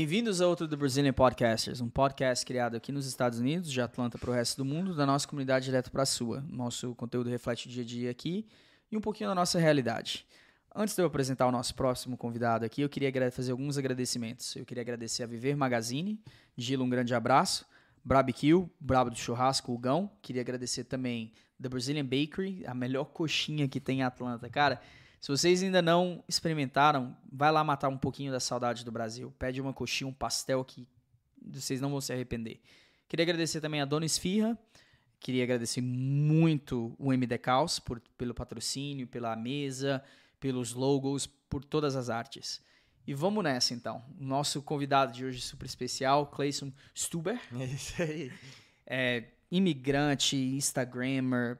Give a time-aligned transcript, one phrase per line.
[0.00, 4.16] Bem-vindos a outro do Brazilian Podcasters, um podcast criado aqui nos Estados Unidos, de Atlanta
[4.16, 6.42] para o resto do mundo, da nossa comunidade direto para a sua.
[6.48, 8.46] Nosso conteúdo reflete o dia a dia aqui
[8.90, 10.26] e um pouquinho da nossa realidade.
[10.74, 14.56] Antes de eu apresentar o nosso próximo convidado aqui, eu queria fazer alguns agradecimentos.
[14.56, 16.18] Eu queria agradecer a Viver Magazine,
[16.56, 17.66] Gila, um grande abraço.
[18.02, 20.10] Barbecue, Brabo do Churrasco, o Gão.
[20.22, 24.48] Queria agradecer também The Brazilian Bakery, a melhor coxinha que tem em Atlanta.
[24.48, 24.80] Cara,
[25.20, 29.32] se vocês ainda não experimentaram, vai lá matar um pouquinho da saudade do Brasil.
[29.38, 30.88] Pede uma coxinha, um pastel que
[31.40, 32.60] vocês não vão se arrepender.
[33.06, 34.58] Queria agradecer também a Dona Esfirra.
[35.18, 40.02] Queria agradecer muito o MD Caos por, pelo patrocínio, pela mesa,
[40.40, 42.62] pelos logos, por todas as artes.
[43.06, 44.02] E vamos nessa então.
[44.18, 47.38] Nosso convidado de hoje super especial, Clayson Stuber.
[47.60, 48.32] É isso aí.
[48.86, 51.58] É imigrante, Instagrammer,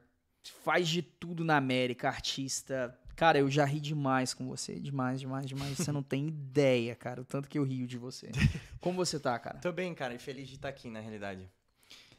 [0.65, 2.97] faz de tudo na América, artista.
[3.21, 4.81] Cara, eu já ri demais com você.
[4.81, 5.77] Demais, demais, demais.
[5.77, 8.31] Você não tem ideia, cara, o tanto que eu rio de você.
[8.81, 9.59] Como você tá, cara?
[9.59, 11.47] Tô bem, cara, e feliz de estar aqui, na realidade.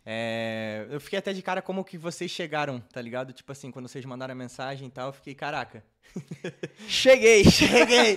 [0.06, 3.34] É, eu fiquei até de cara como que vocês chegaram, tá ligado?
[3.34, 5.84] Tipo assim, quando vocês mandaram a mensagem e tal, eu fiquei, caraca.
[6.88, 7.44] Cheguei!
[7.46, 8.16] Cheguei!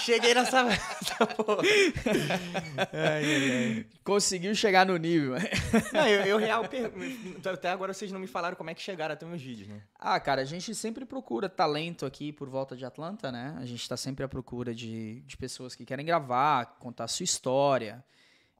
[0.00, 0.64] cheguei nessa,
[1.36, 1.62] porra.
[2.92, 3.86] Ai, ai, ai.
[4.04, 5.34] Conseguiu chegar no nível.
[5.92, 6.92] Não, eu, eu real, per...
[7.52, 9.82] até agora vocês não me falaram como é que chegaram até meus vídeos, né?
[9.98, 13.56] Ah, cara, a gente sempre procura talento aqui por volta de Atlanta, né?
[13.58, 17.24] A gente tá sempre à procura de, de pessoas que querem gravar, contar a sua
[17.24, 18.04] história.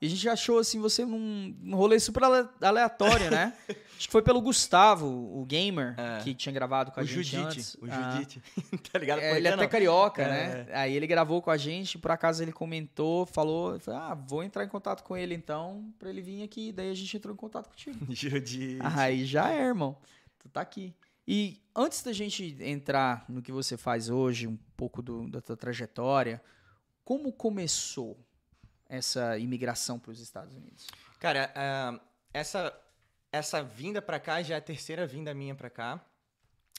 [0.02, 2.24] E a gente achou, assim, você num, num rolê super
[2.60, 3.56] aleatório, né?
[3.96, 6.24] Acho que foi pelo Gustavo, o gamer, é.
[6.24, 7.74] que tinha gravado com a o gente Judite, antes.
[7.74, 8.10] O ah.
[8.10, 8.42] Judite,
[8.90, 9.20] tá ligado?
[9.20, 10.26] É, ele é até carioca, é.
[10.26, 10.66] né?
[10.72, 14.64] Aí ele gravou com a gente, por acaso ele comentou, falou, falou, ah, vou entrar
[14.64, 16.72] em contato com ele então, pra ele vir aqui.
[16.72, 18.04] Daí a gente entrou em contato contigo.
[18.12, 18.78] Judite.
[18.80, 19.96] Aí já é, irmão.
[20.40, 20.92] Tu tá aqui.
[21.28, 25.56] E antes da gente entrar no que você faz hoje, um pouco do, da tua
[25.56, 26.42] trajetória,
[27.04, 28.18] como começou
[28.92, 30.86] essa imigração para os Estados Unidos?
[31.18, 32.00] Cara, uh,
[32.32, 32.78] essa,
[33.32, 36.04] essa vinda para cá já é a terceira vinda minha para cá.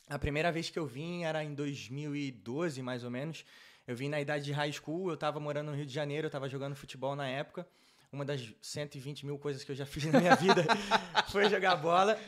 [0.07, 3.43] A primeira vez que eu vim era em 2012, mais ou menos.
[3.87, 6.29] Eu vim na idade de high school, eu estava morando no Rio de Janeiro, eu
[6.29, 7.67] estava jogando futebol na época.
[8.11, 10.63] Uma das 120 mil coisas que eu já fiz na minha vida
[11.31, 12.19] foi jogar bola.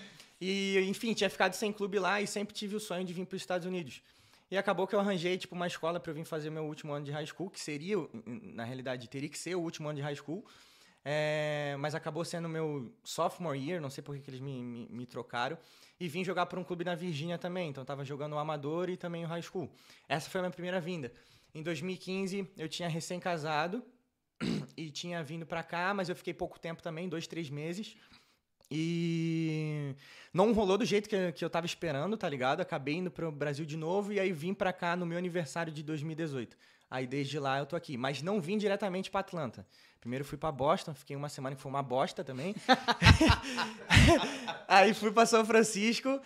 [0.41, 3.35] E, enfim, tinha ficado sem clube lá e sempre tive o sonho de vir para
[3.35, 4.01] os Estados Unidos.
[4.49, 7.05] E acabou que eu arranjei, tipo, uma escola para eu vir fazer meu último ano
[7.05, 10.15] de high school, que seria, na realidade, teria que ser o último ano de high
[10.15, 10.45] school.
[11.07, 15.05] É, mas acabou sendo meu sophomore year, não sei por que eles me, me, me,
[15.05, 15.55] trocaram.
[15.99, 17.69] E vim jogar para um clube na Virgínia também.
[17.69, 19.71] Então estava jogando o amador e também o high school.
[20.09, 21.13] Essa foi a minha primeira vinda.
[21.53, 23.83] Em 2015 eu tinha recém-casado
[24.75, 27.95] e tinha vindo para cá, mas eu fiquei pouco tempo também, dois, três meses.
[28.69, 29.95] E
[30.33, 32.61] não rolou do jeito que, que eu tava esperando, tá ligado?
[32.61, 35.83] Acabei indo pro Brasil de novo e aí vim pra cá no meu aniversário de
[35.83, 36.57] 2018.
[36.89, 37.97] Aí desde lá eu tô aqui.
[37.97, 39.65] Mas não vim diretamente pra Atlanta.
[39.99, 42.55] Primeiro fui pra Boston, fiquei uma semana que foi uma bosta também.
[44.67, 46.21] aí fui pra São Francisco.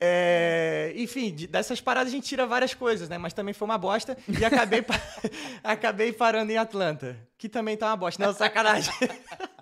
[0.00, 3.16] É, enfim, dessas paradas a gente tira várias coisas, né?
[3.16, 4.18] Mas também foi uma bosta.
[4.28, 5.00] E acabei, pa...
[5.62, 7.16] acabei parando em Atlanta.
[7.38, 8.24] Que também tá uma bosta.
[8.24, 8.92] Não, sacanagem.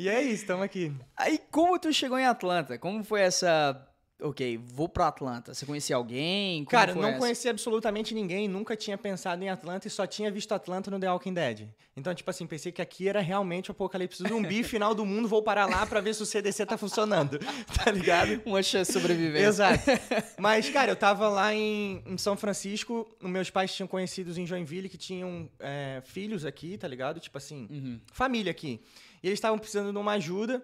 [0.00, 0.90] E é isso, estamos aqui.
[1.14, 2.78] Aí, como tu chegou em Atlanta?
[2.78, 3.86] Como foi essa.
[4.22, 5.52] Ok, vou pra Atlanta.
[5.52, 6.64] Você conhecia alguém?
[6.64, 7.18] Como Cara, não essa?
[7.18, 11.10] conhecia absolutamente ninguém, nunca tinha pensado em Atlanta e só tinha visto Atlanta no The
[11.10, 11.68] Walking Dead.
[11.94, 15.42] Então, tipo assim, pensei que aqui era realmente o apocalipse zumbi, final do mundo, vou
[15.42, 17.38] parar lá pra ver se o CDC tá funcionando.
[17.84, 18.40] Tá ligado?
[18.46, 19.42] Uma chance de sobreviver.
[19.42, 19.84] Exato.
[20.38, 24.88] Mas, cara, eu tava lá em, em São Francisco, meus pais tinham conhecidos em Joinville
[24.88, 27.20] que tinham é, filhos aqui, tá ligado?
[27.20, 28.00] Tipo assim, uhum.
[28.12, 28.80] família aqui.
[29.22, 30.62] E eles estavam precisando de uma ajuda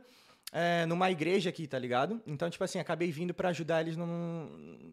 [0.53, 2.21] é, numa igreja aqui, tá ligado?
[2.27, 4.49] Então, tipo assim, acabei vindo para ajudar eles num,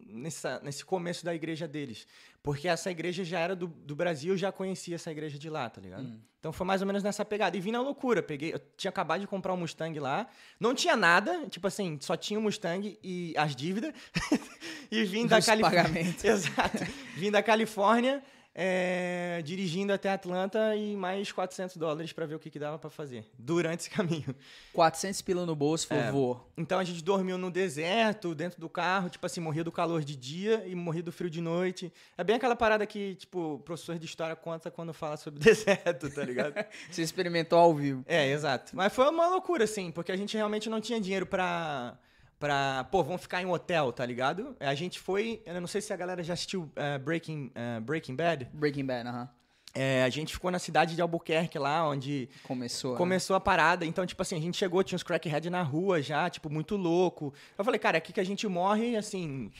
[0.08, 2.06] nessa, nesse começo da igreja deles.
[2.42, 5.70] Porque essa igreja já era do, do Brasil, eu já conhecia essa igreja de lá,
[5.70, 6.04] tá ligado?
[6.04, 6.20] Hum.
[6.38, 7.56] Então foi mais ou menos nessa pegada.
[7.56, 8.22] E vim na loucura.
[8.22, 10.26] Peguei, eu tinha acabado de comprar um Mustang lá.
[10.60, 13.94] Não tinha nada, tipo assim, só tinha o um Mustang e as dívidas.
[14.90, 16.14] e vim da Califórnia.
[16.22, 16.84] Exato.
[17.16, 18.22] Vim da Califórnia
[18.54, 22.88] é, dirigindo até Atlanta e mais 400 dólares para ver o que, que dava para
[22.88, 24.34] fazer durante esse caminho.
[24.72, 26.46] 400 pila no bolso, por favor.
[26.56, 30.04] É, então a gente dormiu no deserto, dentro do carro, tipo assim, morria do calor
[30.04, 31.92] de dia e morria do frio de noite.
[32.16, 36.08] É bem aquela parada que, tipo, o professor de história conta quando fala sobre deserto,
[36.10, 36.54] tá ligado?
[36.88, 38.04] Você experimentou ao vivo.
[38.06, 38.76] É, exato.
[38.76, 41.98] Mas foi uma loucura, assim, porque a gente realmente não tinha dinheiro para
[42.44, 42.84] pra.
[42.90, 44.54] Pô, vamos ficar em um hotel, tá ligado?
[44.60, 45.42] A gente foi.
[45.46, 48.50] Eu não sei se a galera já assistiu uh, Breaking, uh, Breaking Bad.
[48.52, 49.22] Breaking Bad, aham.
[49.22, 49.43] Uh -huh.
[49.74, 52.98] É, a gente ficou na cidade de Albuquerque lá, onde começou, né?
[52.98, 53.38] começou né?
[53.38, 53.84] a parada.
[53.84, 57.34] Então, tipo assim, a gente chegou, tinha uns crackhead na rua já, tipo, muito louco.
[57.58, 59.50] Eu falei, cara, aqui que a gente morre, assim,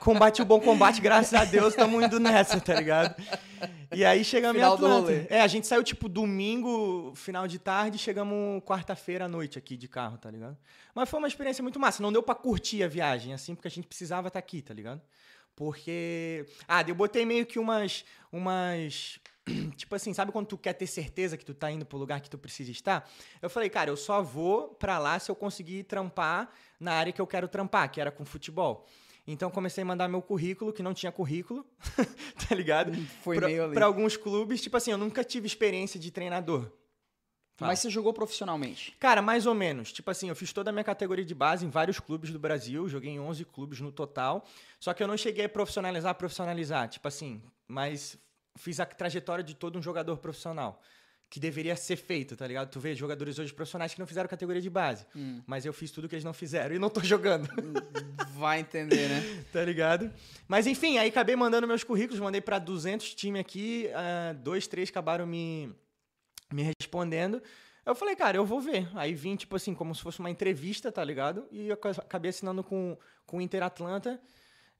[0.00, 3.14] combate o bom combate, graças a Deus, estamos indo nessa, tá ligado?
[3.94, 5.26] E aí chegamos Final em Atlanta.
[5.30, 9.86] É, a gente saiu tipo domingo, final de tarde, chegamos quarta-feira à noite aqui de
[9.86, 10.56] carro, tá ligado?
[10.92, 12.02] Mas foi uma experiência muito massa.
[12.02, 15.00] Não deu pra curtir a viagem, assim, porque a gente precisava estar aqui, tá ligado?
[15.56, 16.46] Porque.
[16.66, 18.04] Ah, eu botei meio que umas.
[18.32, 19.20] umas.
[19.76, 22.30] Tipo assim, sabe quando tu quer ter certeza que tu tá indo pro lugar que
[22.30, 23.10] tu precisa estar?
[23.42, 26.50] Eu falei, cara, eu só vou pra lá se eu conseguir trampar
[26.80, 28.86] na área que eu quero trampar, que era com futebol.
[29.26, 31.64] Então comecei a mandar meu currículo, que não tinha currículo,
[32.48, 32.94] tá ligado?
[33.22, 33.74] Foi pra, meio ali.
[33.74, 34.60] pra alguns clubes.
[34.60, 36.70] Tipo assim, eu nunca tive experiência de treinador.
[37.56, 37.70] Fala.
[37.70, 38.96] Mas você jogou profissionalmente.
[38.98, 39.92] Cara, mais ou menos.
[39.92, 42.88] Tipo assim, eu fiz toda a minha categoria de base em vários clubes do Brasil,
[42.88, 44.44] joguei em 11 clubes no total.
[44.80, 46.88] Só que eu não cheguei a profissionalizar, profissionalizar.
[46.88, 48.18] Tipo assim, mas
[48.56, 50.80] fiz a trajetória de todo um jogador profissional.
[51.30, 52.70] Que deveria ser feito, tá ligado?
[52.70, 55.04] Tu vê jogadores hoje profissionais que não fizeram categoria de base.
[55.16, 55.42] Hum.
[55.46, 57.48] Mas eu fiz tudo que eles não fizeram e não tô jogando.
[58.36, 59.44] Vai entender, né?
[59.52, 60.12] tá ligado?
[60.46, 64.90] Mas enfim, aí acabei mandando meus currículos, mandei pra 200 times aqui, ah, dois, três
[64.90, 65.74] acabaram me,
[66.52, 67.42] me respondendo.
[67.84, 68.88] Eu falei, cara, eu vou ver.
[68.94, 71.46] Aí vim, tipo assim, como se fosse uma entrevista, tá ligado?
[71.50, 72.96] E eu acabei assinando com,
[73.26, 74.20] com o Inter Atlanta,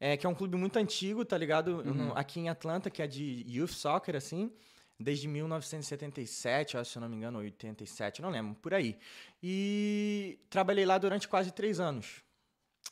[0.01, 1.83] é, que é um clube muito antigo, tá ligado?
[1.85, 4.51] No- aqui em Atlanta, que é de youth soccer, assim,
[4.99, 8.97] desde 1977, eu acho, se eu não me engano, 87, não lembro, por aí.
[9.43, 12.23] E trabalhei lá durante quase três anos.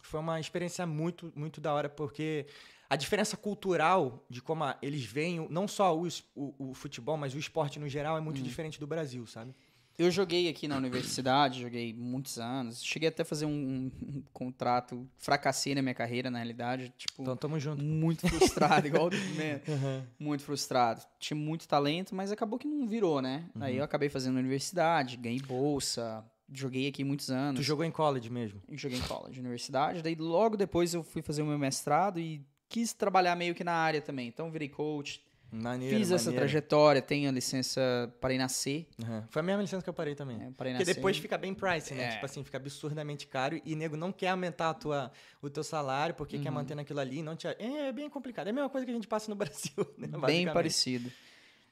[0.03, 2.47] Foi uma experiência muito, muito da hora, porque
[2.91, 7.39] a diferença cultural de como eles veem, não só o, o, o futebol, mas o
[7.39, 9.55] esporte no geral, é muito diferente do Brasil, sabe?
[10.03, 12.83] Eu joguei aqui na universidade, joguei muitos anos.
[12.83, 16.93] Cheguei até a fazer um, um contrato, fracassei na minha carreira, na realidade.
[16.97, 17.83] Tipo, Então tamo junto.
[17.83, 20.03] muito frustrado, igual o Man.
[20.19, 21.03] Muito frustrado.
[21.19, 23.45] Tinha muito talento, mas acabou que não virou, né?
[23.61, 27.61] Aí eu acabei fazendo universidade, ganhei bolsa, joguei aqui muitos anos.
[27.61, 28.61] Tu jogou em college mesmo?
[28.73, 30.03] Joguei em college, universidade.
[30.03, 33.73] Daí logo depois eu fui fazer o meu mestrado e quis trabalhar meio que na
[33.75, 34.27] área também.
[34.27, 35.23] Então virei coach,
[35.55, 36.47] Maneiro, fiz essa maneiro.
[36.47, 37.81] trajetória, tenho a licença
[38.23, 38.89] para nascer.
[38.99, 39.23] Uhum.
[39.29, 40.37] Foi a mesma licença que eu parei também.
[40.37, 40.95] É, parei Porque nascer.
[40.95, 42.05] depois fica bem price, né?
[42.05, 42.11] É.
[42.13, 45.13] Tipo assim, fica absurdamente caro e nego não quer aumentar a tua,
[45.43, 46.43] o teu salário porque Uhum.
[46.43, 47.23] quer manter naquilo ali.
[47.23, 47.47] Não te...
[47.49, 48.47] É, é bem complicado.
[48.47, 50.09] É a mesma coisa que a gente passa no Brasil, né?
[50.27, 51.13] Bem parecido.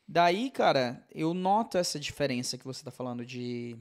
[0.07, 3.77] Daí, cara, eu noto essa diferença que você tá falando de.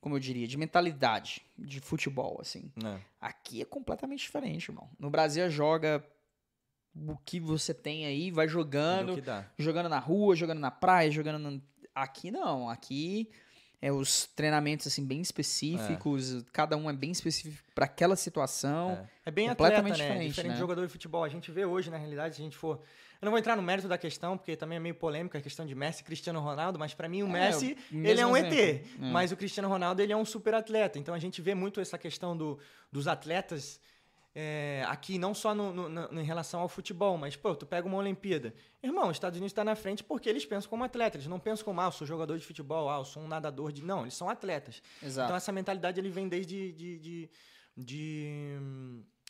[0.00, 2.70] Como eu diria, de mentalidade de futebol, assim.
[2.84, 2.98] É.
[3.20, 4.88] Aqui é completamente diferente, irmão.
[4.98, 6.04] No Brasil joga
[6.96, 9.22] o que você tem aí, vai É jogando,
[9.58, 11.38] jogando na rua, jogando na praia, jogando.
[11.38, 11.62] no-
[11.94, 13.28] Aqui não, aqui
[13.80, 18.90] é os treinamentos assim bem específicos, cada um é bem específico para aquela situação.
[19.24, 20.08] É, É bem completamente atleta, né?
[20.08, 20.54] diferente, Diferente né?
[20.54, 21.22] de jogador de futebol.
[21.24, 22.80] A gente vê hoje, na realidade, se a gente for.
[23.20, 25.64] Eu não vou entrar no mérito da questão, porque também é meio polêmica a questão
[25.64, 28.54] de Messi e Cristiano Ronaldo, mas pra mim o É, Messi, ele é um exemplo.
[28.58, 28.84] ET.
[29.00, 29.10] É.
[29.12, 30.98] Mas o Cristiano Ronaldo, ele é um super atleta.
[30.98, 32.58] Então a gente vê muito essa questão do,
[32.92, 33.80] dos atletas
[34.34, 37.86] é, aqui, não só no, no- no- em relação ao futebol, mas, pô, tu pega
[37.86, 38.52] uma Olimpíada.
[38.82, 41.16] Irmão, os Estados Unidos está na frente porque eles pensam como atleta.
[41.16, 43.70] Eles não pensam como, ah, eu sou jogador de futebol, ah, eu sou um nadador
[43.72, 43.82] de.
[43.84, 44.82] Não, eles são atletas.
[45.02, 45.26] Exato.
[45.26, 47.30] Então essa mentalidade ele vem desde de, de,
[47.76, 48.58] de,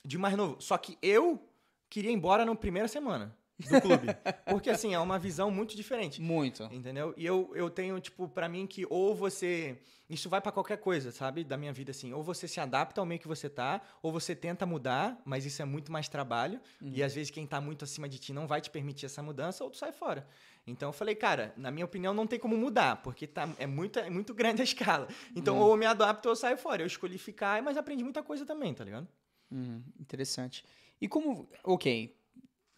[0.05, 0.57] de mais novo.
[0.61, 1.47] Só que eu
[1.91, 4.09] queria ir embora na primeira semana do clube.
[4.47, 6.21] porque assim, é uma visão muito diferente.
[6.21, 6.65] Muito.
[6.65, 7.15] Entendeu?
[7.17, 9.79] E eu, eu tenho, tipo, pra mim que ou você.
[10.09, 11.45] Isso vai pra qualquer coisa, sabe?
[11.45, 12.13] Da minha vida, assim.
[12.13, 15.63] Ou você se adapta ao meio que você tá, ou você tenta mudar, mas isso
[15.63, 16.61] é muito mais trabalho.
[16.83, 19.65] E às vezes quem tá muito acima de ti não vai te permitir essa mudança,
[19.65, 20.27] ou tu sai fora.
[20.67, 23.99] Então eu falei, cara, na minha opinião não tem como mudar, porque tá, é, muito,
[23.99, 25.09] é muito grande a escala.
[25.35, 26.83] Então ou eu me adapto ou eu saio fora.
[26.83, 29.09] Eu escolhi ficar, mas aprendi muita coisa também, tá ligado?
[29.51, 30.65] Uhum, interessante.
[31.01, 32.15] E como, ok,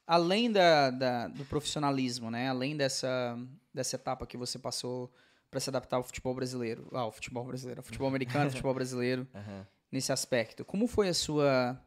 [0.07, 2.49] além da, da- do profissionalismo, né?
[2.49, 3.39] Além dessa,
[3.75, 5.13] dessa etapa que você passou
[5.51, 8.75] para se adaptar ao futebol brasileiro, ah, ao futebol brasileiro, ao futebol americano, ao futebol
[8.75, 9.27] brasileiro,
[9.91, 11.81] nesse aspecto, como foi a sua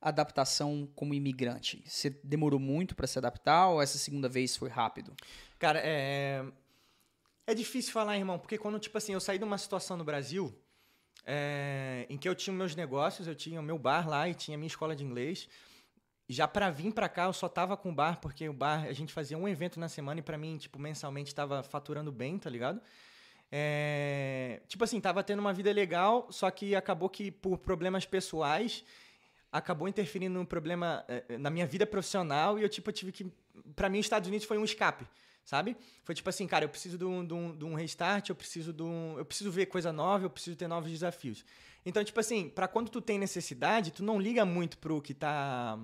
[0.00, 1.82] adaptação como imigrante?
[1.86, 5.14] Você demorou muito para se adaptar ou essa segunda vez foi rápido?
[5.58, 6.44] Cara, é.
[7.46, 10.54] É difícil falar, irmão, porque quando, tipo assim, eu saí de uma situação no Brasil
[11.26, 14.56] é, em que eu tinha meus negócios, eu tinha o meu bar lá e tinha
[14.56, 15.46] a minha escola de inglês.
[16.28, 18.92] Já pra vir pra cá, eu só tava com o bar, porque o bar, a
[18.92, 22.48] gente fazia um evento na semana e pra mim, tipo, mensalmente tava faturando bem, tá
[22.48, 22.80] ligado?
[23.52, 28.84] É, tipo assim, tava tendo uma vida legal, só que acabou que por problemas pessoais
[29.54, 33.32] acabou interferindo no problema eh, na minha vida profissional e eu tipo tive que
[33.76, 35.06] Pra mim os Estados Unidos foi um escape
[35.44, 38.34] sabe foi tipo assim cara eu preciso de um, de um, de um restart eu
[38.34, 41.44] preciso de um eu preciso ver coisa nova eu preciso ter novos desafios
[41.86, 45.78] então tipo assim pra quando tu tem necessidade tu não liga muito pro que tá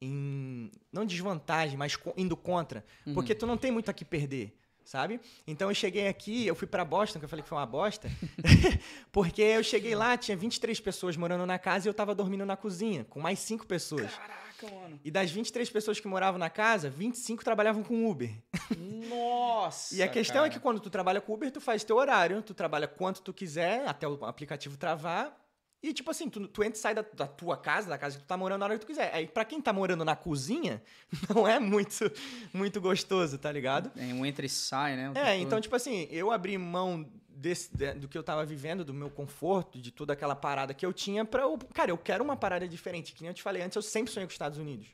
[0.00, 5.20] em não desvantagem mas indo contra porque tu não tem muito a que perder sabe?
[5.46, 8.10] Então eu cheguei aqui, eu fui pra Boston, que eu falei que foi uma bosta,
[9.12, 12.56] porque eu cheguei lá, tinha 23 pessoas morando na casa e eu tava dormindo na
[12.56, 14.10] cozinha, com mais 5 pessoas.
[14.14, 14.98] Caraca, mano.
[15.04, 18.30] E das 23 pessoas que moravam na casa, 25 trabalhavam com Uber.
[19.10, 19.94] Nossa.
[19.94, 20.46] E a questão cara.
[20.46, 23.34] é que quando tu trabalha com Uber, tu faz teu horário, tu trabalha quanto tu
[23.34, 25.38] quiser, até o aplicativo travar.
[25.80, 28.24] E, tipo assim, tu, tu entra e sai da, da tua casa, da casa que
[28.24, 29.14] tu tá morando na hora que tu quiser.
[29.14, 30.82] Aí, pra quem tá morando na cozinha,
[31.32, 32.10] não é muito,
[32.52, 33.92] muito gostoso, tá ligado?
[33.96, 35.12] É um entra e sai, né?
[35.14, 35.42] É, todo.
[35.42, 39.08] então, tipo assim, eu abri mão desse, de- do que eu tava vivendo, do meu
[39.08, 41.56] conforto, de toda aquela parada que eu tinha pra eu.
[41.72, 43.14] Cara, eu quero uma parada diferente.
[43.14, 44.88] Que nem eu te falei antes, eu sempre sonhei com os Estados Unidos.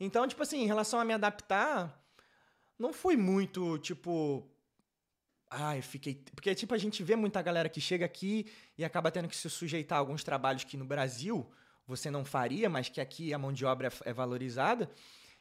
[0.00, 2.02] Então, tipo assim, em relação a me adaptar,
[2.76, 4.49] não foi muito, tipo.
[5.50, 6.14] Ai, fiquei.
[6.34, 8.46] Porque, tipo, a gente vê muita galera que chega aqui
[8.78, 11.50] e acaba tendo que se sujeitar a alguns trabalhos que no Brasil
[11.86, 14.88] você não faria, mas que aqui a mão de obra é é valorizada.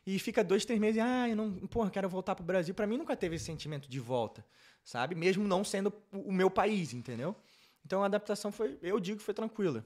[0.05, 2.73] E fica dois, três meses, ah, eu não, porra, quero voltar pro Brasil.
[2.73, 4.43] Pra mim nunca teve esse sentimento de volta,
[4.83, 5.13] sabe?
[5.13, 7.35] Mesmo não sendo o meu país, entendeu?
[7.85, 9.85] Então a adaptação foi, eu digo que foi tranquila.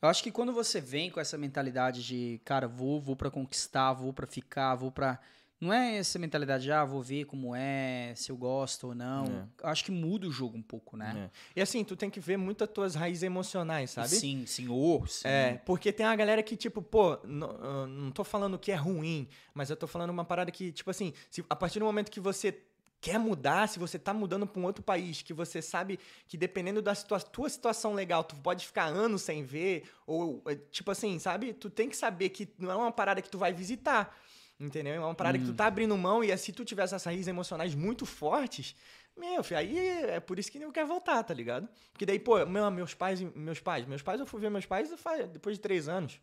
[0.00, 3.92] Eu acho que quando você vem com essa mentalidade de, cara, vou, vou para conquistar,
[3.92, 5.20] vou pra ficar, vou pra.
[5.62, 9.26] Não é essa mentalidade de, ah, vou ver como é, se eu gosto ou não.
[9.60, 9.62] É.
[9.64, 11.30] Eu acho que muda o jogo um pouco, né?
[11.54, 11.60] É.
[11.60, 14.08] E assim, tu tem que ver muito as tuas raízes emocionais, sabe?
[14.08, 15.28] Sim, sim, ou sim.
[15.28, 18.74] É, porque tem uma galera que, tipo, pô, n- ah, não tô falando que é
[18.74, 22.10] ruim, mas eu tô falando uma parada que, tipo assim, se, a partir do momento
[22.10, 22.60] que você
[23.00, 26.82] quer mudar, se você tá mudando pra um outro país, que você sabe que dependendo
[26.82, 31.18] da situa tua situação legal, tu pode ficar anos sem ver, ou, é, tipo assim,
[31.20, 31.52] sabe?
[31.52, 34.16] Tu tem que saber que não é uma parada que tu vai visitar,
[34.62, 34.94] entendeu?
[34.94, 37.74] É uma parada que tu tá abrindo mão, e se tu tiver essas raízes emocionais
[37.74, 38.74] muito fortes,
[39.16, 41.68] meu, filho, aí é por isso que não quer voltar, tá ligado?
[41.92, 44.90] Porque daí, pô, meu, meus pais, meus pais, meus pais, eu fui ver meus pais
[45.32, 46.20] depois de três anos.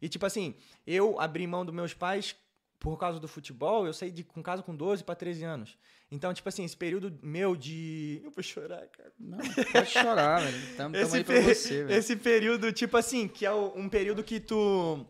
[0.00, 0.54] E tipo assim,
[0.86, 2.36] eu abri mão dos meus pais
[2.78, 5.78] por causa do futebol, eu saí de com casa com 12 para 13 anos.
[6.10, 8.20] Então, tipo assim, esse período meu de.
[8.26, 9.12] Eu vou chorar, cara.
[9.18, 10.76] Não, pode chorar, velho.
[10.76, 11.98] Tamo, tamo Esse, você, velho.
[11.98, 15.06] esse período, tipo assim, que é um período que tu.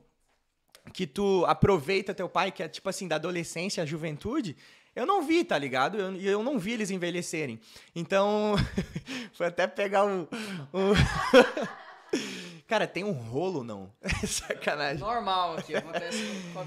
[0.92, 4.56] Que tu aproveita teu pai, que é tipo assim, da adolescência à juventude.
[4.94, 5.98] Eu não vi, tá ligado?
[5.98, 7.60] Eu- E eu, não vi eles envelhecerem.
[7.94, 8.54] Então,
[9.32, 10.22] foi até pegar o.
[10.72, 10.92] o-
[12.66, 13.92] Cara, tem um rolo, não?
[14.26, 14.98] Sacanagem.
[15.00, 16.22] Normal aqui, acontece
[16.52, 16.66] com,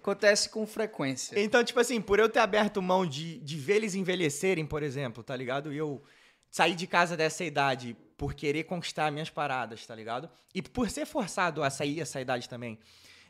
[0.00, 1.38] acontece com frequência.
[1.38, 5.22] Então, tipo assim, por eu ter aberto mão de, de ver eles envelhecerem, por exemplo,
[5.22, 5.72] tá ligado?
[5.72, 6.02] E eu
[6.50, 10.28] sair de casa dessa idade por querer conquistar minhas paradas, tá ligado?
[10.54, 12.78] E por ser forçado a sair essa idade também.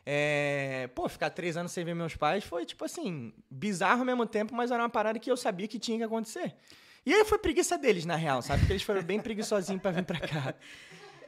[0.05, 0.89] É...
[0.95, 4.55] Pô, ficar três anos sem ver meus pais foi, tipo assim, bizarro ao mesmo tempo,
[4.55, 6.55] mas era uma parada que eu sabia que tinha que acontecer.
[7.05, 8.61] E aí foi preguiça deles, na real, sabe?
[8.61, 10.55] Porque eles foram bem preguiçosinhos pra vir pra cá.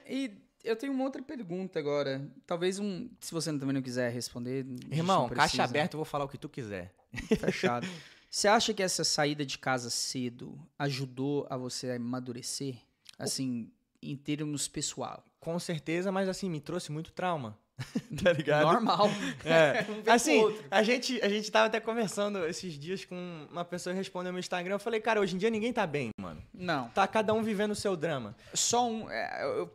[0.07, 0.31] E
[0.63, 2.31] eu tenho uma outra pergunta agora.
[2.47, 3.09] Talvez um.
[3.21, 4.67] Se você também não quiser responder.
[4.91, 6.93] Irmão, caixa aberta, eu vou falar o que tu quiser.
[7.41, 7.87] Fechado.
[8.29, 12.77] Você acha que essa saída de casa cedo ajudou a você a amadurecer?
[13.19, 13.71] Assim,
[14.03, 15.25] em termos pessoal.
[15.39, 17.57] Com certeza, mas assim, me trouxe muito trauma.
[18.23, 18.65] tá ligado?
[18.65, 19.09] Normal.
[19.45, 19.85] É.
[20.07, 23.99] Um assim, a gente, a gente tava até conversando esses dias com uma pessoa que
[23.99, 24.75] respondeu no meu Instagram.
[24.75, 26.43] Eu falei, cara, hoje em dia ninguém tá bem, mano.
[26.53, 26.89] Não.
[26.91, 28.37] Tá cada um vivendo o seu drama.
[28.53, 29.11] Só um.
[29.11, 29.73] é, eu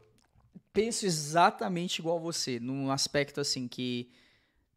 [0.71, 4.09] penso exatamente igual você, num aspecto assim que.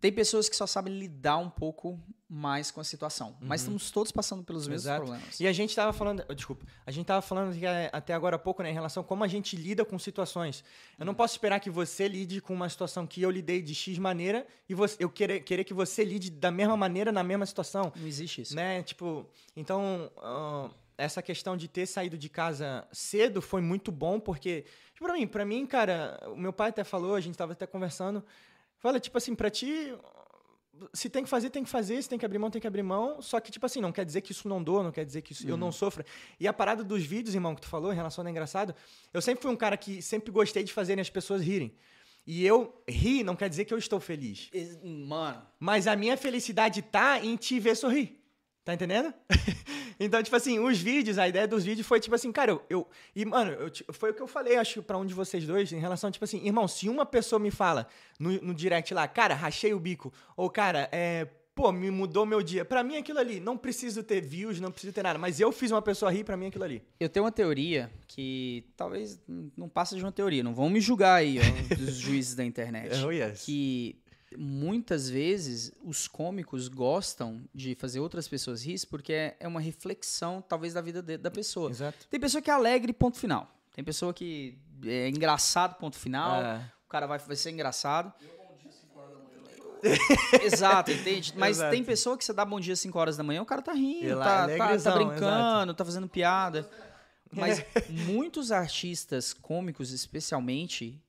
[0.00, 2.00] Tem pessoas que só sabem lidar um pouco
[2.34, 3.36] mais com a situação.
[3.42, 5.04] Mas estamos todos passando pelos mesmos Exato.
[5.04, 5.38] problemas.
[5.38, 8.38] E a gente tava falando, oh, desculpa, a gente tava falando é, até agora há
[8.38, 10.64] pouco, né, em relação a como a gente lida com situações.
[10.98, 13.98] Eu não posso esperar que você lide com uma situação que eu lidei de X
[13.98, 17.92] maneira e você, eu querer, querer que você lide da mesma maneira na mesma situação.
[17.94, 18.56] Não existe isso.
[18.56, 18.82] né?
[18.82, 24.64] Tipo, então, ah, essa questão de ter saído de casa cedo foi muito bom, porque,
[24.94, 27.66] tipo, pra mim, pra mim, cara, o meu pai até falou, a gente tava até
[27.66, 28.24] conversando,
[28.78, 29.94] fala, tipo assim, pra ti,
[30.92, 32.82] se tem que fazer, tem que fazer, se tem que abrir mão, tem que abrir
[32.82, 35.22] mão, só que, tipo assim, não quer dizer que isso não doa, não quer dizer
[35.22, 36.04] que isso, eu não sofra.
[36.38, 38.74] E a parada dos vídeos, irmão, que tu falou, em relação ao engraçado,
[39.12, 41.74] eu sempre fui um cara que sempre gostei de fazer as pessoas rirem.
[42.26, 44.48] E eu rir não quer dizer que eu estou feliz.
[44.82, 48.21] Mano, Mas a minha felicidade tá em te ver sorrir.
[48.64, 49.12] Tá entendendo?
[49.98, 52.62] então, tipo assim, os vídeos, a ideia dos vídeos foi tipo assim, cara, eu.
[52.70, 55.72] eu e, mano, eu foi o que eu falei, acho, pra um de vocês dois,
[55.72, 57.88] em relação, tipo assim, irmão, se uma pessoa me fala
[58.20, 61.26] no, no direct lá, cara, rachei o bico, ou cara, é.
[61.54, 62.64] Pô, me mudou meu dia.
[62.64, 65.18] Pra mim, aquilo ali, não preciso ter views, não preciso ter nada.
[65.18, 66.82] Mas eu fiz uma pessoa rir, pra mim, aquilo ali.
[66.98, 69.20] eu tenho uma teoria que talvez
[69.54, 70.42] não passa de uma teoria.
[70.42, 73.04] Não vão me julgar aí, ó, os juízes da internet.
[73.04, 73.44] Oh, yes.
[73.44, 74.00] que
[74.38, 80.42] muitas vezes os cômicos gostam de fazer outras pessoas rir porque é é uma reflexão,
[80.46, 81.70] talvez, da vida de- da pessoa.
[81.70, 82.06] Exato.
[82.10, 83.48] Tem pessoa que é alegre, ponto final.
[83.74, 86.42] Tem pessoa que é engraçado, ponto final.
[86.42, 86.72] É.
[86.86, 88.12] O cara vai, vai ser engraçado.
[90.42, 91.32] Exato, entende?
[91.36, 91.70] Mas Exato.
[91.72, 93.72] tem pessoa que você dá bom dia às 5 horas da manhã, o cara tá
[93.72, 96.68] rindo, Ele é tá, tá- tá, brincando, tá fazendo piada.
[97.32, 101.02] Mas muitos artistas cômicos, especialmente,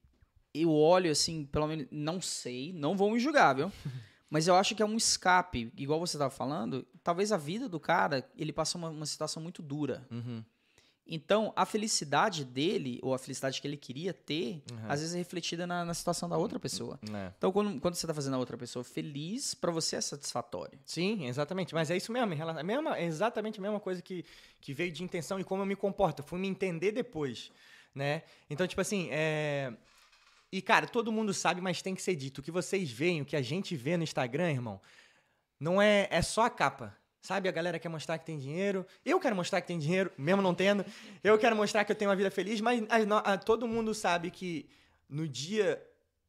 [0.53, 3.71] eu olho assim, pelo menos, não sei, não vão me julgar, viu?
[4.29, 7.79] Mas eu acho que é um escape, igual você tava falando, talvez a vida do
[7.79, 10.07] cara, ele passa uma, uma situação muito dura.
[10.09, 10.43] Uhum.
[11.05, 14.77] Então, a felicidade dele, ou a felicidade que ele queria ter, Uhum.
[14.89, 16.97] às vezes é refletida na, na situação da outra pessoa.
[17.13, 17.31] É.
[17.37, 20.79] Então, quando, quando você tá fazendo a outra pessoa feliz, pra você é satisfatório.
[20.85, 21.73] Sim, exatamente.
[21.75, 22.29] Mas é isso mesmo.
[22.63, 24.23] mesma- é exatamente a mesma coisa que,
[24.61, 26.21] que veio de intenção e como eu me comporto.
[26.21, 27.51] Eu fui me entender depois,
[27.93, 28.23] né?
[28.49, 29.73] Então, tipo assim, é...
[30.55, 32.37] E, cara, todo mundo sabe, mas tem que ser dito.
[32.37, 34.79] O que vocês veem, o que a gente vê no Instagram, irmão,
[35.59, 36.95] não é, é só a capa.
[37.23, 38.85] Sabe, a galera quer mostrar que tem dinheiro.
[39.03, 40.85] Eu quero mostrar que tem dinheiro, mesmo não tendo.
[41.23, 44.29] Eu quero mostrar que eu tenho uma vida feliz, mas a- a- todo mundo sabe
[44.29, 44.69] que
[45.09, 45.81] no dia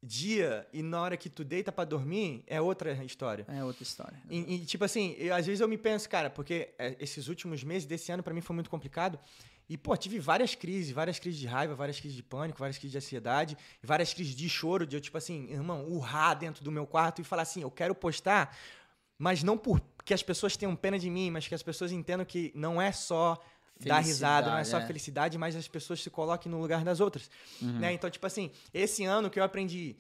[0.06, 3.46] dia e na hora que tu deita pra dormir é outra história.
[3.48, 4.22] É outra história.
[4.28, 7.64] E, e, tipo assim, eu- às vezes eu me penso, cara, porque é, esses últimos
[7.64, 9.18] meses desse ano pra mim foi muito complicado.
[9.68, 12.92] E, pô, tive várias crises, várias crises de raiva, várias crises de pânico, várias crises
[12.92, 16.86] de ansiedade, várias crises de choro, de eu, tipo assim, irmão, urrar dentro do meu
[16.86, 18.54] quarto e falar assim, eu quero postar,
[19.18, 22.52] mas não porque as pessoas tenham pena de mim, mas que as pessoas entendam que
[22.54, 23.42] não é só
[23.80, 24.86] dar risada, não é só Felicidade, é.
[24.86, 27.30] felicidade, mas as pessoas se coloquem no lugar das outras.
[27.60, 27.78] Uhum.
[27.78, 27.92] Né?
[27.92, 29.96] Então, tipo assim, esse ano que eu aprendi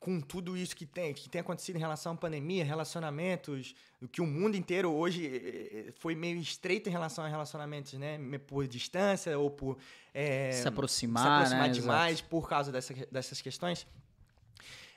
[0.00, 4.22] com tudo isso que tem, que tem acontecido em relação à pandemia, relacionamentos, o que
[4.22, 8.18] o mundo inteiro hoje eh, eh, foi meio estreito em relação a relacionamentos, né?
[8.46, 9.76] Por distância ou por
[10.14, 11.74] eh, se aproximar, se aproximar né?
[11.74, 13.86] demais por causa dessa, dessas questões,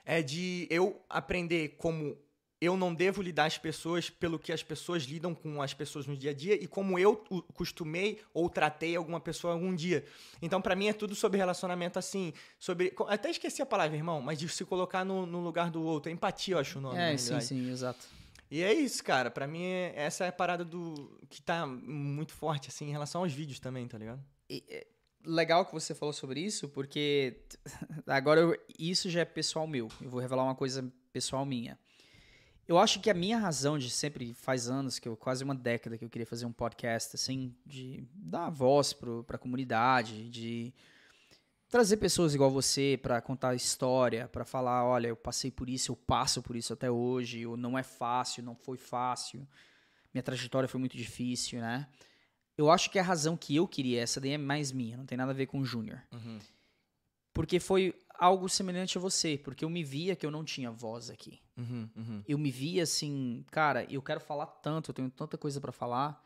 [0.05, 2.17] é de eu aprender como
[2.63, 6.15] eu não devo lidar as pessoas pelo que as pessoas lidam com as pessoas no
[6.15, 7.15] dia a dia e como eu
[7.53, 10.05] costumei ou tratei alguma pessoa algum dia.
[10.41, 12.93] Então, pra mim, é tudo sobre relacionamento assim, sobre...
[13.07, 16.09] Até esqueci a palavra, irmão, mas de se colocar no, no lugar do outro.
[16.09, 16.97] É empatia, eu acho o nome.
[16.97, 17.45] É, sim, realidade.
[17.45, 18.05] sim, exato.
[18.49, 19.31] E é isso, cara.
[19.31, 21.17] Pra mim, é- essa é a parada do...
[21.29, 24.23] que tá muito forte, assim, em relação aos vídeos também, tá ligado?
[24.49, 24.85] E, é,
[25.25, 27.37] legal que você falou sobre isso, porque
[28.05, 29.89] agora eu- isso já é pessoal meu.
[30.01, 31.79] Eu vou revelar uma coisa pessoal minha.
[32.67, 35.97] Eu acho que a minha razão de sempre faz anos, que eu quase uma década
[35.97, 40.73] que eu queria fazer um podcast assim, de dar voz pro, pra comunidade, de
[41.67, 45.95] trazer pessoas igual você pra contar história, pra falar, olha, eu passei por isso, eu
[45.95, 49.45] passo por isso até hoje, ou não é fácil, não foi fácil.
[50.13, 51.87] Minha trajetória foi muito difícil, né?
[52.57, 55.17] Eu acho que a razão que eu queria, essa daí é mais minha, não tem
[55.17, 56.01] nada a ver com o Júnior.
[57.33, 61.09] Porque foi algo semelhante a você, porque eu me via que eu não tinha voz
[61.09, 61.39] aqui.
[61.57, 62.23] Uhum, uhum.
[62.27, 66.23] Eu me via assim, cara, eu quero falar tanto, eu tenho tanta coisa pra falar,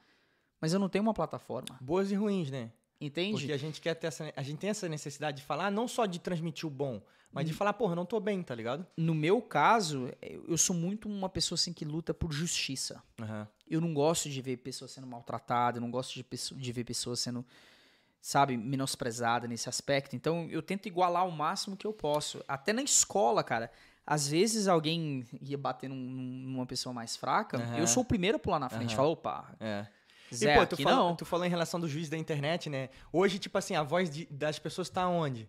[0.60, 1.78] mas eu não tenho uma plataforma.
[1.82, 2.72] Boas e ruins, né?
[3.00, 3.38] Entende?
[3.38, 6.06] Porque a gente quer ter essa, a gente tem essa necessidade de falar, não só
[6.06, 8.86] de transmitir o bom, mas de falar, porra, eu não tô bem, tá ligado?
[8.98, 13.04] No meu caso, eu sou muito uma pessoa assim que luta por justiça.
[13.22, 13.48] Aham.
[13.68, 17.20] Eu não gosto de ver pessoas sendo maltratadas, eu não gosto de, de ver pessoas
[17.20, 17.46] sendo,
[18.28, 20.14] sabe, menosprezadas nesse aspecto.
[20.14, 22.44] Então, eu tento igualar o máximo que eu posso.
[22.46, 23.72] Até na escola, cara.
[24.06, 27.78] Às vezes alguém ia bater num- num- numa pessoa mais fraca, Aham.
[27.78, 28.90] eu sou o primeiro a pular na frente.
[28.90, 28.96] Aham.
[28.98, 29.88] Falar, opa, É.
[30.36, 31.16] Zé, e, pô, tu, falou, não.
[31.16, 32.90] tu falou em relação do juiz da internet, né?
[33.14, 35.48] Hoje, tipo assim, a voz de- das pessoas tá onde?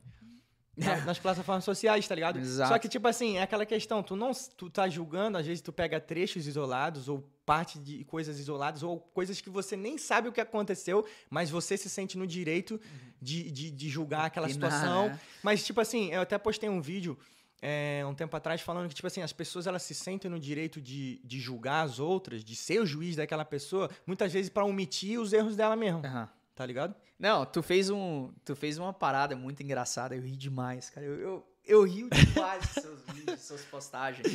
[0.77, 2.39] Na- Nas plataformas sociais, tá ligado?
[2.39, 2.69] Exato.
[2.73, 5.73] Só que, tipo assim, é aquela questão, tu não tu tá julgando, às vezes tu
[5.73, 10.33] pega trechos isolados, ou parte de coisas isoladas, ou coisas que você nem sabe o
[10.33, 12.79] que aconteceu, mas você se sente no direito
[13.23, 15.09] de, de, de julgar aquela situação.
[15.09, 15.21] né?
[15.43, 17.17] Mas, tipo assim, eu até postei um vídeo
[17.63, 20.79] é, um tempo atrás falando que, tipo assim, as pessoas elas se sentem no direito
[20.79, 25.19] de, de julgar as outras, de ser o juiz daquela pessoa, muitas vezes pra omitir
[25.19, 26.29] os erros dela mesmo, Aham.
[26.55, 26.95] tá ligado?
[27.19, 28.31] Não, tu fez um.
[28.45, 31.07] Tu fez uma parada muito engraçada, eu ri demais, cara.
[31.07, 34.27] Eu, eu, eu rio demais dos seus vídeos, suas postagens.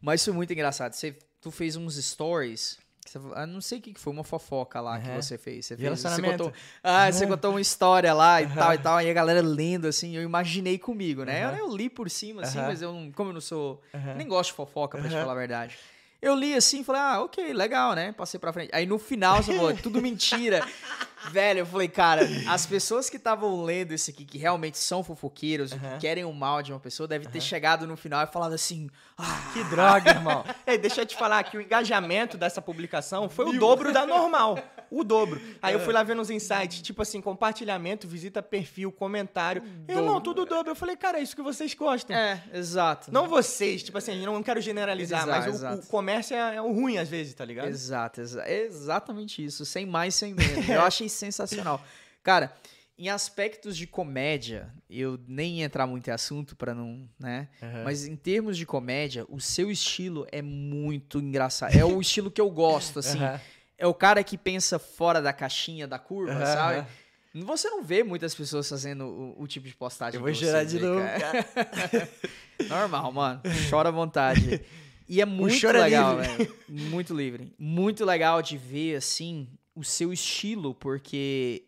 [0.00, 0.92] Mas foi muito engraçado.
[0.92, 2.78] Você, tu fez uns stories.
[3.04, 5.22] que você- ah, não sei o que que foi, uma fofoca lá que Aham.
[5.22, 5.64] você fez.
[5.64, 6.52] Você fez você contou,
[6.84, 9.00] ah, você contou uma história lá e tal e tal.
[9.00, 11.44] E a galera lendo, assim, eu imaginei comigo, né?
[11.58, 13.10] Eu, eu li por cima, assim, mas eu não.
[13.12, 13.80] Como eu não sou.
[14.16, 15.78] Nem gosto de fofoca, pra te falar a verdade.
[16.20, 18.12] Eu li assim e falei, ah, ok, legal, né?
[18.12, 18.70] Passei pra frente.
[18.72, 20.66] Aí no final você falou, tudo mentira.
[21.30, 25.72] Velho, eu falei, cara, as pessoas que estavam lendo isso aqui, que realmente são fofoqueiros,
[25.72, 25.94] Aham.
[25.94, 28.88] que querem o mal de uma pessoa, devem ter chegado no final e falado assim,
[29.16, 30.44] ah, Que droga, irmão.
[30.66, 34.58] Ei, deixa eu te falar que o engajamento dessa publicação foi o dobro da normal.
[34.90, 35.40] O dobro.
[35.62, 39.62] Aí eu fui lá vendo os insights, tipo assim, compartilhamento, visita perfil, comentário.
[39.88, 40.70] Irmão, tudo dobro.
[40.72, 42.16] Eu falei, cara, é isso que vocês gostam.
[42.16, 43.12] é, exato.
[43.12, 45.86] Não vocês, tipo assim, eu não quero generalizar, Exato, mas o- o, exato.
[45.88, 47.68] comércio é, é o ruim às vezes, tá ligado?
[47.68, 50.68] Exato, exa- é exatamente isso, sem mais, sem menos.
[50.68, 51.82] Eu achei sensacional.
[52.22, 52.52] Cara,
[52.98, 57.48] em aspectos de comédia, eu nem ia entrar muito em assunto pra não, né?
[57.62, 57.84] Aham.
[57.84, 61.74] Mas em termos de comédia, o seu estilo é muito engraçado.
[61.76, 63.18] É o estilo que eu gosto, assim.
[63.18, 63.40] Aham.
[63.78, 66.86] É o cara que pensa fora da caixinha da curva, Aham, sabe?
[67.34, 70.80] Você não vê muitas pessoas fazendo o, o tipo de postagem Eu vou chorar de
[70.80, 71.44] novo, cara.
[71.44, 72.08] cara.
[72.68, 73.40] Normal, mano.
[73.70, 74.60] Chora à vontade.
[75.08, 76.36] E é muito é legal, livre.
[76.36, 76.56] velho.
[76.68, 77.54] Muito livre.
[77.58, 81.64] Muito legal de ver, assim, o seu estilo, porque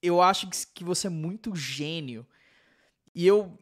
[0.00, 2.24] eu acho que você é muito gênio.
[3.14, 3.58] E eu,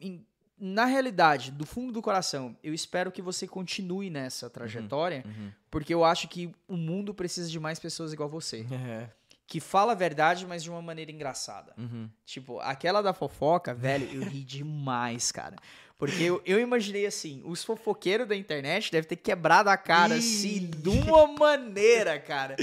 [0.57, 5.51] na realidade, do fundo do coração, eu espero que você continue nessa trajetória, Uhum.
[5.69, 8.65] porque eu acho que o mundo precisa de mais pessoas igual você.
[8.71, 9.09] Aham.
[9.47, 11.71] Que fala a verdade, mas de uma maneira engraçada.
[11.77, 12.09] Uhum.
[12.25, 15.55] Tipo, aquela da fofoca, velho, eu ri demais, cara.
[15.99, 20.69] Porque eu, eu imaginei assim, os fofoqueiros da internet devem ter quebrado a cara, assim,
[20.69, 22.55] de uma maneira, cara.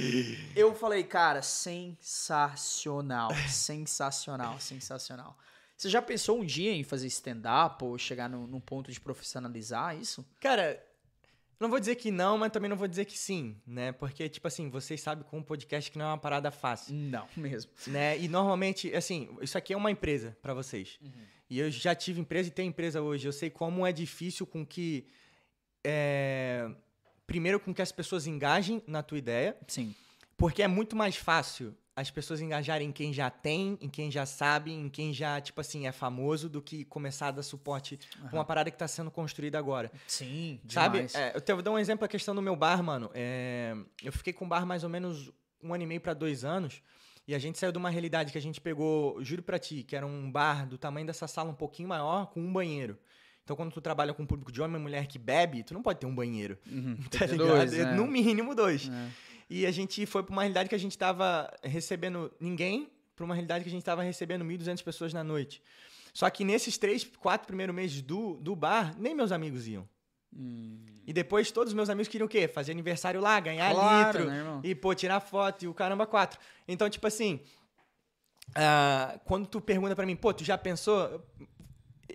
[0.57, 5.37] Eu falei, cara, sensacional, sensacional, sensacional.
[5.83, 9.97] Você já pensou um dia em fazer stand-up ou chegar no, num ponto de profissionalizar
[9.99, 10.25] isso?
[10.39, 10.81] Cara,
[11.59, 13.91] não vou dizer que não, mas também não vou dizer que sim, né?
[13.91, 17.27] Porque, tipo assim, vocês sabem com um podcast que não é uma parada fácil, Não,
[17.37, 17.69] mesmo.
[17.89, 18.17] né?
[18.17, 21.01] E normalmente, assim, isso aqui é uma empresa pra vocês.
[21.51, 23.27] E eu já tive empresa e tenho empresa hoje.
[23.27, 25.09] Eu sei como é difícil com que...
[25.83, 26.71] é,
[27.27, 29.57] Primeiro, com que as pessoas engajem na tua ideia.
[29.67, 29.93] Sim.
[30.37, 34.25] Porque é muito mais fácil as pessoas engajarem em quem já tem, em quem já
[34.25, 37.99] sabe, em quem já, tipo assim, é famoso, do que começar a dar suporte
[38.31, 39.93] pra uma parada que tá sendo construída agora.
[40.07, 41.07] Sim, Sabe?
[41.15, 43.11] É, eu te- vou dar um exemplo a questão do meu bar, mano.
[43.13, 45.31] É, eu fiquei com o bar mais ou menos
[45.63, 46.81] um ano e meio pra dois anos.
[47.29, 49.95] E a gente saiu de uma realidade que a gente pegou, juro pra ti, que
[49.95, 52.99] era um bar do tamanho dessa sala um pouquinho maior, com um banheiro.
[53.45, 55.83] Então, quando tu trabalha com um público de homem e mulher que bebe, tu não
[55.83, 56.57] pode ter um banheiro.
[56.67, 57.49] Uhum, Tá ligado?
[57.49, 57.95] dois, né?
[57.95, 58.89] No mínimo dois.
[58.89, 59.09] É.
[59.55, 63.35] E a gente foi pra uma realidade que a gente tava recebendo ninguém, pra uma
[63.35, 65.63] realidade que a gente tava recebendo 1.200 pessoas na noite.
[66.15, 69.87] Só que nesses três, quatro primeiros meses do, do bar, nem meus amigos iam.
[70.35, 72.49] Hum, E depois todos os meus amigos queriam o quê?
[72.49, 74.31] Fazer aniversário lá, ganhar claro, litro.
[74.31, 74.61] né?
[74.65, 76.41] E, pô, tirar foto e o caramba quatro.
[76.67, 77.39] Então, tipo assim,
[78.55, 81.23] ah, quando tu pergunta pra mim, pô, tu já pensou?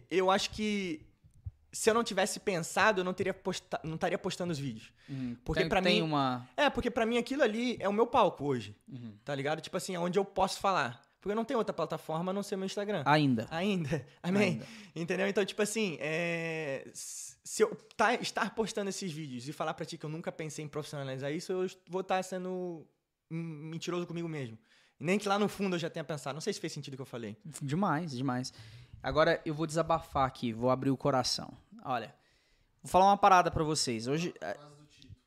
[0.09, 1.06] Eu acho que
[1.77, 3.79] se eu não tivesse pensado, eu não, teria posta...
[3.83, 4.91] não estaria postando os vídeos.
[5.09, 5.35] Uhum.
[5.45, 6.47] Porque tem, tem mim- uma.
[6.57, 9.15] É, porque pra mim aquilo ali é o meu palco hoje, Uhum.
[9.23, 9.61] tá ligado?
[9.61, 11.01] Tipo assim, é onde eu posso falar.
[11.19, 13.03] Porque eu não tenho outra plataforma a não ser meu Instagram.
[13.05, 13.47] Ainda.
[13.51, 14.05] Ainda.
[14.23, 14.49] Amém.
[14.53, 14.65] Ainda.
[14.95, 15.27] Entendeu?
[15.27, 19.97] Então, tipo assim, é, se eu tá- estar postando esses vídeos e falar pra ti
[19.97, 22.87] que eu nunca pensei em profissionalizar isso, eu vou estar sendo
[23.31, 24.57] hum, mentiroso comigo mesmo.
[24.99, 26.33] Nem que lá no fundo eu já tenha pensado.
[26.33, 27.37] Não sei se fez sentido o que eu falei.
[27.61, 28.51] Demais, demais.
[29.03, 31.53] Agora eu vou desabafar aqui, vou abrir o coração.
[31.83, 32.13] Olha,
[32.83, 34.07] vou falar uma parada pra vocês.
[34.07, 34.33] Hoje.
[34.41, 34.57] é-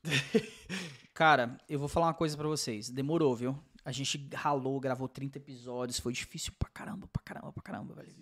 [1.15, 2.89] Cara, eu vou falar uma coisa pra vocês.
[2.89, 3.59] Demorou, viu?
[3.85, 8.15] A gente ralou, gravou 30 episódios, foi difícil pra caramba, pra caramba, pra caramba, velho.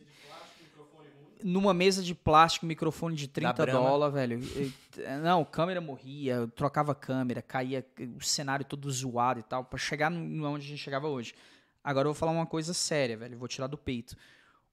[1.45, 3.81] Numa mesa de plástico, microfone de 30 Brahma.
[3.81, 4.41] dólares, velho.
[4.43, 4.73] E-
[5.23, 7.87] Não, câmera morria, eu trocava câmera, caía
[8.17, 11.35] o cenário todo zoado e tal, pra chegar no- onde a gente chegava hoje.
[11.85, 13.35] Agora eu vou falar uma coisa séria, velho.
[13.35, 14.17] eu Vou tirar do peito.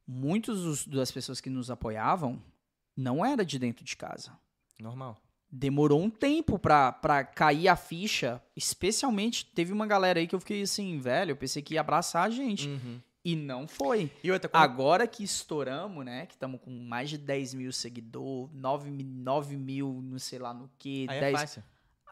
[0.08, 2.41] Muitos dos- das pessoas que nos apoiavam
[2.95, 4.31] não era de dentro de casa.
[4.79, 5.17] Normal.
[5.51, 8.41] Demorou um tempo pra, pra cair a ficha.
[8.55, 12.25] Especialmente, teve uma galera aí que eu fiquei assim, velho, eu pensei que ia abraçar
[12.25, 12.67] a gente.
[12.67, 12.99] Uhum.
[13.23, 14.12] E não foi.
[14.23, 14.63] E outra coisa.
[14.63, 16.25] Agora que estouramos, né?
[16.27, 20.53] Que estamos com mais de 10 mil seguidores, 9, mi- 9 mil, não sei lá
[20.53, 21.08] no que.
[21.10, 21.34] Aí 10...
[21.34, 21.63] é fácil.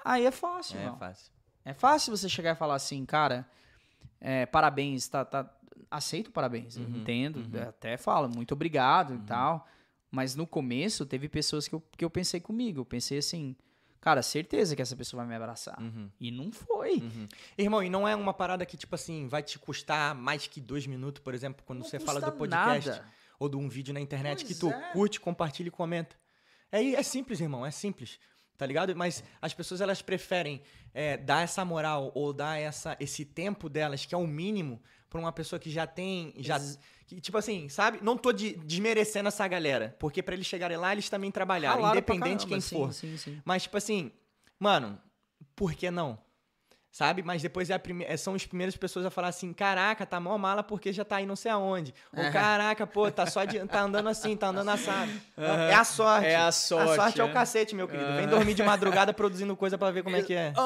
[0.05, 0.97] Aí é fácil, É irmão.
[0.97, 1.31] fácil.
[1.65, 3.47] É fácil você chegar e falar assim, cara,
[4.19, 5.49] é, parabéns, tá, tá,
[5.89, 7.61] aceito parabéns, Uhum, entendo, uhum.
[7.69, 9.67] até falo, muito obrigado e tal.
[10.15, 13.56] Mas no começo teve pessoas que eu, que eu pensei comigo, eu pensei assim,
[13.99, 15.80] cara, certeza que essa pessoa vai me abraçar.
[15.82, 16.08] Uhum.
[16.19, 16.97] E não foi.
[16.97, 17.28] Uhum.
[17.58, 20.86] Irmão, e não é uma parada que, tipo assim, vai te custar mais que dois
[20.86, 23.06] minutos, por exemplo, quando Não você fala do podcast nada.
[23.39, 24.91] ou de um vídeo na internet que Pois tu é.
[24.93, 26.15] curte, compartilha e comenta.
[26.71, 28.19] É, é simples, irmão, é simples.
[28.56, 28.95] Tá ligado?
[28.95, 30.62] Mas as pessoas elas preferem
[30.93, 35.19] é, dar essa moral ou dar essa, esse tempo delas, que é o mínimo, pra
[35.19, 36.36] uma pessoa que já tem.
[36.38, 37.99] Já, Ex- que, tipo assim, sabe?
[38.01, 39.95] Não tô de- desmerecendo essa galera.
[39.99, 42.93] Porque pra eles chegarem lá, eles também trabalharam, Ralaram independente de quem caramba, for.
[42.93, 43.41] Sim, sim, sim.
[43.45, 44.11] Mas, tipo assim,
[44.59, 44.99] mano,
[45.55, 46.17] por que não?
[46.93, 47.23] Sabe?
[47.23, 50.19] Mas depois é a prime- é- são as primeiras pessoas a falar assim: caraca, tá
[50.19, 51.91] mó mala porque já tá aí não sei aonde.
[52.15, 52.29] Ou É.
[52.29, 55.12] caraca, pô, tá só de, tá andando assim, tá andando assado.
[55.36, 56.27] Não, É a sorte.
[56.27, 57.25] É a sorte, A sorte é, é.
[57.27, 58.13] o cacete, meu querido.
[58.13, 58.27] Vem É.
[58.27, 60.53] dormir de madrugada produzindo coisa pra ver como é que é.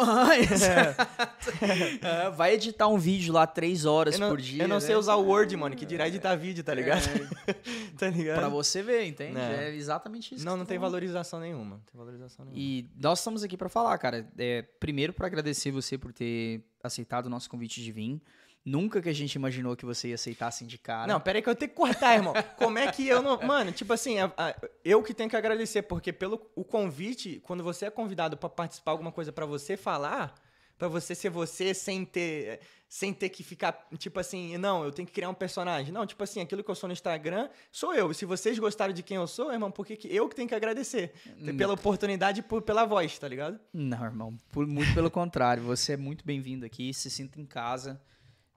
[2.02, 4.64] É, vai editar um vídeo lá três horas não, por dia.
[4.64, 4.98] eu não sei né?
[5.00, 7.02] usar o Word, mano, que dirá editar vídeo, tá ligado?
[7.98, 8.38] tá ligado?
[8.40, 9.38] Pra você ver, entende?
[9.40, 9.70] É.
[9.70, 10.46] É, exatamente isso.
[10.46, 11.76] Não, não tô tem valorização nenhuma.
[11.76, 12.62] Não tem valorização nenhuma.
[12.62, 14.28] E nós estamos aqui para falar, cara.
[14.38, 18.22] É, primeiro, para agradecer você por ter aceitado o nosso convite de vir.
[18.66, 21.08] Nunca que a gente imaginou que você ia aceitar assim de cara.
[21.08, 22.34] Não, pera aí que eu tenho que cortar, irmão.
[22.58, 23.42] Como é que eu não.
[23.42, 27.64] Mano, tipo assim, a- a- eu que tenho que agradecer, porque pelo o convite, quando
[27.64, 30.36] você é convidado pra participar alguma coisa pra você falar,
[30.78, 32.60] pra você ser você sem ter.
[32.90, 35.92] Sem ter que ficar, tipo assim, não, eu tenho que criar um personagem.
[35.92, 38.14] Não, tipo assim, aquilo que eu sou no Instagram sou eu.
[38.14, 40.56] Se vocês gostaram de quem eu sou, irmão, por que que eu que tenho que
[40.56, 41.12] agradecer?
[41.58, 43.60] Pela oportunidade e por- pela voz, tá ligado?
[43.74, 44.38] Não, irmão.
[44.54, 45.62] por- muito pelo contrário.
[45.64, 46.94] Você é muito bem-vindo aqui.
[46.94, 48.02] Se sinta em casa.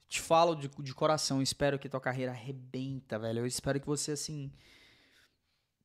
[0.08, 1.42] Te falo de, de coração.
[1.42, 3.40] Espero que tua carreira arrebenta, velho.
[3.40, 4.52] Eu espero que você, assim.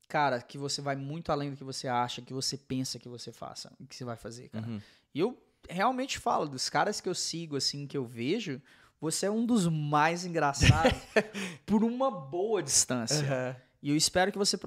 [0.08, 3.32] Cara, que você vai muito além do que você acha, que você pensa que você
[3.32, 4.68] faça, que você vai fazer, cara.
[5.16, 5.36] E eu
[5.70, 8.62] realmente falo, dos caras que eu sigo, assim, que eu vejo,
[9.00, 10.94] você é um dos mais engraçados
[11.66, 13.62] por uma boa distância.
[13.82, 14.58] E eu espero que você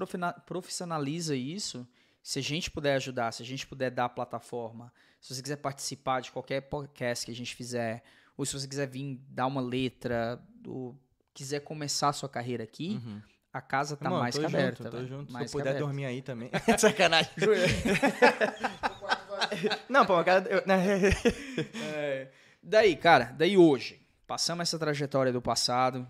[0.45, 1.87] profissionaliza isso.
[2.21, 5.57] Se a gente puder ajudar, se a gente puder dar a plataforma, se você quiser
[5.57, 8.03] participar de qualquer podcast que a gente fizer,
[8.37, 10.95] ou se você quiser vir dar uma letra, ou
[11.33, 13.01] quiser começar a sua carreira aqui,
[13.51, 14.83] a casa tá Irmão, mais que aberta.
[14.83, 15.07] junto, tô velho.
[15.09, 15.33] junto.
[15.33, 15.85] Mais Se eu puder aberta.
[15.87, 16.51] dormir aí também.
[16.77, 17.31] Sacanagem.
[19.89, 20.77] Não, pô, cara, eu, né,
[22.61, 26.07] Daí, cara, daí hoje, passamos essa trajetória do passado.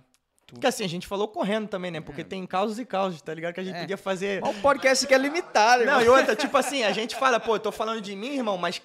[0.47, 2.01] Porque assim, a gente falou correndo também, né?
[2.01, 3.53] Porque tem causos e causos, tá ligado?
[3.53, 3.81] Que a gente É.
[3.81, 4.41] podia fazer.
[4.41, 6.15] Mas o podcast que é limitado, Não, irmão.
[6.15, 8.81] e outra, tipo assim, a gente fala, pô, eu tô falando de mim, irmão, mas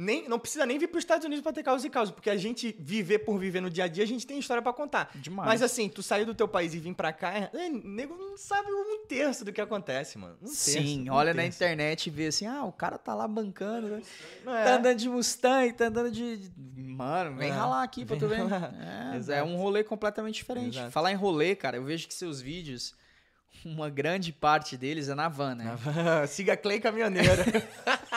[0.00, 2.36] nem, não precisa nem vir pros Estados Unidos pra ter causa e causa, porque a
[2.36, 5.10] gente viver por viver no dia a dia, a gente tem história pra contar.
[5.16, 5.48] Demais.
[5.48, 8.70] Mas assim, tu sair do teu país e vir pra cá, é, nego não sabe
[8.70, 10.36] um terço do que acontece, mano.
[10.40, 11.56] Um terço, Sim, um olha na terço.
[11.58, 14.02] internet e vê assim, ah, o cara tá lá bancando, né?
[14.46, 14.64] É.
[14.64, 16.48] tá andando de Mustang, tá andando de...
[16.76, 18.38] Mano, vem É, ralar aqui pra tu ver.
[18.40, 20.78] É, é um rolê completamente diferente.
[20.78, 20.92] Exato.
[20.92, 22.94] Falar em rolê, cara, eu vejo que seus vídeos,
[23.64, 25.76] uma grande parte deles é na van, né?
[26.28, 27.44] Siga Clay Caminhoneira.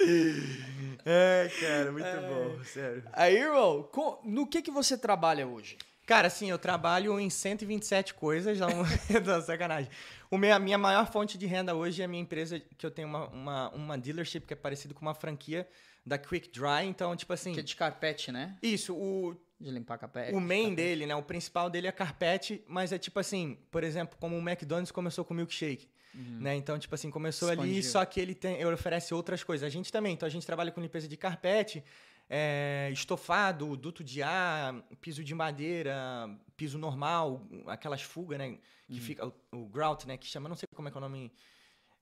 [1.04, 3.02] é, cara, muito bom, sério.
[3.12, 3.88] Aí, irmão,
[4.24, 5.76] no que que você trabalha hoje?
[6.06, 9.88] Cara, assim, eu trabalho em 127 coisas, não, não sacanagem.
[10.30, 12.90] O meu, a minha maior fonte de renda hoje é a minha empresa, que eu
[12.90, 15.68] tenho uma, uma, uma dealership que é parecido com uma franquia
[16.04, 16.86] da Quick Dry.
[16.86, 18.56] Então, tipo assim, Que é de carpete, né?
[18.62, 20.34] isso, o, De limpar carpete.
[20.34, 21.14] o main dele, né?
[21.14, 25.24] O principal dele é carpete, mas é tipo assim, por exemplo, como o McDonald's começou
[25.24, 25.88] com milkshake.
[26.14, 26.56] Né?
[26.56, 29.66] Então, tipo assim, começou ali, só que ele, tem, ele oferece outras coisas.
[29.66, 31.84] A gente também, então a gente trabalha com limpeza de carpete,
[32.28, 38.58] é, estofado, duto de ar, piso de madeira, piso normal, aquelas fugas, né?
[38.88, 39.00] Que Uhum.
[39.00, 40.16] fica, o, o grout, né?
[40.16, 41.32] Que chama, não sei como é que é o nome.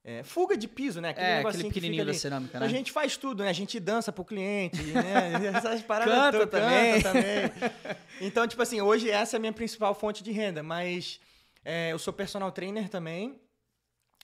[0.03, 1.13] é, fuga de piso, né?
[1.15, 2.69] É, negocinho aquele que pequenininho da cerâmica, A né?
[2.69, 3.49] gente faz tudo, né?
[3.49, 5.33] A gente dança pro cliente, né?
[5.55, 7.01] Essas paradas Canta todas, também.
[7.01, 7.97] canta também.
[8.21, 11.19] Então, tipo assim, hoje essa é a minha principal fonte de renda, mas
[11.63, 13.39] é, eu sou personal trainer também.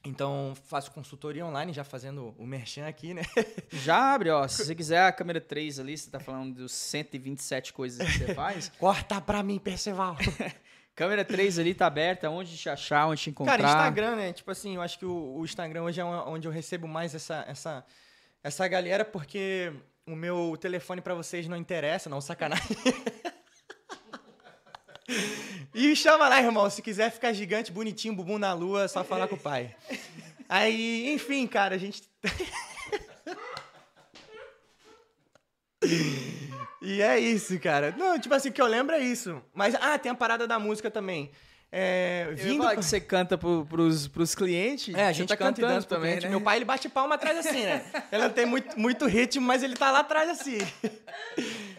[0.06, 3.24] Então, faço consultoria online, já fazendo o merchan aqui, né?
[3.72, 4.48] Já abre, ó.
[4.48, 8.34] Se você quiser a câmera 3 ali, você tá falando dos 127 coisas que você
[8.34, 8.72] faz.
[8.80, 10.16] Corta pra mim, Perceval.
[10.96, 13.58] câmera 3 ali tá aberta, onde te achar, onde te encontrar.
[13.58, 14.34] Cara, Instagram, né?
[14.34, 17.44] Tipo assim, eu acho que o, o Instagram hoje é onde eu recebo mais essa,
[17.48, 17.86] essa,
[18.44, 19.74] essa galera, porque
[20.08, 22.78] o meu telefone pra vocês não interessa, não, sacanagem.
[25.76, 26.70] E chama lá, irmão.
[26.70, 29.76] Se quiser ficar gigante, bonitinho, bumbum na lua, é só falar com o pai.
[30.48, 32.04] Aí, enfim, cara, a gente.
[36.82, 37.94] e é isso, cara.
[37.98, 39.42] Não, tipo assim, o que eu lembro é isso.
[39.54, 41.30] Mas, ah, tem a parada da música também.
[41.72, 44.96] É, Eu ia vindo falar que você canta pro, pros, pros clientes.
[44.96, 46.30] é, a gente tá canta e cantando pro também, né?
[46.30, 47.84] Meu pai, ele bate palma atrás assim, né?
[48.12, 50.58] Ele não tem muito, muito ritmo, mas ele tá lá atrás assim.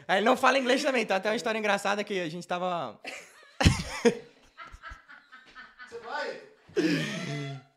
[0.06, 1.18] Aí ele não fala inglês também, tá?
[1.18, 3.00] Tem uma história engraçada que a gente tava...
[4.10, 6.40] Você vai?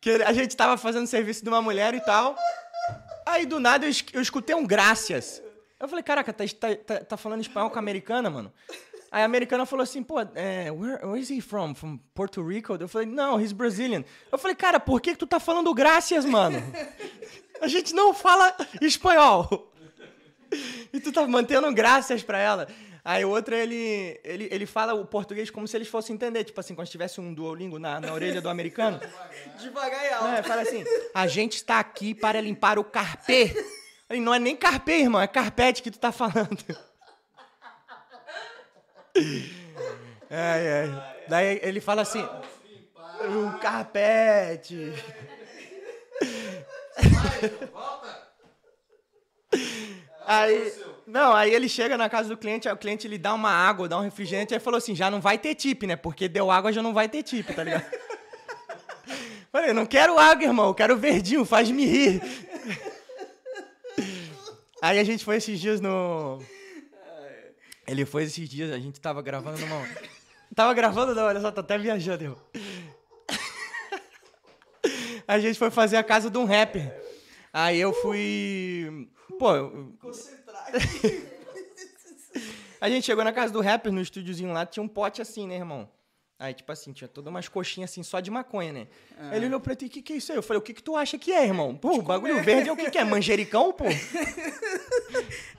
[0.02, 2.36] Que a gente tava fazendo serviço de uma mulher e tal.
[3.26, 5.42] Aí, do nada, eu, eu escutei um gracias.
[5.80, 8.52] Eu falei, caraca, tá, tá, tá- tá falando espanhol com a americana, mano?
[9.12, 11.74] Aí a americana falou assim, pô, é, where, where is he from?
[11.74, 12.76] From Puerto Rico?
[12.80, 14.04] Eu falei, não, he's Brazilian.
[14.32, 16.62] Eu falei, cara, por que, que tu tá falando gracias, mano?
[17.62, 19.72] A gente não fala espanhol.
[20.94, 22.68] E tu tá mantendo graças pra ela.
[23.04, 26.44] Aí o outro, ele, ele, ele fala o português como se eles fossem entender.
[26.44, 29.00] Tipo assim, quando tivesse um Duolingo na, na orelha do americano.
[29.60, 30.28] Devagar e alto.
[30.28, 30.84] É, fala assim,
[31.14, 33.56] a gente está aqui para limpar o carpê.
[34.10, 36.58] Ele, não é nem carpê, irmão, é carpete que tu tá falando.
[40.30, 41.16] Ai, ai.
[41.28, 44.94] Daí ele fala assim, o carpete.
[47.72, 48.19] Volta!
[50.32, 50.72] Aí,
[51.08, 53.90] não, aí ele chega na casa do cliente, aí o cliente ele dá uma água,
[53.90, 55.96] dá um refrigerante, aí falou assim, já não vai ter tip, né?
[55.96, 57.84] Porque deu água, já não vai ter tip, tá ligado?
[59.52, 62.22] Falei, não quero água, irmão, eu quero verdinho, faz-me rir.
[64.80, 66.38] Aí a gente foi esses dias no...
[67.88, 69.84] Ele foi esses dias, a gente tava gravando numa.
[70.54, 72.40] Tava gravando, não, olha só, tá até viajando, irmão.
[75.28, 76.94] A gente foi fazer a casa de um rapper.
[77.52, 79.10] Aí eu fui.
[79.38, 80.66] Pô, eu- Concentrar
[82.82, 85.56] a gente chegou na casa do rapper, no estúdiozinho lá, tinha um pote assim, né,
[85.56, 85.90] irmão?
[86.38, 88.88] Aí, tipo assim, tinha todas umas coxinhas assim, só de maconha, né?
[89.30, 90.38] Aí Ele olhou pra ti, o que que é isso aí?
[90.38, 91.76] Eu falei, o que que tu acha que é, irmão?
[91.76, 93.04] Pô, o bagulho verde é o que que é?
[93.04, 93.84] Manjericão, pô?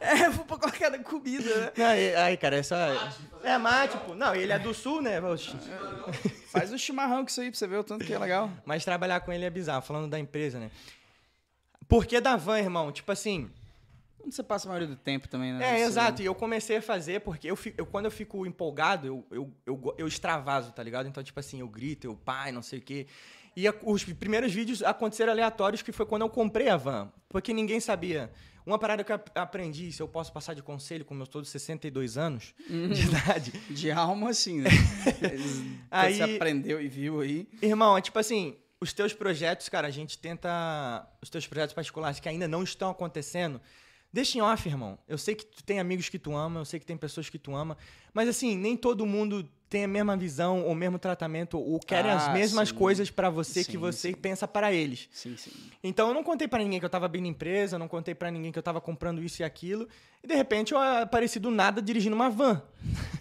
[0.01, 1.85] É, vou pra qualquer comida, né?
[1.85, 2.77] Aí, aí, cara, essa...
[3.45, 4.15] É mate, pô.
[4.15, 5.21] Não, ele é do sul, né?
[5.21, 5.55] Oxi.
[6.47, 8.51] Faz um chimarrão com isso aí pra você ver o tanto que é legal.
[8.65, 10.71] Mas trabalhar com ele é bizarro, falando da empresa, né?
[11.87, 12.91] Por que da van, irmão?
[12.91, 13.51] Tipo assim,
[14.25, 15.65] Onde você passa a maioria do tempo também, né?
[15.65, 16.23] É, Você- exato.
[16.23, 19.53] E eu comecei a fazer porque eu, fi- eu- quando eu fico empolgado, eu, eu,
[19.67, 21.09] eu, go- eu extravaso, tá ligado?
[21.09, 23.07] Então, tipo assim, eu grito, eu pai, não sei o quê.
[23.57, 27.11] E a- os primeiros vídeos aconteceram aleatórios, que foi quando eu comprei a van.
[27.29, 28.31] Porque ninguém sabia.
[28.65, 31.49] Uma parada que eu ap- aprendi, se eu posso passar de conselho com meus todos
[31.49, 33.53] 62 anos de idade.
[33.71, 34.71] De alma, assim, né?
[35.91, 36.15] Aí- aí...
[36.17, 37.49] Você aprendeu e viu aí.
[37.63, 41.07] Irmão, é tipo assim, os teus projetos, cara, a gente tenta.
[41.23, 43.61] Os teus projetos particulares que ainda não estão acontecendo,
[44.13, 44.99] deixa em off, irmão.
[45.09, 47.39] Eu sei que tu tem amigos que tu ama, eu sei que tem pessoas que
[47.39, 47.77] tu ama,
[48.13, 52.11] mas assim, nem todo mundo tem a mesma visão ou o mesmo tratamento ou querem
[52.11, 52.75] as Ah, mesmas sim.
[52.75, 54.15] coisas pra você que Sim, você sim.
[54.15, 55.09] pensa para eles.
[55.13, 55.53] Sim, sim.
[55.83, 58.31] Então eu não contei pra ninguém que eu tava abrindo empresa, eu não contei pra
[58.33, 59.89] ninguém que eu tava comprando isso e aquilo,
[60.25, 62.63] e de repente eu apareci do nada dirigindo uma van.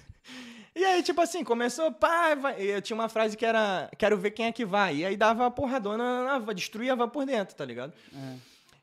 [0.76, 2.62] E aí, tipo assim, começou, pá, vai.
[2.62, 4.98] Eu tinha uma frase que era, quero ver quem é que vai.
[4.98, 7.92] E aí dava a porradona na destruía a van por dentro, tá ligado?
[8.16, 8.36] É.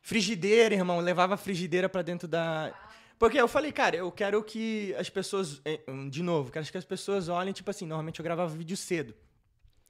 [0.06, 2.72] Frigideira, irmão, levava a frigideira pra dentro da.
[3.18, 5.60] Porque eu falei, cara, eu quero que as pessoas.
[5.64, 9.16] eh, De novo, quero que as pessoas olhem, tipo assim, normalmente eu gravava vídeo cedo.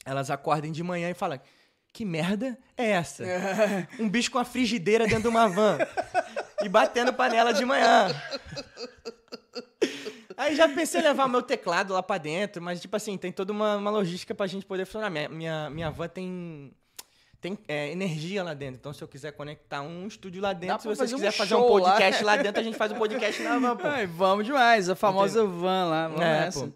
[0.07, 1.39] Elas acordem de manhã e falam.
[1.93, 3.25] Que merda é essa?
[4.01, 5.77] Um bicho com a frigideira dentro de uma van.
[6.65, 8.09] e batendo panela de manhã.
[10.35, 13.31] Aí já pensei em levar o meu teclado lá pra dentro, mas, tipo assim, tem
[13.31, 15.11] toda uma, uma logística pra gente poder funcionar.
[15.11, 16.73] Minha, minha, minha van tem,
[17.41, 18.77] tem é, energia lá dentro.
[18.81, 21.55] Então, se eu quiser conectar um estúdio lá dentro, se você fazer um quiser fazer
[21.55, 21.93] um show lá.
[21.93, 22.37] podcast lá.
[22.37, 23.87] dentro, a gente faz um podcast na van, pô.
[23.87, 26.67] Ai, vamos demais, a famosa van lá, vamos É, nessa.
[26.67, 26.73] pô.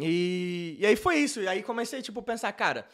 [0.00, 1.40] E, e aí foi isso.
[1.40, 2.86] E aí comecei, tipo, pensar, cara,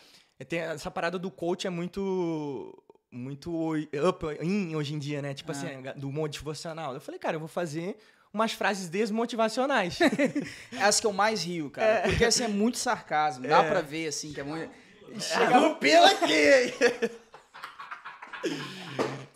[0.49, 5.35] tem essa parada do coach é muito muito up in hoje em dia, né?
[5.35, 6.94] Tipo assim, do motivacional.
[6.94, 7.96] Eu falei, cara, eu vou fazer
[8.33, 9.99] umas frases desmotivacionais.
[10.73, 12.03] É as que eu mais rio, cara.
[12.09, 13.46] Porque assim é muito sarcasmo.
[13.49, 14.70] Dá pra ver, assim, que é muito.
[15.18, 17.11] Chega aqui!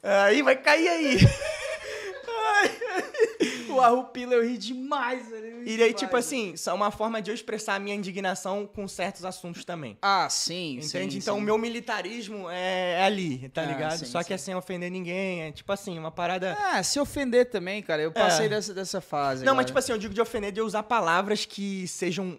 [0.02, 1.18] aí vai cair aí.
[3.68, 5.46] O Arrupila eu ri demais, velho.
[5.46, 5.94] eu ri E aí, demais.
[5.96, 9.98] tipo assim, são uma forma de eu expressar a minha indignação com certos assuntos também.
[10.00, 11.14] Ah, sim, Entende?
[11.14, 13.98] sim, então, o meu militarismo é, é ali, tá Ah, ligado?
[13.98, 14.34] sim, Só que sim.
[14.34, 15.42] é sem ofender ninguém.
[15.42, 16.56] É tipo assim, uma parada.
[16.60, 18.00] Ah, se ofender também, cara.
[18.00, 18.48] Eu passei É.
[18.48, 19.40] dessa, dessa fase.
[19.44, 19.66] Não, mas agora.
[19.66, 22.38] tipo assim, eu digo de ofender de eu usar palavras que sejam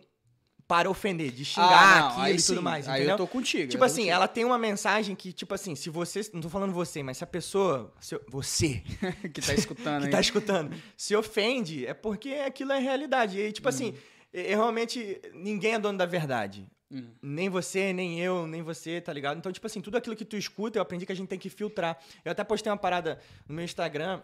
[0.67, 3.13] para ofender, de Ah, xingar não, aquilo aí e tudo sim, mais, Aí entendeu?
[3.13, 3.69] eu tô contigo.
[3.69, 4.13] Tipo assim, contigo.
[4.15, 6.21] ela tem uma mensagem que, tipo assim, se você.
[6.34, 7.93] Não tô falando você, mas se a pessoa.
[7.99, 8.82] se você
[9.34, 10.12] que tá escutando que aí.
[10.12, 13.39] tá escutando se ofende, é porque aquilo é realidade.
[13.39, 13.93] E, tipo assim,
[14.34, 15.21] eu, eu realmente.
[15.34, 16.65] Ninguém é dono da verdade.
[16.91, 17.10] Hum.
[17.21, 19.38] Nem você, nem eu, nem você, tá ligado?
[19.38, 21.49] Então, tipo assim, tudo aquilo que tu escuta, eu aprendi que a gente tem que
[21.49, 21.97] filtrar.
[22.23, 24.21] Eu até postei uma parada no meu Instagram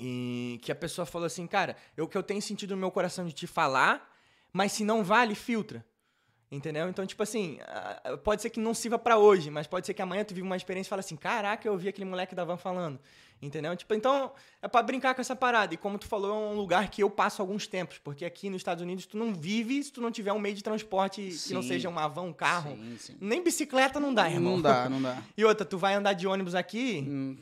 [0.00, 3.26] e que a pessoa falou assim, cara, eu que eu tenho sentido no meu coração
[3.26, 4.08] de te falar,
[4.52, 5.84] mas se não vale, filtra.
[6.50, 6.88] Entendeu?
[6.88, 7.58] Então, tipo assim,
[8.24, 10.56] pode ser que não sirva pra hoje, mas pode ser que amanhã tu viva uma
[10.56, 12.98] experiência e fala assim, caraca, eu ouvi aquele moleque da van falando.
[13.40, 13.76] Entendeu?
[13.76, 15.72] Tipo, então, é pra brincar com essa parada.
[15.74, 18.60] E como tu falou, é um lugar que eu passo alguns tempos, porque aqui nos
[18.60, 21.62] Estados Unidos tu não vive se tu não tiver um meio de transporte que não
[21.62, 21.68] Sim.
[21.68, 22.70] seja uma van, um carro.
[22.76, 23.16] Sim, sim.
[23.20, 24.54] Nem bicicleta não dá, irmão.
[24.54, 25.22] Não dá, não dá.
[25.36, 27.36] E outra, tu vai andar de ônibus aqui, Hum,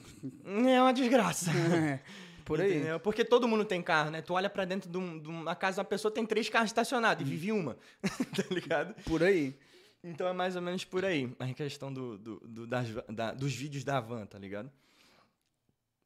[0.68, 1.50] é uma desgraça.
[2.46, 2.76] Por aí.
[2.76, 2.98] Entendeu?
[3.00, 4.22] Porque todo mundo tem carro, né?
[4.22, 7.22] Tu olha pra dentro de, um- de uma casa, uma pessoa tem três carros estacionados
[7.22, 7.26] Hum.
[7.26, 7.76] e vive uma.
[8.34, 8.94] tá ligado?
[9.04, 9.54] Por aí.
[10.02, 13.52] Então é mais ou menos por aí a questão do, do- do- das da- dos
[13.54, 14.70] vídeos da van, tá ligado?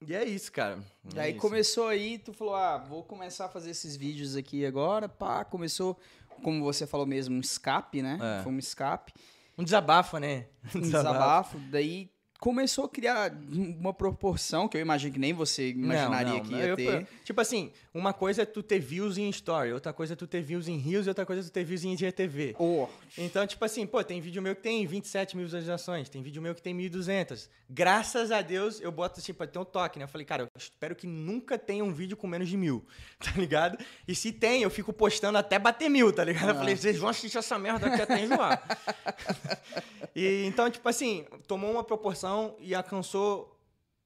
[0.06, 0.78] E é isso, cara.
[1.14, 1.40] E É aí isso.
[1.40, 5.98] começou aí, tu falou, ah, vou começar a fazer esses vídeos aqui agora, pá, começou,
[6.42, 8.18] como você falou mesmo, um escape, né?
[8.38, 8.42] É.
[8.42, 9.12] Foi um escape,
[9.58, 10.46] Um desabafo, né?
[10.74, 12.10] um desabafo, daí
[12.40, 16.54] começou a criar uma proporção que eu imagino que nem você imaginaria Não, não, que
[16.54, 17.06] ia eu- ter.
[17.24, 20.40] Tipo assim, uma coisa é tu ter views em story, outra coisa é tu ter
[20.42, 22.56] views em Reels e outra coisa é tu ter views em IGTV.
[22.58, 22.86] Oh,
[23.18, 26.54] Então, tipo assim, pô, tem vídeo meu que tem 27 mil visualizações, tem vídeo meu
[26.54, 27.48] que tem 1.200.
[27.68, 30.04] Graças a Deus, eu boto assim, pra ter um toque, né?
[30.04, 32.84] Eu falei, cara, eu espero que nunca tenha um vídeo com menos de mil,
[33.20, 33.78] tá ligado?
[34.08, 36.48] E se tem, eu fico postando até bater mil, tá ligado?
[36.48, 36.58] Eu Ah.
[36.58, 38.62] falei, vocês vão assistir essa merda aqui até enjoar.
[40.14, 43.58] e, então, tipo assim, tomou uma proporção e alcançou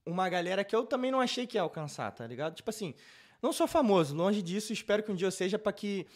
[0.05, 2.55] uma galera que eu também não achei que ia alcançar, tá ligado?
[2.55, 2.93] Tipo assim,
[3.41, 6.07] Não sou famoso, longe disso, espero que um dia eu seja pra que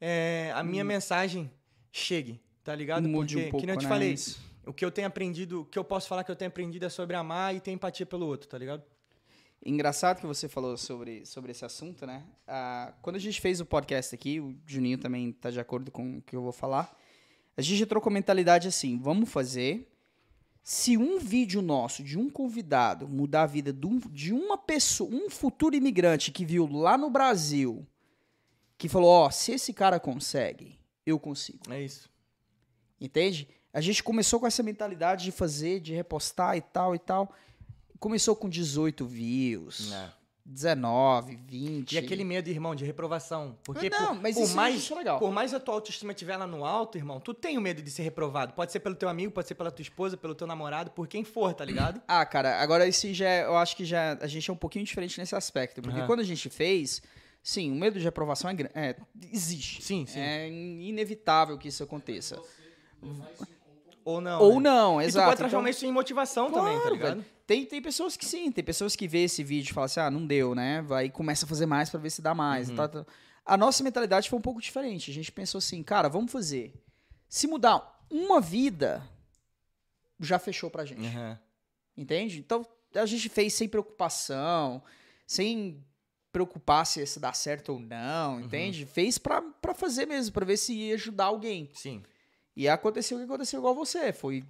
[0.00, 1.50] é, a minha mensagem
[1.90, 3.08] chegue, tá ligado?
[3.08, 3.88] Mude Porque, um pouco, que eu te né?
[3.88, 4.38] falei, Isso.
[4.64, 6.88] o que eu tenho aprendido, o que eu posso falar que eu tenho aprendido é
[6.88, 8.84] sobre amar e ter empatia pelo outro, tá ligado?
[9.64, 12.22] Engraçado que você falou sobre, sobre esse assunto, né?
[12.46, 16.18] Ah, quando a gente fez o podcast aqui, o Juninho também tá de acordo com
[16.18, 16.96] o que eu vou falar.
[17.56, 19.88] A gente entrou com a mentalidade assim: vamos fazer.
[20.68, 25.08] Se um vídeo nosso de um convidado mudar a vida de, um- de uma pessoa,
[25.08, 27.86] um futuro imigrante que viu lá no Brasil,
[28.76, 31.72] que falou: ó, se esse cara consegue, eu consigo.
[31.72, 32.10] É isso.
[33.00, 33.46] Entende?
[33.72, 37.32] A gente começou com essa mentalidade de fazer, de repostar e tal e tal.
[38.00, 39.92] Começou com 18 views.
[39.92, 40.12] É.
[40.48, 41.92] 19, 20.
[41.92, 43.58] E aquele medo, irmão, de reprovação.
[43.64, 45.18] Porque Não, por, mas por isso eu mais, legal.
[45.18, 47.90] por mais a tua autoestima estiver lá no alto, irmão, tu tem o medo de
[47.90, 48.52] ser reprovado.
[48.52, 51.24] Pode ser pelo teu amigo, pode ser pela tua esposa, pelo teu namorado, por quem
[51.24, 52.00] for, tá ligado?
[52.06, 54.84] Ah, cara, agora esse já é- eu acho que já a gente é um pouquinho
[54.84, 56.06] diferente nesse aspecto, porque Aham.
[56.06, 57.02] quando a gente fez,
[57.42, 58.96] sim, o medo de aprovação é, é
[59.32, 59.82] existe.
[59.82, 60.20] Sim, sim.
[60.20, 62.40] É inevitável que isso aconteça.
[64.04, 64.40] Ou não.
[64.40, 64.70] Ou né?
[64.70, 65.26] não, E tu exato.
[65.26, 67.14] pode transformar Então, isso em motivação também, tá Claro, ligado?
[67.16, 67.35] velho.
[67.46, 70.10] Tem, tem pessoas que sim, tem pessoas que vê esse vídeo e falam assim, ah,
[70.10, 70.82] não deu, né?
[70.82, 72.68] Vai e começa a fazer mais pra ver se dá mais.
[72.68, 72.76] Uhum.
[72.76, 73.06] tal, tal.
[73.44, 75.10] A nossa mentalidade foi um pouco diferente.
[75.10, 76.74] A gente pensou assim, cara, vamos fazer.
[77.28, 79.08] Se mudar uma vida,
[80.18, 81.06] já fechou pra gente.
[81.06, 81.38] Aham.
[81.96, 82.40] Entende?
[82.40, 84.82] Então a gente fez sem preocupação,
[85.26, 85.84] sem
[86.32, 88.84] preocupar se isso dá certo ou não, entende?
[88.84, 91.70] Fez pra, pra fazer mesmo, pra ver se ia ajudar alguém.
[91.72, 92.02] Sim.
[92.54, 94.12] E aconteceu o que aconteceu igual você.
[94.12, 94.44] Foi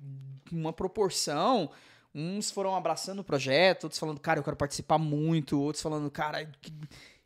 [0.50, 1.70] uma proporção.
[2.18, 6.46] Uns foram abraçando o projeto, outros falando, cara, eu quero participar muito, outros falando, cara.
[6.62, 6.72] que-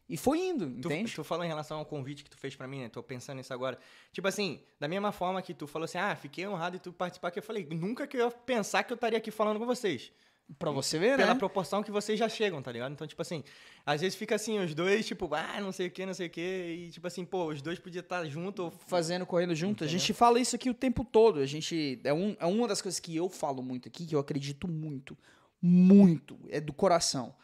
[0.09, 1.15] E foi indo, Tu, entende?
[1.15, 2.89] tu falou em relação ao convite que tu fez pra mim, né?
[2.89, 3.79] Tô pensando nisso agora.
[4.13, 7.31] Tipo assim, da mesma forma que tu falou assim, ah, fiquei honrado de tu participar,
[7.31, 10.11] que eu falei, nunca que eu ia pensar que eu estaria aqui falando com vocês.
[10.59, 11.39] Pra você ver, Pela né?
[11.39, 12.93] proporção que vocês já chegam, tá ligado?
[12.93, 13.45] Então, tipo assim,
[13.87, 16.31] às vezes fica assim, os dois, tipo, ah, não sei o que, não sei o
[16.31, 18.65] que, e tipo assim, pô, os dois podiam estar juntos.
[18.65, 19.85] ou- Fazendo, correndo junto.
[19.85, 20.01] A Entendeu?
[20.01, 21.39] gente fala isso aqui o tempo todo.
[21.41, 22.01] A gente.
[22.05, 25.17] É, um, é uma das coisas que eu falo muito aqui, que eu acredito muito.
[25.63, 26.39] Muito.
[26.49, 27.35] É do coração.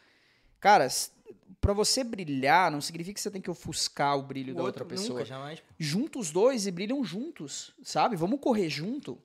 [0.59, 0.87] Cara,
[1.61, 4.83] pra você brilhar, não significa que você tem que ofuscar o brilho O da outra
[4.83, 5.19] pessoa.
[5.19, 5.61] nunca, jamais.
[5.77, 8.15] junta os dois e brilham juntos, sabe?
[8.15, 9.17] Vamos correr junto.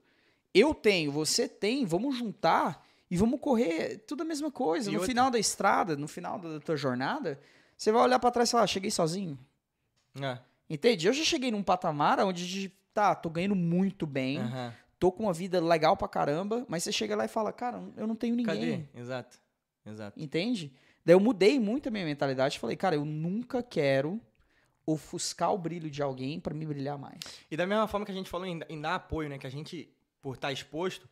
[0.55, 4.89] Eu tenho, você tem, vamos juntar e vamos correr tudo a mesma coisa.
[4.89, 7.39] E no outra- final da estrada, no final da tua jornada,
[7.77, 9.39] você vai olhar pra trás e falar, "Ah, cheguei sozinho.
[10.21, 10.39] É.
[10.71, 11.07] Entende?
[11.07, 14.73] Eu já cheguei num patamar onde, de- tá, tô ganhando muito bem, Aham.
[14.99, 18.07] tô com uma vida legal pra caramba, mas você chega lá e fala, cara, eu
[18.07, 18.85] não tenho ninguém.
[18.95, 19.01] Cadê?
[19.01, 19.39] Exato.
[19.85, 20.19] Exato.
[20.21, 20.73] Entende?
[21.05, 24.21] Daí eu mudei muito a minha mentalidade e falei, cara, eu nunca quero
[24.87, 27.19] ofuscar o brilho de alguém pra me brilhar mais.
[27.51, 29.39] E da mesma forma que a gente falou em, em dar apoio, né?
[29.39, 29.89] Que a gente,
[30.21, 31.09] por estar exposto,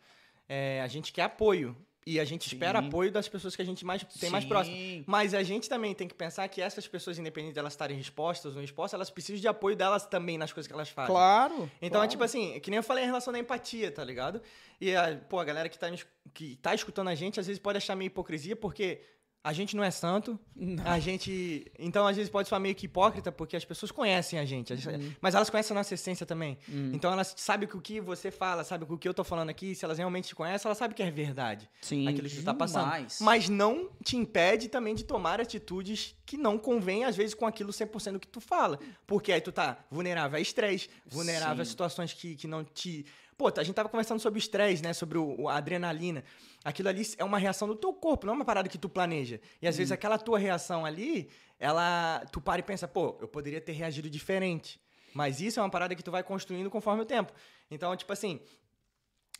[0.49, 1.77] é, a gente quer apoio.
[2.07, 2.57] E a gente Sim.
[2.57, 4.49] espera apoio das pessoas que a gente mais tem mais Sim.
[4.49, 5.05] próximo.
[5.07, 8.53] Mas a gente também tem que pensar que essas pessoas, independente de elas estarem expostas
[8.53, 11.15] ou não expostas, elas precisam de apoio delas também nas coisas que elas fazem.
[11.15, 11.71] Claro.
[11.77, 12.05] Então claro.
[12.05, 14.41] é tipo assim, que nem eu falei em relação da empatia, tá ligado?
[14.81, 15.89] E a, pô, a galera que tá,
[16.33, 19.03] que tá escutando a gente, às vezes pode achar meio hipocrisia, porque
[19.43, 20.85] a gente não é santo, Não.
[20.87, 21.65] a gente.
[21.79, 24.73] Então, às vezes, pode soar meio que hipócrita, porque as pessoas conhecem a gente.
[24.73, 26.59] a gente- Mas elas conhecem a nossa essência também.
[26.69, 26.91] Hum.
[26.93, 29.49] Então elas sabem que o que você fala, sabem que o que eu tô falando
[29.49, 31.71] aqui, se elas realmente te conhecem, elas sabem que é verdade.
[31.81, 32.85] Sim, aquilo que tu tá passando.
[32.85, 33.19] demais.
[33.23, 37.73] Mas não te impede também de tomar atitudes que não convêm, às vezes, com aquilo
[37.73, 38.79] 100% que tu fala.
[39.07, 41.71] Porque aí tu tá vulnerável a estresse, vulnerável a Sim.
[41.71, 43.07] situações que, que não te.
[43.41, 44.93] Pô, a gente tava conversando sobre o estresse, né?
[44.93, 46.23] Sobre o, a adrenalina.
[46.63, 49.41] Aquilo ali é uma reação do teu corpo, não é uma parada que tu planeja.
[49.63, 52.23] E às vezes aquela tua reação ali, ela.
[52.31, 54.79] Tu para e pensa, pô, eu poderia ter reagido diferente.
[55.15, 57.33] Mas isso é uma parada que tu vai construindo conforme o tempo.
[57.71, 58.43] Então, tipo assim,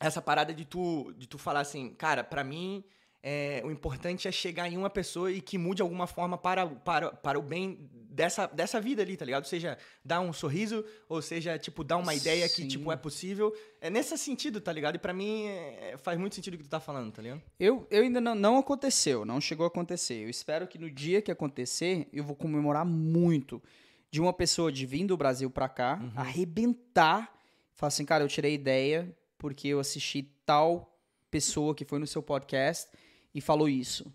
[0.01, 2.83] essa parada de tu, de tu falar assim, cara, pra mim,
[3.23, 6.67] é, o importante é chegar em uma pessoa e que mude de alguma forma para,
[6.67, 9.45] para, para o bem dessa, dessa vida ali, tá ligado?
[9.47, 12.69] Seja dar um sorriso, ou seja, tipo, dar uma ideia que, Sim.
[12.69, 13.55] tipo, é possível.
[13.81, 14.97] É nesse sentido, tá ligado?
[14.97, 17.43] E pra mim, é, faz muito sentido o que tu tá falando, tá ligado?
[17.59, 20.25] Eu, eu ainda não, não aconteceu, não chegou a acontecer.
[20.25, 23.63] Eu espero que no dia que acontecer, eu vou comemorar muito
[24.11, 26.11] de uma pessoa de vir do Brasil pra cá, Uhum.
[26.17, 27.33] arrebentar,
[27.77, 30.99] falar assim, cara, eu tirei ideia porque eu assisti tal
[31.31, 32.89] pessoa que foi no seu podcast
[33.35, 34.13] e falou isso.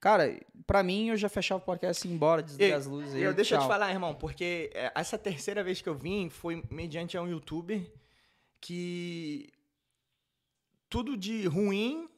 [0.00, 0.36] Cara,
[0.66, 3.14] pra mim, eu já fechava o podcast e ia embora, desligar as luzes.
[3.14, 3.68] Eu, aí, deixa eu te tchau.
[3.68, 7.80] falar, irmão, porque é, essa terceira vez que eu vim foi mediante a um youtuber
[8.60, 9.48] que
[10.90, 12.08] tudo de ruim,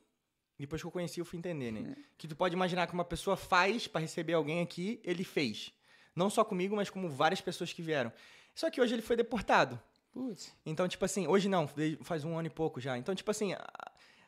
[0.58, 1.94] depois que eu conheci, eu fui entender, né?
[2.16, 5.70] Que tu pode imaginar que uma pessoa faz pra receber alguém aqui, ele fez.
[6.16, 8.10] Não só comigo, mas como várias pessoas que vieram.
[8.54, 9.78] Só que hoje ele foi deportado.
[10.12, 10.54] Putz.
[10.64, 11.68] Então, tipo assim, hoje não,
[12.02, 12.96] faz um ano e pouco já.
[12.96, 13.52] Então, tipo assim,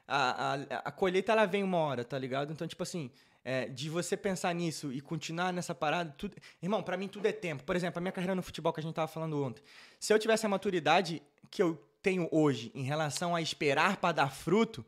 [0.06, 0.54] a, a,
[0.84, 2.52] a, colheita ela vem uma hora, tá ligado?
[2.52, 3.10] Então, tipo assim,
[3.44, 6.36] é, de você pensar nisso e continuar nessa parada, tudo.
[6.62, 7.64] Irmão, pra mim tudo é tempo.
[7.64, 9.62] Por exemplo, a minha carreira no futebol que a gente tava falando ontem.
[9.98, 14.30] Se eu tivesse a maturidade que eu tenho hoje em relação a esperar pra dar
[14.30, 14.84] fruto,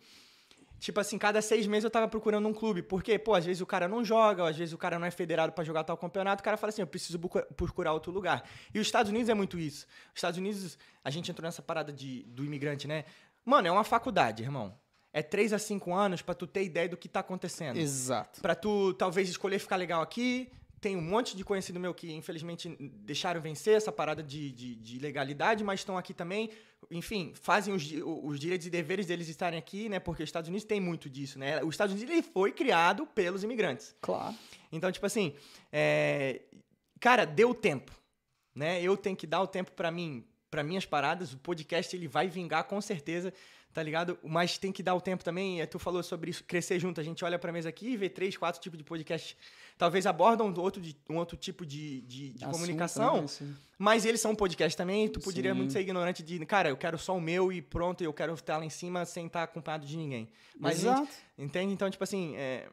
[0.79, 2.83] Tipo assim, cada seis meses eu tava procurando um clube.
[2.83, 5.53] Porque, pô, às vezes o cara não joga, às vezes o cara não é federado
[5.53, 7.19] pra jogar tal campeonato, o cara fala assim, eu preciso
[7.57, 8.49] procurar outro lugar.
[8.73, 9.87] E os Estados Unidos é muito isso.
[10.15, 13.05] Os Estados Unidos, a gente entrou nessa parada de, do imigrante, né?
[13.45, 14.79] Mano, é uma faculdade, irmão.
[15.19, 17.77] É três a cinco anos pra tu ter ideia do que tá acontecendo.
[17.77, 18.41] Exato.
[18.41, 20.49] Pra tu talvez escolher ficar legal aqui.
[20.81, 24.99] Tem um monte de conhecido meu que, infelizmente, deixaram vencer essa parada de, de, de
[25.01, 26.51] legalidade, mas estão aqui também.
[26.89, 27.83] Enfim, fazem os,
[28.23, 29.99] os direitos e deveres deles estarem aqui, né?
[29.99, 31.61] Porque os Estados Unidos tem muito disso, né?
[31.65, 33.97] Os Estados Unidos ele foi criado pelos imigrantes.
[34.01, 34.37] Claro.
[34.71, 35.35] Então, tipo assim,
[35.73, 36.43] é,
[37.01, 37.91] cara, deu tempo,
[38.55, 38.81] né?
[38.81, 41.33] Eu tenho que dar o tempo pra mim, para minhas paradas.
[41.33, 43.35] O podcast ele vai vingar com certeza,
[43.79, 44.19] tá ligado?
[44.25, 45.61] Mas tem que dar o tempo também.
[45.61, 47.01] é, Tu falou sobre isso, crescer junto.
[47.01, 49.39] A gente olha pra mesa aqui e vê três, quatro tipos de podcast.
[49.79, 53.23] Talvez abordam um outro, de- um outro tipo de, de, de Assunto, comunicação.
[53.23, 53.55] né.
[53.79, 55.57] Mas eles são um podcast também, tu poderia Sim.
[55.59, 58.57] muito ser ignorante de, cara, eu quero só o meu e pronto, eu quero estar
[58.57, 60.29] lá em cima sem estar acompanhado de ninguém.
[60.59, 61.09] Mas, gente, Exato.
[61.39, 61.73] entende?
[61.73, 62.67] Então, tipo assim, é,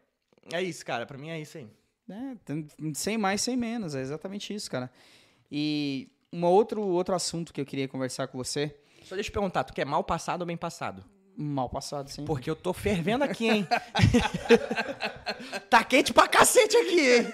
[0.52, 1.68] é isso, cara, pra mim é isso aí.
[2.10, 2.36] É,
[2.96, 3.94] sem mais, sem menos.
[3.94, 4.90] É exatamente isso, cara.
[5.52, 8.76] E um outro, outro assunto que eu queria conversar com você.
[9.06, 11.06] Só deixa eu te perguntar, tu quer mal passado ou bem passado?
[11.38, 12.26] Mal passado, sim.
[12.26, 13.68] Porque eu tô fervendo aqui, hein?
[15.70, 17.34] tá quente pra cacete aqui, hein?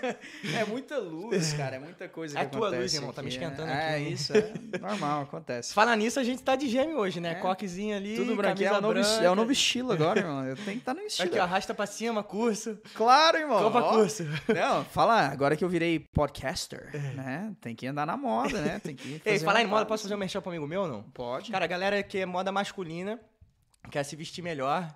[0.57, 1.75] É muita luz, cara.
[1.75, 3.95] É muita coisa É que a tua acontece luz, irmão, tá me aqui, esquentando né?
[3.95, 4.33] aqui, É, isso.
[4.35, 5.73] É normal, acontece.
[5.73, 7.31] Falar nisso, a gente tá de gêmeo hoje, né?
[7.31, 7.35] É.
[7.35, 8.67] Coquezinho ali, Tudo branquinho.
[8.67, 9.25] É camisa o, novo, branca.
[9.25, 10.45] é o novo estilo agora, irmão.
[10.45, 11.29] Eu tenho que estar no estilo.
[11.29, 12.77] Aqui, ó, arrasta pra cima, curso.
[12.95, 13.61] Claro, irmão.
[13.63, 13.91] Copa Ó.
[13.97, 14.23] curso.
[14.47, 17.51] Não, fala, agora que eu virei podcaster, né?
[17.61, 18.79] Tem que andar na moda, né?
[18.79, 21.03] Tem que Ei, falar em moda, posso fazer um merchan pro amigo meu ou não?
[21.03, 21.51] Pode.
[21.51, 23.19] Cara, a galera que é moda masculina,
[23.89, 24.95] quer se vestir melhor,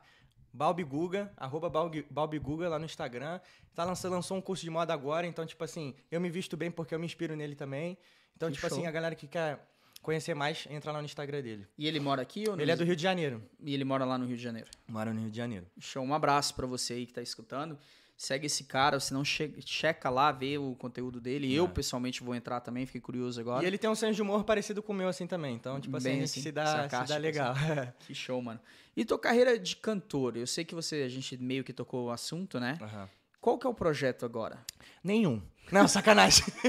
[0.54, 3.40] Balbi Guga, arroba Balbi, Balbi Guga lá no Instagram.
[3.74, 6.72] Tá lançando, lançou um curso de moda agora, então, tipo assim, eu me visto bem
[6.72, 7.98] porque eu me inspiro nele também.
[8.36, 8.78] Então, Que tipo show.
[8.78, 9.60] assim, a galera que quer
[10.02, 11.68] conhecer mais, entra lá no Instagram dele.
[11.78, 13.44] E ele mora aqui ou no Ele é do Rio de Janeiro.
[13.60, 14.70] E ele mora lá no Rio de Janeiro.
[14.88, 15.66] Mora no Rio de Janeiro.
[15.80, 17.78] Show, um abraço pra você aí que tá escutando.
[18.18, 21.53] Segue esse cara, se não che checa lá, vê o conteúdo dele.
[21.53, 21.68] Eu, É.
[21.68, 23.61] pessoalmente, vou entrar também, fiquei curioso agora.
[23.63, 25.53] E ele tem um senso de humor parecido com o meu, assim, também.
[25.55, 27.53] Então, tipo assim, Bem assim, se, dá, se dá legal.
[28.07, 28.59] Que show, mano.
[28.95, 30.38] E tua carreira de cantor?
[30.38, 32.78] Eu sei que você, a gente meio que tocou o assunto, né?
[32.82, 33.09] Aham.
[33.41, 34.59] Qual que é o projeto agora?
[35.03, 35.41] Nenhum.
[35.72, 36.45] Não, sacanagem.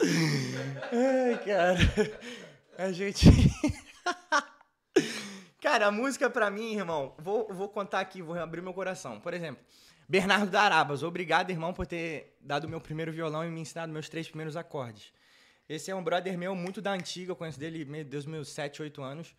[0.00, 1.78] Ai, cara.
[2.78, 3.26] A gente.
[5.68, 9.20] Cara, a música pra mim, irmão, vou, vou contar aqui, vou abrir meu coração.
[9.20, 9.62] Por exemplo,
[10.08, 11.02] Bernardo da Arabas.
[11.02, 14.56] Obrigado, irmão, por ter dado o meu primeiro violão e me ensinado meus três primeiros
[14.56, 15.12] acordes.
[15.68, 18.80] Esse é um brother meu muito da antiga, eu conheço dele, meu Deus, meus 7,
[18.80, 19.36] 8 anos.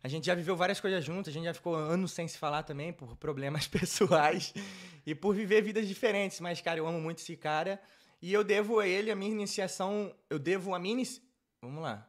[0.00, 2.62] A gente já viveu várias coisas juntos, a gente já ficou anos sem se falar
[2.62, 4.54] também, por problemas pessoais
[5.04, 6.38] e por viver vidas diferentes.
[6.38, 7.80] Mas, cara, eu amo muito esse cara.
[8.22, 10.14] E eu devo a ele a minha iniciação.
[10.30, 11.02] Eu devo a minha.
[11.60, 12.08] Vamos lá.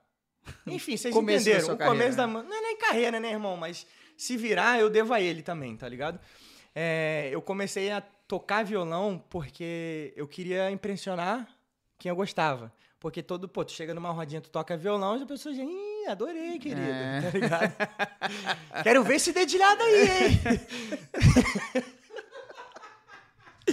[0.68, 1.74] Enfim, vocês entenderam.
[1.74, 2.28] o carreira, começo da.
[2.28, 3.56] Não é nem carreira, né, irmão?
[3.58, 3.86] Mas
[4.18, 6.20] se virar, eu devo a ele também, tá ligado?
[6.74, 11.48] É, eu comecei a tocar violão porque eu queria impressionar
[11.98, 12.72] quem eu gostava.
[13.00, 16.08] Porque todo, pô, tu chega numa rodinha, tu toca violão, e a pessoa já, ih,
[16.08, 17.22] adorei, querido, É.
[17.22, 17.76] tá ligado?
[18.84, 20.42] Quero ver esse dedilhado aí, hein?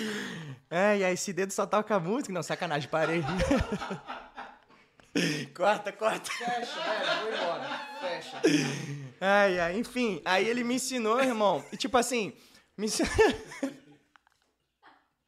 [0.71, 2.33] é, e aí esse dedo só toca música.
[2.33, 3.23] Não, sacanagem, parei.
[5.55, 6.31] corta, corta.
[6.31, 7.69] Fecha, velho, vou embora.
[8.01, 8.41] Fecha.
[9.21, 11.65] Ai, ai, enfim, aí ele me ensinou, irmão.
[11.71, 12.33] E tipo assim,
[12.77, 13.13] me ensinou...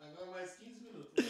[0.00, 1.24] Agora mais 15 minutos.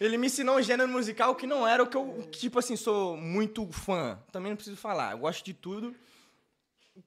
[0.00, 3.16] ele me ensinou um gênero musical que não era o que eu, tipo assim, sou
[3.16, 4.18] muito fã.
[4.32, 5.12] Também não preciso falar.
[5.12, 5.94] Eu gosto de tudo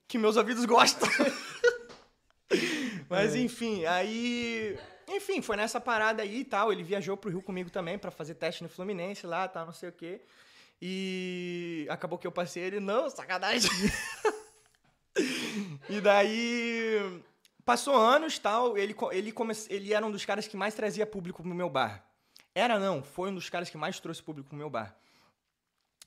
[0.07, 1.09] que meus ouvidos gostam.
[3.09, 4.79] Mas enfim, aí.
[5.07, 6.71] Enfim, foi nessa parada aí e tal.
[6.71, 9.89] Ele viajou pro Rio comigo também pra fazer teste no Fluminense lá, tal, não sei
[9.89, 10.21] o quê.
[10.81, 13.69] E acabou que eu passei ele, não, sacanagem.
[15.89, 17.21] e daí.
[17.63, 18.77] Passou anos tal.
[18.77, 22.05] Ele, ele, come, ele era um dos caras que mais trazia público pro meu bar.
[22.53, 24.95] Era não, foi um dos caras que mais trouxe público pro meu bar.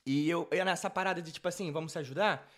[0.07, 2.49] E eu, eu nessa parada de tipo assim, vamos se ajudar?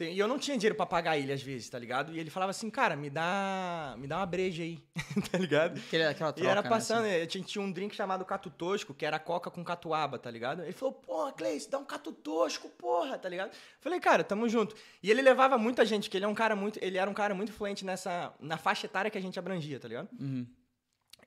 [0.00, 2.14] Tem- E eu não tinha dinheiro pra pagar ele às vezes, tá ligado?
[2.14, 4.82] E ele falava assim, cara, me dá, me dá uma breja aí,
[5.30, 5.78] tá ligado?
[5.78, 7.14] Aquele, aquela troca, e era né, passando, assim.
[7.16, 10.62] eh, tinha, tinha um drink chamado Cato Tosco, que era coca com catuaba, tá ligado?
[10.62, 13.52] Ele falou, porra, Cleice, dá um Cato Tosco, porra, tá ligado?
[13.78, 14.74] Falei, cara, tamo junto.
[15.02, 17.34] E ele levava muita gente, que ele é um cara muito, ele era um cara
[17.34, 20.08] muito influente nessa, na faixa etária que a gente abrangia, tá ligado?
[20.18, 20.46] Uhum.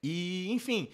[0.01, 0.89] E, enfim,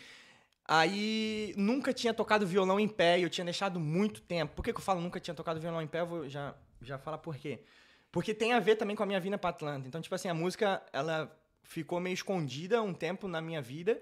[0.68, 4.54] aí nunca tinha tocado violão em pé e eu tinha deixado muito tempo.
[4.56, 6.02] Por que, que eu falo nunca tinha tocado violão em pé?
[6.02, 7.60] Eu vou já, já falar por quê.
[8.12, 9.88] Porque tem a ver também com a minha vinda pra Atlanta.
[9.88, 11.32] Então, tipo assim, a música, ela
[11.64, 14.00] ficou meio escondida um tempo na minha vida.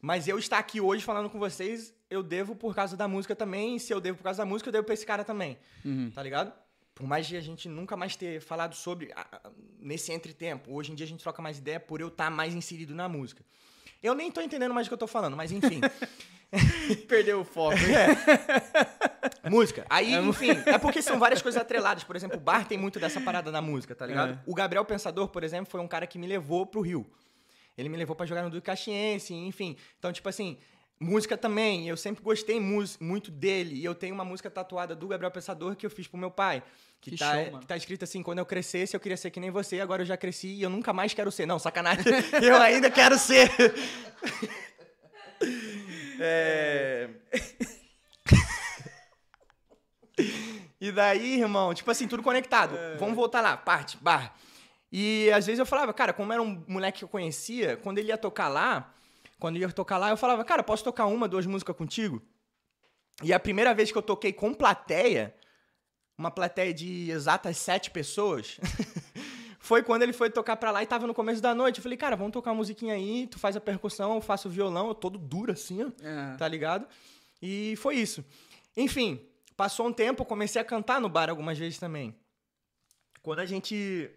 [0.00, 3.76] Mas eu estar aqui hoje falando com vocês, eu devo por causa da música também.
[3.76, 5.58] E se eu devo por causa da música, eu devo pra esse cara também.
[5.84, 6.10] Uhum.
[6.10, 6.52] Tá ligado?
[6.94, 9.12] Por mais de a gente nunca mais ter falado sobre
[9.80, 10.72] nesse entretempo.
[10.72, 13.44] Hoje em dia a gente troca mais ideia por eu estar mais inserido na música.
[14.02, 15.80] Eu nem tô entendendo mais o que eu tô falando, mas enfim.
[17.08, 17.76] Perdeu o foco.
[19.54, 19.86] música.
[19.88, 22.04] Aí, enfim, é porque são várias coisas atreladas.
[22.04, 24.32] Por exemplo, o bar tem muito dessa parada na música, tá ligado?
[24.32, 24.38] É.
[24.46, 27.06] O Gabriel Pensador, por exemplo, foi um cara que me levou pro Rio.
[27.76, 29.76] Ele me levou pra jogar no Duque Caxiense, enfim.
[29.98, 30.58] Então, tipo assim,
[30.98, 31.88] música também.
[31.88, 33.76] Eu sempre gostei muito dele.
[33.76, 36.62] E eu tenho uma música tatuada do Gabriel Pensador que eu fiz pro meu pai.
[37.00, 39.38] Que, Que tá, show, que tá escrito assim, quando eu crescesse, eu queria ser que
[39.38, 41.46] nem você, agora eu já cresci e eu nunca mais quero ser.
[41.46, 42.04] Não, sacanagem.
[42.42, 43.48] eu ainda quero ser.
[46.20, 47.08] é...
[50.88, 52.76] E daí, irmão, tipo assim, tudo conectado.
[52.98, 54.34] Vamos voltar lá, parte, bar.
[54.90, 58.08] E às vezes eu falava, cara, como era um moleque que eu conhecia, quando ele
[58.08, 58.92] ia tocar lá,
[59.38, 62.22] quando ele ia tocar lá, eu falava, cara, posso tocar uma, duas músicas contigo?
[63.22, 65.34] E a primeira vez que eu toquei com plateia,
[66.16, 68.58] uma plateia de exatas sete pessoas,
[69.60, 71.78] foi quando ele foi tocar pra lá e tava no começo da noite.
[71.78, 74.50] Eu falei, cara, vamos tocar uma musiquinha aí, tu faz a percussão, eu faço o
[74.50, 76.36] violão, eu todo duro assim, ó É.
[76.36, 76.86] tá ligado?
[77.42, 78.24] E foi isso.
[78.76, 79.20] Enfim,
[79.58, 82.14] passou um tempo, comecei a cantar no bar algumas vezes também.
[83.20, 84.08] Quando a gente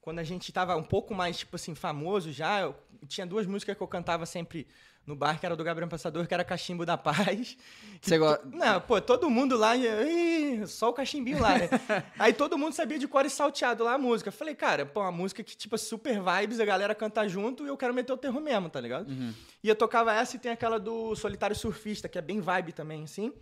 [0.00, 2.74] quando a gente tava um pouco mais, tipo assim, famoso já, eu
[3.06, 4.66] tinha duas músicas que eu cantava sempre
[5.06, 7.56] no bar, que era do Gabriel Passador, que era Cachimbo da Paz.
[8.00, 8.44] Você gosta.
[8.46, 11.68] Não, pô, todo mundo lá, ih, só o cachimbinho lá, né?
[12.18, 14.28] Aí todo mundo sabia de cor e salteado lá a música.
[14.28, 17.68] Eu Falei, cara, pô, uma música que, tipo, super vibes, a galera canta junto e
[17.68, 19.08] eu quero meter o terror mesmo, tá ligado?
[19.08, 19.34] Uhum.
[19.62, 23.04] E eu tocava essa e tem aquela do Solitário Surfista, que é bem vibe também,
[23.04, 23.32] assim.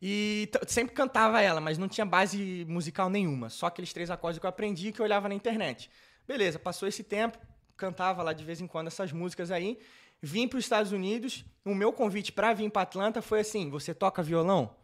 [0.00, 3.48] E sempre cantava ela, mas não tinha base musical nenhuma.
[3.48, 5.90] Só aqueles três acordes que eu aprendi que eu olhava na internet.
[6.26, 7.38] Beleza, passou esse tempo,
[7.76, 9.78] cantava lá de vez em quando essas músicas aí.
[10.20, 11.44] Vim para os Estados Unidos.
[11.64, 14.74] O meu convite para vir para Atlanta foi assim: você toca violão?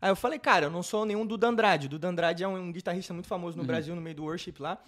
[0.00, 1.88] Aí eu falei, cara, eu não sou nenhum Duda Andrade.
[1.88, 4.78] Duda Andrade é um, um guitarrista muito famoso no Brasil, no meio do worship lá.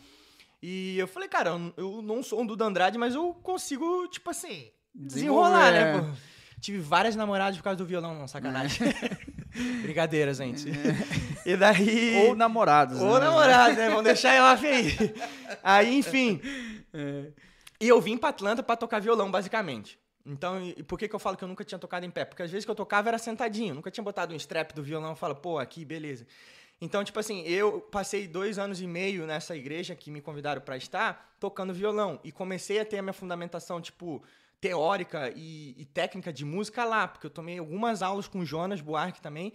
[0.62, 4.70] E eu falei, cara, eu, não sou um Duda Andrade, mas eu consigo, tipo assim,
[4.94, 5.98] desenrolar, né?
[5.98, 6.06] Pô?
[6.60, 8.78] Tive várias namoradas por causa do violão, não, sacanagem.
[9.82, 10.68] Brincadeira, gente.
[11.44, 12.26] E daí.
[12.26, 13.00] Ou namorados.
[13.00, 13.26] Ou né?
[13.26, 13.88] namorado, né?
[13.88, 14.94] Vamos deixar off aí.
[15.62, 16.40] Aí, enfim.
[17.80, 19.98] E eu vim pra Atlanta pra tocar violão, basicamente.
[20.26, 22.24] Então, e por que, que eu falo que eu nunca tinha tocado em pé?
[22.24, 25.14] Porque às vezes que eu tocava era sentadinho, nunca tinha botado um strap do violão
[25.14, 26.26] e falo, pô, aqui, beleza.
[26.80, 30.76] Então, tipo assim, eu passei dois anos e meio nessa igreja que me convidaram pra
[30.76, 32.20] estar, tocando violão.
[32.22, 34.22] E comecei a ter a minha fundamentação, tipo,
[34.60, 38.80] teórica e, e técnica de música lá, porque eu tomei algumas aulas com o Jonas
[38.80, 39.52] Buarque também.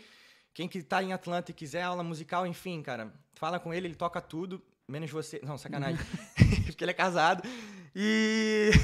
[0.53, 3.95] Quem que tá em Atlanta e quiser aula musical, enfim, cara, fala com ele, ele
[3.95, 5.41] toca tudo, menos você.
[5.43, 5.99] Não, sacanagem.
[6.65, 7.43] porque ele é casado.
[7.95, 8.71] E.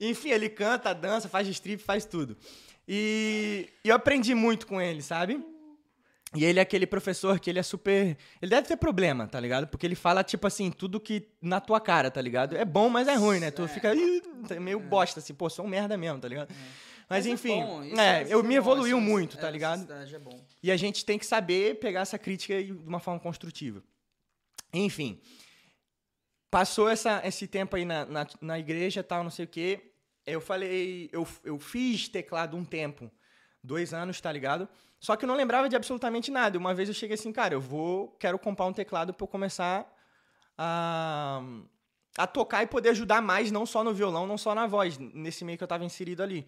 [0.00, 2.36] Enfim, ele canta, dança, faz strip, faz tudo.
[2.86, 5.44] E e eu aprendi muito com ele, sabe?
[6.34, 8.16] E ele é aquele professor que ele é super.
[8.42, 9.68] Ele deve ter problema, tá ligado?
[9.68, 12.56] Porque ele fala, tipo assim, tudo que na tua cara, tá ligado?
[12.56, 13.50] É bom, mas é ruim, né?
[13.50, 16.52] Tu fica "Ih", tá meio bosta, assim, pô, sou um merda mesmo, tá ligado?
[17.08, 19.86] Mas, é enfim, bom, isso é, isso eu é me evoluiu muito, é, tá ligado?
[19.92, 20.44] É bom.
[20.62, 23.82] E a gente tem que saber pegar essa crítica de uma forma construtiva.
[24.72, 25.20] Enfim,
[26.50, 29.92] passou essa, esse tempo aí na, na, na igreja tal, não sei o quê.
[30.26, 33.10] Eu falei, eu, eu fiz teclado um tempo,
[33.64, 34.68] dois anos, tá ligado?
[35.00, 36.58] Só que eu não lembrava de absolutamente nada.
[36.58, 39.90] Uma vez eu cheguei assim, cara, eu vou, quero comprar um teclado para eu começar
[40.56, 41.42] a,
[42.16, 45.44] a tocar e poder ajudar mais, não só no violão, não só na voz, nesse
[45.44, 46.46] meio que eu tava inserido ali.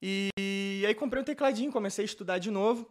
[0.00, 2.88] E, aí comprei um tecladinho, comecei a estudar de novo.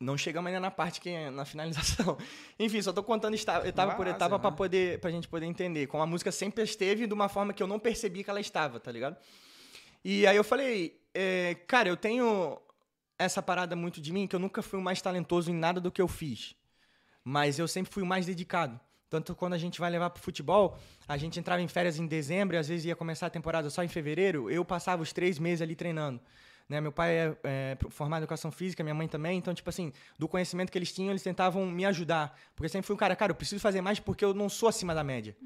[0.00, 2.18] Não chegamos ainda na parte que é na finalização.
[2.58, 4.56] Enfim, só tô contando etapa por Vaza, etapa né?
[4.56, 7.68] poder pra gente poder entender como a música sempre esteve de uma forma que eu
[7.68, 9.16] não percebi que ela estava, tá ligado?
[10.04, 12.58] E aí eu falei, é, cara, eu tenho
[13.18, 15.90] essa parada muito de mim que eu nunca fui o mais talentoso em nada do
[15.90, 16.54] que eu fiz.
[17.24, 18.80] Mas eu sempre fui o mais dedicado.
[19.08, 22.56] Tanto quando a gente vai levar pro futebol, a gente entrava em férias em dezembro
[22.56, 25.60] e às vezes ia começar a temporada só em fevereiro, eu passava os três meses
[25.60, 26.18] ali treinando.
[26.72, 26.80] Né?
[26.80, 30.26] Meu pai é, é formado em educação física, minha mãe também, então, tipo assim, do
[30.26, 32.36] conhecimento que eles tinham, eles tentavam me ajudar.
[32.56, 34.68] Porque eu sempre fui um cara, cara, eu preciso fazer mais porque eu não sou
[34.68, 35.36] acima da média.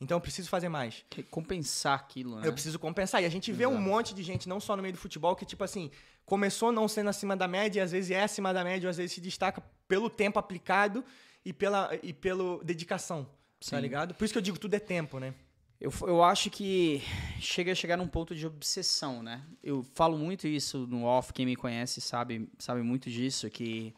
[0.00, 1.04] Então eu preciso fazer mais.
[1.10, 2.48] Que- Compensar aquilo, né?
[2.48, 3.22] Eu preciso compensar.
[3.22, 3.84] E a gente vê um Exato.
[3.88, 5.90] monte de gente, não só no meio do futebol, que, tipo assim,
[6.24, 8.96] começou não sendo acima da média, e às vezes é acima da média, ou às
[8.96, 11.04] vezes se destaca pelo tempo aplicado
[11.44, 13.24] e pela e pelo dedicação.
[13.24, 13.80] Tá Sim.
[13.80, 14.14] ligado?
[14.14, 15.34] Por isso que eu digo tudo é tempo, né?
[15.80, 17.00] Eu, eu acho que
[17.40, 19.42] chega a chegar num ponto de obsessão, né?
[19.62, 23.94] Eu falo muito isso no off, quem me conhece sabe, sabe muito disso, que,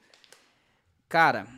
[1.08, 1.48] cara,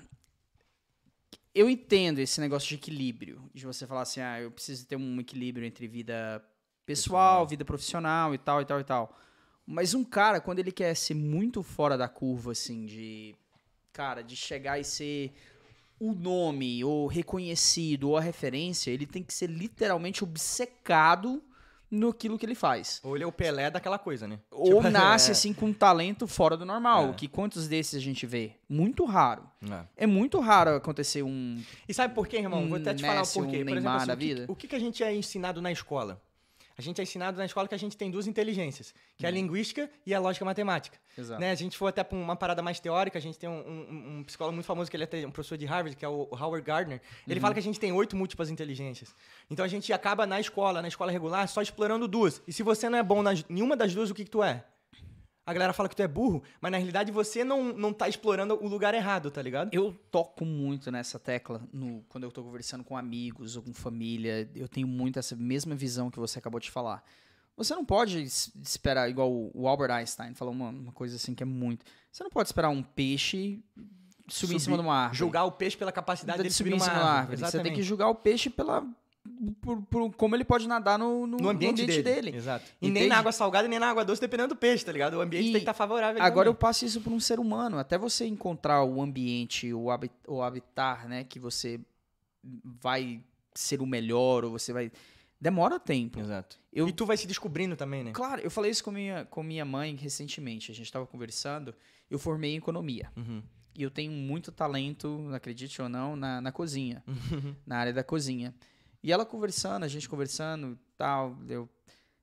[1.54, 5.20] eu entendo esse negócio de equilíbrio, de você falar assim, ah, eu preciso ter um
[5.20, 6.42] equilíbrio entre vida
[6.86, 9.18] pessoal, vida profissional e tal, e tal, e tal.
[9.66, 13.34] Mas um cara, quando ele quer ser muito fora da curva, assim, de.
[13.92, 15.32] Cara, de chegar e ser
[16.01, 21.42] o nome, ou reconhecido, ou a referência, ele tem que ser literalmente obcecado
[21.90, 23.01] no aquilo que ele faz.
[23.05, 24.40] Ou ele é o Pelé daquela coisa, né?
[24.51, 25.32] Ou Tipo, nasce é.
[25.32, 27.11] assim com um talento fora do normal.
[27.11, 27.12] É.
[27.12, 28.57] Que quantos desses a gente vê?
[28.68, 29.49] Muito raro.
[29.70, 29.84] É.
[29.99, 31.62] É muito raro acontecer um.
[31.88, 32.66] E sabe por quê, irmão?
[32.68, 33.64] Vou Um até te falar o Messi, um porquê.
[33.64, 34.47] Por exemplo, assim, da o que- vida.
[34.49, 36.20] o que a gente é ensinado na escola?
[36.76, 39.32] A gente é ensinado na escola que a gente tem duas inteligências, que é a
[39.32, 39.34] Hum.
[39.36, 40.98] linguística e a lógica matemática.
[41.16, 41.40] Exato.
[41.40, 41.50] Né?
[41.50, 44.24] A gente for até para uma parada mais teórica, a gente tem um, um- um
[44.24, 46.66] psicólogo muito famoso, que ele é até um professor de Harvard, que é o Howard
[46.66, 47.00] Gardner.
[47.28, 47.40] Ele Uhum.
[47.40, 49.14] fala que a gente tem oito múltiplas inteligências.
[49.48, 52.42] Então a gente acaba na escola, na escola regular, só explorando duas.
[52.46, 54.64] E se você não é bom nas nenhuma das duas, o que, que tu é?
[55.47, 58.55] A galera fala que tu é burro, mas na realidade você não, não tá explorando
[58.62, 59.74] o lugar errado, tá ligado?
[59.74, 64.49] Eu toco muito nessa tecla no, quando eu tô conversando com amigos ou com família.
[64.55, 67.05] Eu tenho muito essa mesma visão que você acabou de falar.
[67.57, 71.42] Você não pode es- esperar, igual o Albert Einstein falou uma, uma coisa assim que
[71.42, 71.84] é muito.
[72.11, 73.62] Você não pode esperar um peixe
[74.26, 75.18] subir, em cima Subir, de uma árvore.
[75.18, 77.34] Julgar o peixe pela capacidade de dele subir subir em cima de uma árvore.
[77.34, 77.51] árvore.
[77.51, 78.82] Você tem que julgar o peixe pela.
[79.61, 82.03] Por, por como ele pode nadar no, no, no ambiente, dele.
[82.03, 82.37] dele.
[82.37, 82.64] Exato.
[82.80, 83.01] E Entende?
[83.01, 85.14] nem na água salgada, nem na água doce, dependendo do peixe, tá ligado?
[85.14, 86.22] O ambiente E tem que estar favorável.
[86.22, 86.61] Agora eu também.
[86.61, 87.78] passo isso para um ser humano.
[87.78, 91.24] Até você encontrar o ambiente, o, habi o habitat, né?
[91.24, 91.80] Que você
[92.64, 93.20] vai
[93.55, 94.91] ser o melhor, ou você vai.
[95.41, 96.20] Demora tempo.
[96.20, 96.59] Exato.
[96.72, 98.12] Eu- E tu vai se descobrindo também, né?
[98.12, 100.70] Claro, eu falei isso com minha, com minha mãe recentemente.
[100.70, 101.74] A gente estava conversando.
[102.11, 103.11] Eu formei em economia.
[103.16, 103.43] Uhum.
[103.76, 107.03] E eu tenho muito talento, acredite ou não, na, na cozinha.
[107.09, 107.55] Uhum.
[107.66, 108.55] na área da cozinha.
[109.05, 111.68] E ela conversando, a gente conversando e tal, eu,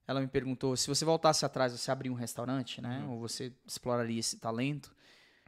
[0.07, 3.05] ela me perguntou se você voltasse atrás, você abriria um restaurante, né?
[3.07, 4.91] Ou você exploraria esse talento?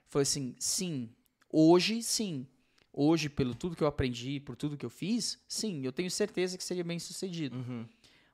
[0.09, 1.09] Foi assim, sim.
[1.49, 2.45] Hoje, sim.
[2.93, 6.55] Hoje, pelo tudo que eu aprendi, por tudo que eu fiz, sim, eu tenho certeza
[6.55, 7.57] que seria bem sucedido.
[7.57, 7.88] Uhum.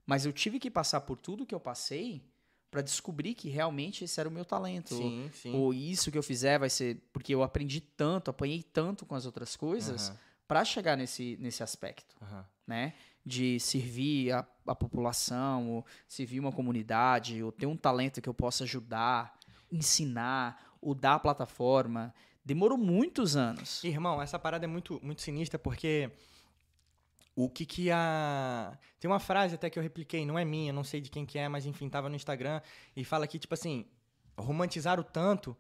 [0.06, 2.22] Mas eu tive que passar por tudo que eu passei
[2.70, 4.91] para descobrir que realmente esse era o meu talento.
[4.93, 5.54] Ou- Sim, sim.
[5.56, 9.26] Ou isso que eu fizer vai ser porque eu aprendi tanto, apanhei tanto com as
[9.26, 10.18] outras coisas Aham,
[10.50, 12.43] para chegar nesse, nesse aspecto aham.
[12.66, 12.95] né?
[13.24, 18.34] De servir a, a população, ou servir uma comunidade, ou ter um talento que eu
[18.34, 19.38] possa ajudar,
[19.72, 22.12] ensinar, ou dar a plataforma.
[22.43, 23.84] Demorou muitos anos.
[23.84, 26.10] Irmão, essa parada é muito, muito sinistra porque
[27.36, 28.76] o que que a...
[29.00, 31.38] Tem uma frase até que eu repliquei, não é minha, não sei de quem que
[31.38, 32.60] é, mas enfim, tava no Instagram
[32.95, 33.86] e fala que, tipo assim,
[34.36, 35.56] romantizaram tanto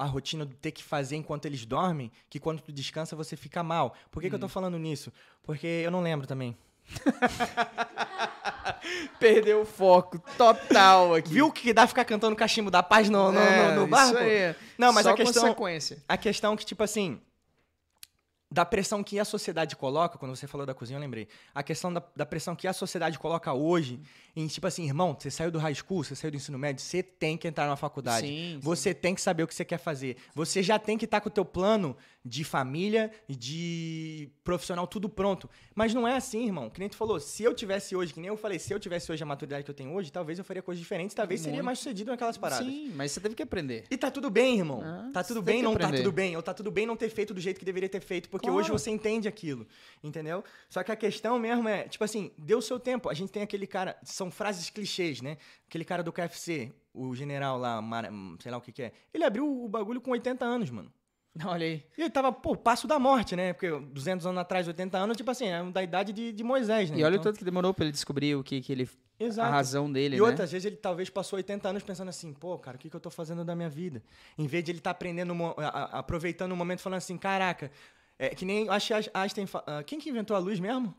[0.00, 3.62] a rotina do ter que fazer enquanto eles dormem, que quando tu descansa você fica
[3.62, 3.94] mal.
[4.10, 5.12] Por que, que eu tô falando nisso?
[5.42, 6.56] Porque eu não lembro também.
[9.20, 11.28] Perdeu o foco total aqui.
[11.28, 13.90] Viu o que dá ficar cantando cachimbo da paz no, no, É, no, no isso
[13.90, 14.18] barco?
[14.18, 14.54] aí.
[14.78, 15.42] Não, mas Só a questão...
[15.42, 16.02] consequência.
[16.08, 17.20] A questão que, tipo assim,
[18.52, 21.28] da pressão que a sociedade coloca, quando você falou da cozinha, eu lembrei.
[21.54, 24.00] A questão da, da pressão que a sociedade coloca hoje,
[24.34, 27.00] em tipo assim, irmão, você saiu do high school, você saiu do ensino médio, você
[27.02, 28.26] tem que entrar na faculdade.
[28.26, 30.16] Sim, Você tem que saber o que você quer fazer.
[30.34, 35.48] Você já tem que estar com o teu plano de família, de profissional, tudo pronto.
[35.74, 36.68] Mas não é assim, irmão.
[36.68, 39.10] Que nem tu falou, se eu tivesse hoje, que nem eu falei, se eu tivesse
[39.10, 41.66] hoje a maturidade que eu tenho hoje, talvez eu faria coisas diferentes, talvez seria Muito.
[41.66, 42.66] mais sucedido naquelas paradas.
[42.66, 43.84] Sim, mas você teve que aprender.
[43.90, 44.82] E tá tudo bem, irmão.
[44.84, 46.02] Ah, tá tudo bem, não tá aprender.
[46.02, 46.36] tudo bem.
[46.36, 48.56] Ou tá tudo bem não ter feito do jeito que deveria ter feito, porque Claro.
[48.58, 49.66] hoje você entende aquilo.
[50.02, 50.42] Entendeu?
[50.68, 53.08] Só que a questão mesmo é, tipo assim, deu o seu tempo.
[53.08, 55.36] A gente tem aquele cara, são frases clichês, né?
[55.68, 57.80] Aquele cara do KFC, o general lá,
[58.40, 58.92] sei lá o que que é.
[59.12, 60.92] Ele abriu o bagulho com 80 anos, mano.
[61.46, 61.84] Olha aí.
[61.96, 63.52] E ele tava, pô, passo da morte, né?
[63.52, 66.98] Porque 200 anos atrás, 80 anos, tipo assim, é da idade de, de Moisés, né?
[66.98, 68.88] E olha o Então- tanto que demorou pra ele descobrir o que, que ele.
[69.22, 69.48] Exato.
[69.48, 70.24] A razão dele, E né?
[70.26, 73.00] outras vezes ele talvez passou 80 anos pensando assim, pô, cara, o que, que eu
[73.00, 74.02] tô fazendo da minha vida?
[74.38, 77.70] Em vez de ele estar aprendendo, mo- a- a- aproveitando o momento, falando assim, caraca,
[78.20, 80.94] é que nem, acho que Einstein, ah, quem que inventou a luz mesmo?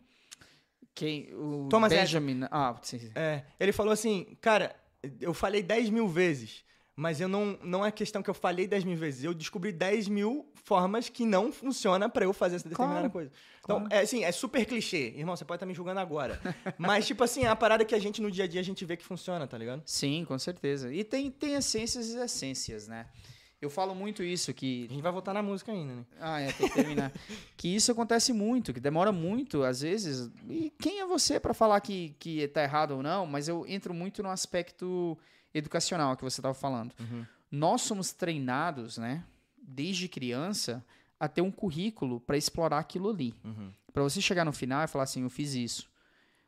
[0.96, 2.48] Quem, o Thomas Benjamin.
[2.50, 3.12] Ah, sim, sim.
[3.14, 4.76] É, ele falou assim, cara,
[5.20, 6.66] eu falei 10 mil vezes,
[6.96, 10.08] mas eu não, não é questão que eu falei 10 mil vezes, eu descobri 10
[10.08, 13.32] mil formas que não funciona pra eu fazer essa determinada Claro, coisa.
[13.64, 15.14] Então, é assim, é super clichê.
[15.16, 16.42] Irmão, você pode estar me julgando agora.
[16.76, 18.84] mas, tipo assim, é a parada que a gente no dia a dia a gente
[18.84, 19.84] vê que funciona, tá ligado?
[19.86, 20.92] Sim, com certeza.
[20.92, 23.06] E tem, tem essências e essências, né?
[23.62, 26.06] Eu falo muito isso, que A gente vai voltar na música ainda, né?
[26.20, 27.12] Ah, é, tem que terminar.
[27.56, 30.32] que isso acontece muito, que demora muito, às vezes.
[30.50, 33.28] E quem é você para falar que, que tá errado ou não?
[33.28, 35.16] Mas eu entro muito no aspecto
[35.54, 36.92] educacional que você estava falando.
[37.00, 37.24] Uhum.
[37.52, 39.24] Nós somos treinados, né,
[39.62, 40.84] desde criança,
[41.20, 43.36] a ter um currículo para explorar aquilo ali.
[43.44, 43.72] Uhum.
[43.94, 45.88] Para você chegar no final e falar assim, eu fiz isso.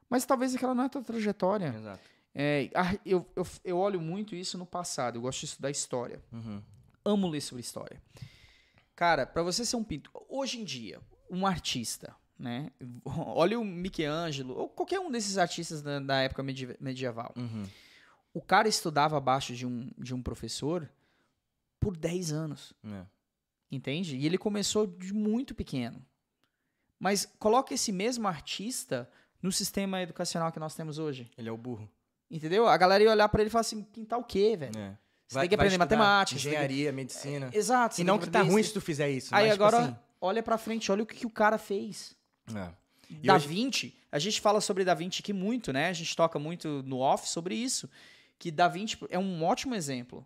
[0.09, 1.75] Mas talvez aquela não é a tua trajetória.
[1.77, 2.13] Exato.
[2.33, 2.69] É,
[3.05, 6.63] eu, eu, eu olho muito isso no passado, eu gosto de estudar história Uhum.
[7.05, 8.01] Amo ler sobre história.
[8.95, 12.71] Cara, pra você ser um pintor, hoje em dia, um artista, né?
[13.05, 17.33] Olha o Michelangelo, ou qualquer um desses artistas da, da época medi- medieval.
[17.35, 17.65] Uhum.
[18.33, 20.89] O cara estudava abaixo de um, de um professor
[21.79, 23.05] por 10 anos, É.
[23.71, 24.15] entende?
[24.17, 26.03] E ele começou de muito pequeno.
[26.99, 29.09] Mas coloca esse mesmo artista
[29.41, 31.29] no sistema educacional que nós temos hoje.
[31.37, 31.89] Ele é o burro.
[32.31, 32.65] Entendeu?
[32.67, 34.77] A galera ia olhar pra ele e falar assim: pintar o quê, velho?
[34.79, 34.97] É.
[35.33, 37.49] Você tem que aprender matemática, tem que- Engenharia, medicina.
[37.53, 37.95] Exato.
[37.95, 39.33] você E não que tá ruim se tu fizer isso.
[39.33, 42.15] Aí mas, tipo agora, assim, olha pra frente, olha o que, que o cara fez.
[42.55, 42.69] é.
[43.09, 45.89] E Da hoje- Vinci, a gente fala sobre Da Vinci aqui muito, né?
[45.89, 47.87] A gente toca muito no off sobre isso.
[48.39, 50.25] Que Da Vinci é um ótimo exemplo.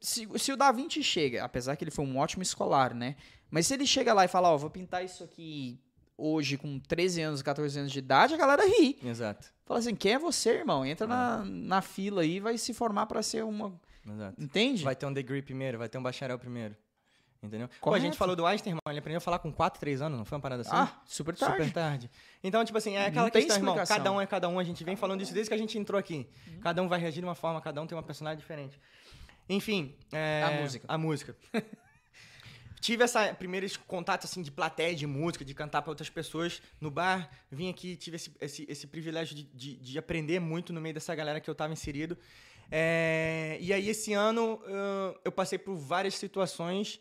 [0.00, 3.16] Se, se o Da Vinci chega, apesar que ele foi um ótimo escolar, né?
[3.50, 5.78] Mas se ele chega lá e fala, ó, vou pintar isso aqui
[6.16, 8.98] hoje com 13 anos, 14 anos de idade, a galera ri.
[9.04, 9.52] Exato.
[9.66, 10.84] Fala assim, quem é você, irmão?
[10.84, 13.78] Entra na, na fila aí e vai se formar pra ser uma...
[14.06, 14.42] Exato.
[14.42, 14.84] Entende?
[14.84, 16.76] Vai ter um degree primeiro, vai ter um bacharel primeiro.
[17.42, 17.68] Entendeu?
[17.68, 18.04] Pô, a Correto.
[18.06, 18.80] gente falou do Einstein, irmão.
[18.88, 20.70] Ele aprendeu a falar com 4, 3 anos, não foi uma parada assim?
[20.72, 21.56] Ah, super tarde.
[21.56, 22.10] Super tarde.
[22.42, 23.76] Então, tipo assim, é aquela questão, irmão.
[23.86, 24.58] Cada um é cada um.
[24.58, 26.26] A gente vem falando isso desde que a gente entrou aqui.
[26.62, 28.80] Cada um vai reagir de uma forma, cada um tem uma personalidade diferente.
[29.48, 29.94] Enfim.
[30.10, 30.84] é, A música.
[30.88, 31.36] A música.
[32.80, 36.90] tive essa primeiro contato assim de plateia de música, de cantar para outras pessoas no
[36.90, 37.30] bar.
[37.50, 41.14] Vim aqui, tive esse, esse, esse privilégio de, de, de aprender muito no meio dessa
[41.14, 42.16] galera que eu tava inserido.
[42.70, 44.60] É, e aí, esse ano,
[45.24, 47.00] eu passei por várias situações.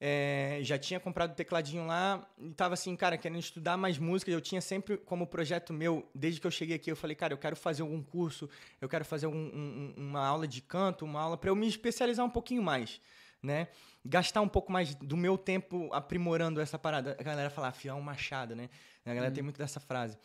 [0.00, 4.30] É, já tinha comprado o tecladinho lá e tava assim, cara, querendo estudar mais música.
[4.30, 7.38] Eu tinha sempre como projeto meu, desde que eu cheguei aqui, eu falei, cara, eu
[7.38, 8.48] quero fazer algum curso,
[8.80, 12.24] eu quero fazer um- um- uma aula de canto, uma aula para eu me especializar
[12.24, 13.00] um pouquinho mais,
[13.42, 13.66] né?
[14.04, 17.16] Gastar um pouco mais do meu tempo aprimorando essa parada.
[17.18, 18.70] A galera fala, afiar um machado, né?
[19.04, 20.16] A galera tem muito dessa frase.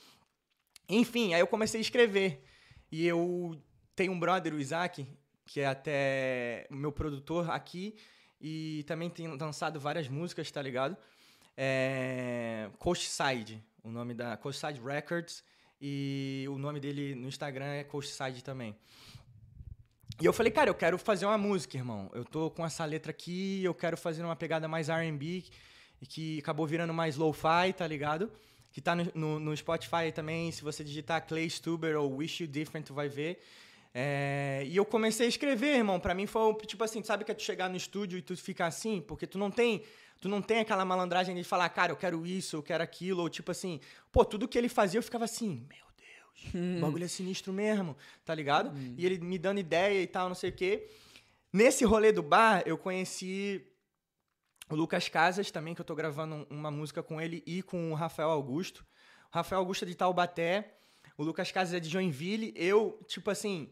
[0.88, 2.44] Enfim, aí eu comecei a escrever.
[2.92, 3.60] E eu
[3.96, 5.08] tenho um brother, o Isaac,
[5.46, 7.96] que é até meu produtor aqui,
[8.40, 10.98] e também tem lançado várias músicas, tá ligado?
[11.56, 12.70] É...
[12.80, 15.44] Coastside, o nome da Coastside Records,
[15.80, 18.76] e o nome dele no Instagram é Coastside também.
[20.22, 22.10] E eu falei, cara, eu quero fazer uma música, irmão.
[22.14, 25.44] Eu tô com essa letra aqui, eu quero fazer uma pegada mais R&B,
[26.08, 28.32] que acabou virando mais lo-fi, tá ligado?
[28.72, 32.48] Que tá no, no, no Spotify também, se você digitar Clay Stuber ou Wish You
[32.48, 33.42] Different, tu vai ver.
[33.94, 36.00] É, e eu comecei a escrever, irmão.
[36.00, 38.68] Pra mim foi tipo assim, sabe que é tu chegar no estúdio e tu ficar
[38.68, 39.84] assim, porque tu não tem,
[40.20, 43.30] tu não tem aquela malandragem de falar, cara, eu quero isso, eu quero aquilo, ou
[43.30, 43.80] tipo assim,
[44.12, 47.96] pô, tudo que ele fazia eu ficava assim, meu Deus, o bagulho é sinistro mesmo,
[48.26, 48.76] tá ligado?
[48.98, 50.90] E ele me dando ideia e tal, não sei o quê.
[51.52, 53.64] Nesse rolê do bar, eu conheci
[54.70, 57.92] o Lucas Casas também, que eu tô gravando um- uma música com ele e com
[57.92, 58.84] o Rafael Augusto.
[59.32, 60.78] O Rafael Augusto é de Taubaté,
[61.16, 62.54] o Lucas Casas é de Joinville.
[62.56, 63.70] Eu, tipo assim,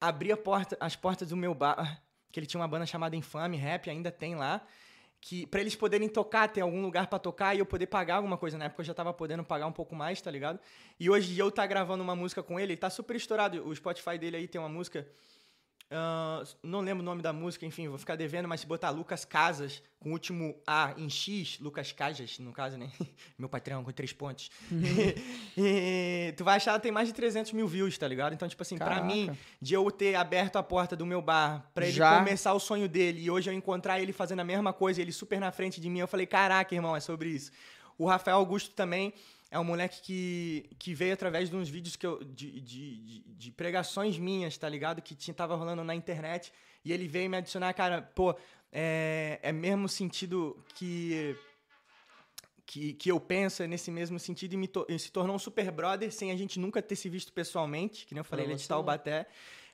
[0.00, 3.88] abri porta, as portas do meu bar, que ele tinha uma banda chamada Infame Rap,
[3.88, 4.66] ainda tem lá,
[5.20, 8.36] que para eles poderem tocar, ter algum lugar pra tocar e eu poder pagar alguma
[8.36, 8.56] coisa.
[8.58, 10.60] Na época eu já tava podendo pagar um pouco mais, tá ligado?
[11.00, 13.66] E hoje eu tá gravando uma música com ele, ele tá super estourado.
[13.66, 15.06] O Spotify dele aí tem uma música
[15.88, 19.24] ah, não lembro o nome da música, enfim, vou ficar devendo, mas se botar Lucas
[19.24, 22.90] Casas, com o último A em X, Lucas Casas, no caso, né?
[23.38, 24.50] Meu patrão com três pontos.
[25.56, 28.32] e, tu vai achar que tem mais de 300 mil views, tá ligado?
[28.32, 29.06] Então, tipo assim, pra Caraca.
[29.06, 32.18] mim, de eu ter aberto a porta do meu bar pra ele Já.
[32.18, 35.38] começar o sonho dele e hoje eu encontrar ele fazendo a mesma coisa, ele super
[35.38, 37.52] na frente de mim, eu falei, caraca, irmão, é sobre isso.
[37.96, 39.14] O Rafael Augusto também
[39.56, 43.20] é um moleque que, que veio através de uns vídeos que eu, de, de, de,
[43.26, 45.00] de pregações minhas, tá ligado?
[45.00, 46.52] Que tinha, tava rolando na internet.
[46.84, 48.36] E ele veio me adicionar, cara, pô,
[48.70, 51.34] é, é mesmo sentido que,
[52.66, 55.70] que, que eu penso, é nesse mesmo sentido, e to- e se tornou um super
[55.70, 58.60] brother sem a gente nunca ter se visto pessoalmente, que nem eu falei, Pra ele
[58.60, 58.68] é de.
[58.68, 59.26] Taubaté.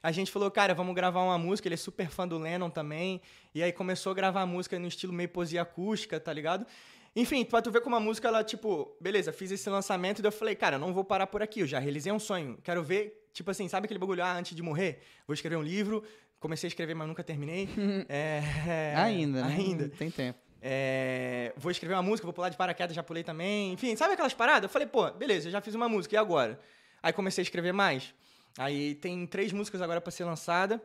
[0.03, 3.21] A gente falou, cara, vamos gravar uma música, ele é super fã do Lennon também.
[3.55, 6.67] E aí começou a gravar a música no estilo meio poesia acústica, tá ligado?
[7.15, 10.29] Enfim, pra tu ver como a música, ela, tipo, beleza, fiz esse lançamento e daí
[10.29, 12.59] eu falei, cara, não vou parar por aqui, eu já realizei um sonho.
[12.65, 16.03] Quero ver, tipo assim, sabe aquele bagulho, ah, antes de morrer, vou escrever um livro.
[16.41, 17.69] Comecei a escrever, mas nunca terminei.
[18.09, 19.55] É, ainda, né?
[19.55, 19.89] Ainda.
[19.91, 20.39] Tem tempo.
[20.61, 23.73] É, vou escrever uma música, vou pular de paraquedas, já pulei também.
[23.73, 24.65] Enfim, sabe aquelas paradas?
[24.65, 26.59] Eu falei, pô, beleza, eu já fiz uma música, e agora?
[27.03, 28.15] Aí comecei a escrever mais.
[28.59, 30.83] Aí tem três músicas agora pra ser lançada.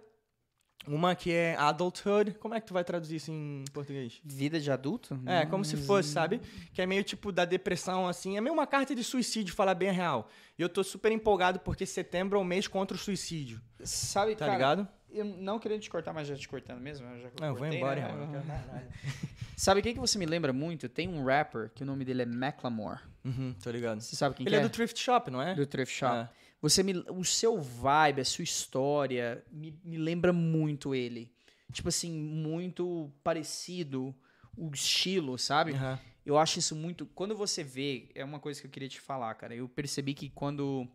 [0.86, 2.34] Uma que é Adulthood.
[2.40, 4.22] Como é que tu vai traduzir isso em português?
[4.24, 5.20] Vida de adulto?
[5.26, 6.40] É, como se fosse, sabe?
[6.74, 8.38] Que é meio tipo da depressão, assim.
[8.38, 10.30] É meio uma carta de suicídio, falar bem a real.
[10.58, 13.60] E eu tô super empolgado porque setembro é o mês contra o suicídio.
[13.84, 14.88] Sabe, Tá cara, ligado?
[15.12, 17.06] eu não querendo te cortar, mas já te cortando mesmo.
[17.08, 18.16] eu já Não, eu vou embora, né?
[18.16, 18.88] Não quero mais nada.
[19.58, 20.88] Sabe quem que você me lembra muito?
[20.88, 23.00] Tem um rapper que o nome dele é Macklemore.
[23.26, 24.00] Uhum, tô ligado.
[24.00, 25.54] Você sabe quem Ele que é do Thrift Shop, não é?
[25.56, 26.16] do Thrift Shop.
[26.16, 26.30] É.
[26.62, 31.32] Você me, o seu vibe, a sua história me, me lembra muito ele.
[31.72, 34.16] Tipo assim, muito parecido
[34.56, 35.74] o estilo, sabe?
[35.74, 36.00] Aham.
[36.26, 37.06] Eu acho isso muito.
[37.06, 39.56] Quando você vê, é uma coisa que eu queria te falar, cara.
[39.56, 40.86] Eu percebi que quando.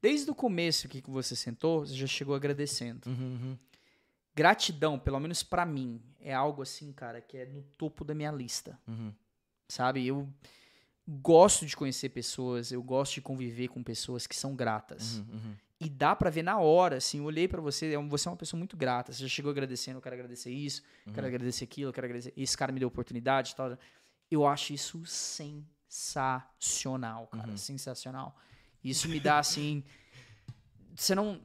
[0.00, 3.08] Desde o começo que você sentou, você já chegou agradecendo.
[3.08, 3.58] Uhum, uhum.
[4.36, 8.30] Gratidão, pelo menos pra mim, é algo assim, cara, que é no topo da minha
[8.30, 8.78] lista.
[8.86, 9.12] Uhum.
[9.68, 10.06] Sabe?
[10.06, 10.32] Eu
[11.08, 15.18] gosto de conhecer pessoas, eu gosto de conviver com pessoas que são gratas.
[15.18, 15.54] Uhum, uhum.
[15.80, 18.36] E dá pra ver na hora, assim, eu olhei pra você, é você é uma
[18.36, 19.12] pessoa muito grata.
[19.12, 21.12] Você já chegou agradecendo, eu quero agradecer isso, Uhum.
[21.12, 22.32] quero agradecer aquilo, eu quero agradecer.
[22.36, 23.78] Esse cara me deu oportunidade e tal.
[24.30, 25.00] Eu acho isso
[25.88, 27.50] sensacional, cara.
[27.50, 27.56] Uhum.
[27.56, 28.36] Sensacional.
[28.82, 29.82] Isso me dá, assim.
[30.96, 31.40] Você não.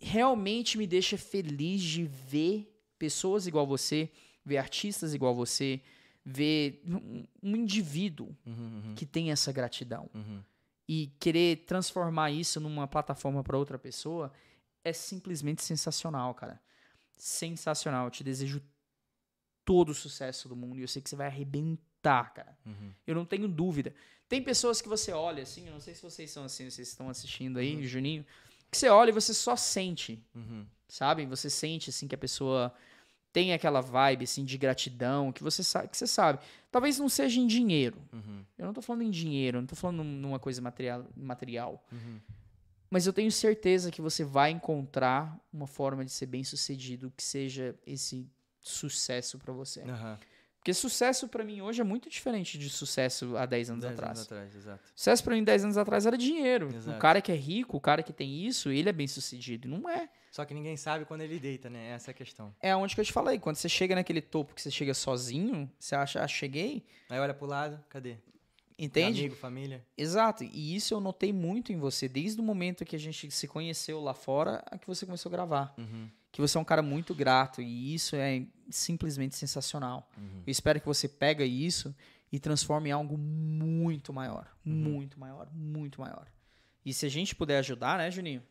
[0.00, 2.66] Realmente me deixa feliz de ver
[2.98, 4.10] pessoas igual você,
[4.44, 5.80] ver artistas igual você,
[6.24, 10.42] ver um, um indivíduo Uhum, uhum, que tem essa gratidão uhum.
[10.88, 14.32] e querer transformar isso numa plataforma para outra pessoa
[14.84, 16.60] é simplesmente sensacional, cara.
[17.16, 18.06] Sensacional.
[18.06, 18.62] Eu te desejo
[19.64, 22.56] todo o sucesso do mundo e eu sei que você vai arrebentar, cara.
[22.64, 22.92] Uhum.
[23.06, 23.94] Eu não tenho dúvida.
[24.28, 27.08] Tem pessoas que você olha assim, eu não sei se vocês são assim, vocês estão
[27.08, 28.24] assistindo aí, Juninho,
[28.70, 30.64] que você olha e você só sente, Uhum.
[30.88, 31.26] sabe?
[31.26, 32.72] Você sente assim que a pessoa
[33.32, 36.38] tem aquela vibe assim de gratidão, que você sabe, que você sabe.
[36.70, 37.98] Talvez não seja em dinheiro.
[38.12, 38.44] Uhum.
[38.58, 41.84] Eu não tô falando em dinheiro, eu não tô falando num- numa coisa material, material.
[41.92, 42.20] Uhum.
[42.90, 47.22] Mas eu tenho certeza que você vai encontrar uma forma de ser bem sucedido que
[47.22, 48.28] seja esse
[48.60, 49.82] sucesso pra você.
[49.82, 50.18] Aham.
[50.58, 54.18] Porque sucesso pra mim hoje é muito diferente de sucesso há 10 anos Dez atrás.
[54.18, 54.82] anos atrás, exato.
[54.94, 56.68] Sucesso pra mim 10 anos atrás era dinheiro.
[56.74, 56.98] Exato.
[56.98, 59.66] O cara que é rico, o cara que tem isso, ele é bem sucedido.
[59.68, 60.10] Não é.
[60.30, 61.88] Só que ninguém sabe quando ele deita, né?
[61.90, 62.54] Essa é a questão.
[62.60, 63.38] É onde que eu te falei.
[63.38, 66.86] Quando você chega naquele topo que você chega sozinho, você acha, ah, cheguei.
[67.08, 68.16] Aí olha pro lado, cadê?
[68.78, 69.20] Entende?
[69.20, 69.84] Amigo, família.
[69.94, 73.46] Exato, e isso eu notei muito em você, desde o momento que a gente se
[73.46, 75.74] conheceu lá fora, a que você começou a gravar.
[75.76, 76.08] Uhum.
[76.32, 80.08] Que você é um cara muito grato, e isso é simplesmente sensacional.
[80.16, 80.44] Uhum.
[80.46, 81.94] Eu espero que você pega isso
[82.32, 84.50] e transforme em algo muito maior.
[84.64, 84.72] Uhum.
[84.72, 86.26] Muito maior, muito maior.
[86.82, 88.42] E se a gente puder ajudar, né, Juninho?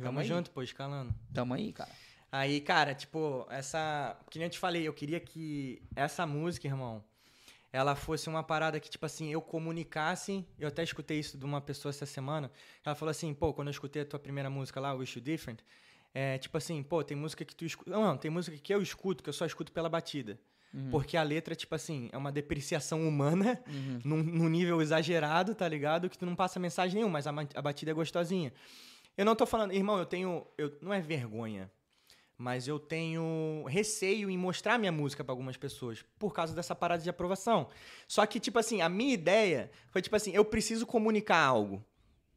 [0.00, 0.26] Tamo aí.
[0.26, 1.14] junto, pô, escalando.
[1.32, 1.90] Tamo aí, cara.
[2.30, 4.16] Aí, cara, tipo, essa.
[4.30, 7.04] Que nem eu te falei, eu queria que essa música, irmão,
[7.70, 10.46] ela fosse uma parada que, tipo assim, eu comunicasse.
[10.58, 12.50] Eu até escutei isso de uma pessoa essa semana.
[12.84, 15.60] Ela falou assim, pô, quando eu escutei a tua primeira música lá, Wish You Different,
[16.14, 17.90] é tipo assim, pô, tem música que tu escuta.
[17.90, 20.38] Não, não, tem música que eu escuto, que eu só escuto pela batida.
[20.90, 24.00] Porque a letra, tipo assim, é uma depreciação humana Uhum.
[24.04, 26.08] num, num nível exagerado, tá ligado?
[26.08, 28.54] Que tu não passa mensagem nenhuma, mas a, a batida é gostosinha.
[29.16, 30.46] Eu não tô falando, irmão, eu tenho.
[30.56, 31.70] Eu, não é vergonha,
[32.38, 37.02] mas eu tenho receio em mostrar minha música pra algumas pessoas por causa dessa parada
[37.02, 37.68] de aprovação.
[38.08, 41.84] Só que, tipo assim, a minha ideia foi, tipo assim, eu preciso comunicar algo,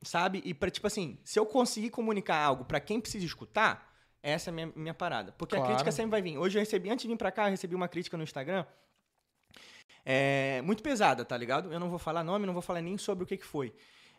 [0.03, 0.41] sabe?
[0.43, 4.51] E pra, tipo assim, se eu conseguir comunicar algo pra quem precisa escutar, essa é
[4.51, 5.31] a minha, minha parada.
[5.31, 5.65] Porque Claro.
[5.65, 6.37] a crítica sempre vai vir.
[6.37, 8.65] Hoje eu recebi, antes de vir pra cá, eu recebi uma crítica no Instagram.
[10.03, 11.71] É, muito pesada, tá ligado?
[11.71, 13.73] Eu não vou falar nome, não vou falar nem sobre o que, que foi.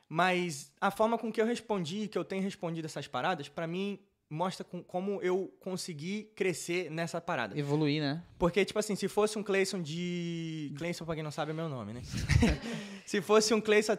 [0.09, 3.99] Mas a forma com que eu respondi, que eu tenho respondido essas paradas, pra mim
[4.29, 7.59] mostra com- como eu consegui crescer nessa parada.
[7.59, 8.23] Evoluir, né?
[8.39, 10.73] Porque, tipo assim, se fosse um Clayson de.
[10.77, 12.03] Clayson, pra quem não sabe, é meu nome, né?
[13.07, 13.97] se fosse um Clayson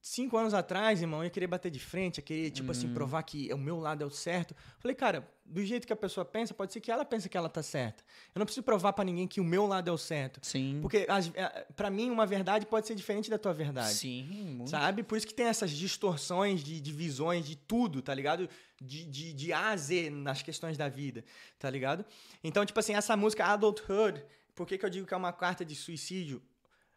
[0.00, 3.22] cinco anos atrás, irmão, eu ia querer bater de frente, ia querer, tipo assim, provar
[3.22, 4.54] que o meu lado é o certo.
[4.78, 7.48] Falei, cara, do jeito que a pessoa pensa, pode ser que ela pense que ela
[7.48, 8.02] tá certa.
[8.34, 10.40] Eu não preciso provar pra ninguém que o meu lado é o certo.
[10.42, 10.78] Sim.
[10.80, 13.94] Porque, é, pra mim, uma verdade pode ser diferente da tua verdade.
[13.94, 14.24] Sim,
[14.56, 14.70] muito.
[14.70, 15.02] Sabe?
[15.02, 18.48] Por isso que tem essas distorções de, de visões de tudo, tá ligado?
[18.80, 21.24] De, de, de A a Z nas questões da vida,
[21.58, 22.04] tá ligado?
[22.42, 24.24] Então, tipo assim, essa música Adulthood,
[24.54, 26.40] por que, que eu digo que é uma carta de suicídio?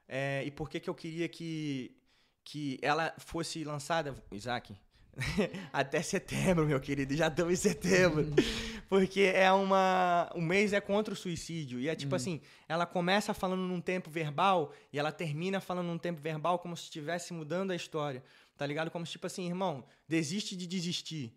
[0.08, 1.95] É, e por que, que eu queria que,
[2.44, 4.76] que ela fosse lançada, Isaac?
[5.72, 8.26] Até setembro, meu querido, já estamos em setembro.
[8.89, 10.30] Porque é uma.
[10.36, 11.80] O mês é contra o suicídio.
[11.80, 15.98] E é tipo assim: ela começa falando num tempo verbal e ela termina falando num
[15.98, 18.24] tempo verbal como se estivesse mudando a história.
[18.58, 18.91] Tá ligado?
[18.91, 21.36] Como se, tipo assim, irmão, desiste de desistir.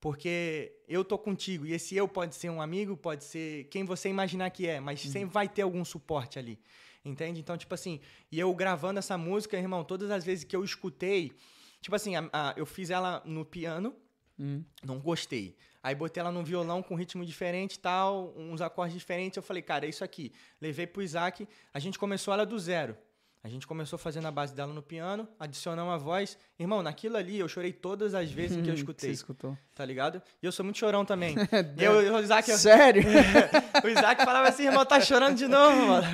[0.00, 1.64] Porque eu tô contigo.
[1.66, 5.00] E esse eu pode ser um amigo, pode ser quem você imaginar que é, mas
[5.00, 6.58] sempre vai ter algum suporte ali.
[7.04, 7.40] Entende?
[7.40, 8.00] Então, tipo assim,
[8.32, 11.32] e eu gravando essa música, irmão, todas as vezes que eu escutei,
[11.80, 13.94] tipo assim, a- a- eu fiz ela no piano,
[14.38, 14.64] Hum.
[14.82, 15.54] não gostei.
[15.82, 19.36] Aí botei ela no violão com ritmo diferente e tal, uns acordes diferentes.
[19.36, 20.32] Eu falei, cara, é isso aqui.
[20.60, 22.96] Levei pro Isaac, a gente começou ela do zero.
[23.44, 26.38] A gente começou fazendo a base dela no piano, adicionamos a voz.
[26.58, 29.58] Irmão, naquilo ali eu chorei todas as vezes que eu Você escutei, escutou.
[29.74, 30.22] tá ligado?
[30.42, 31.36] E eu sou muito chorão também.
[31.78, 33.02] e eu, o Isaac, eu- Sério?
[33.84, 36.06] o Isaac falava assim, irmão, tá chorando de novo, mano.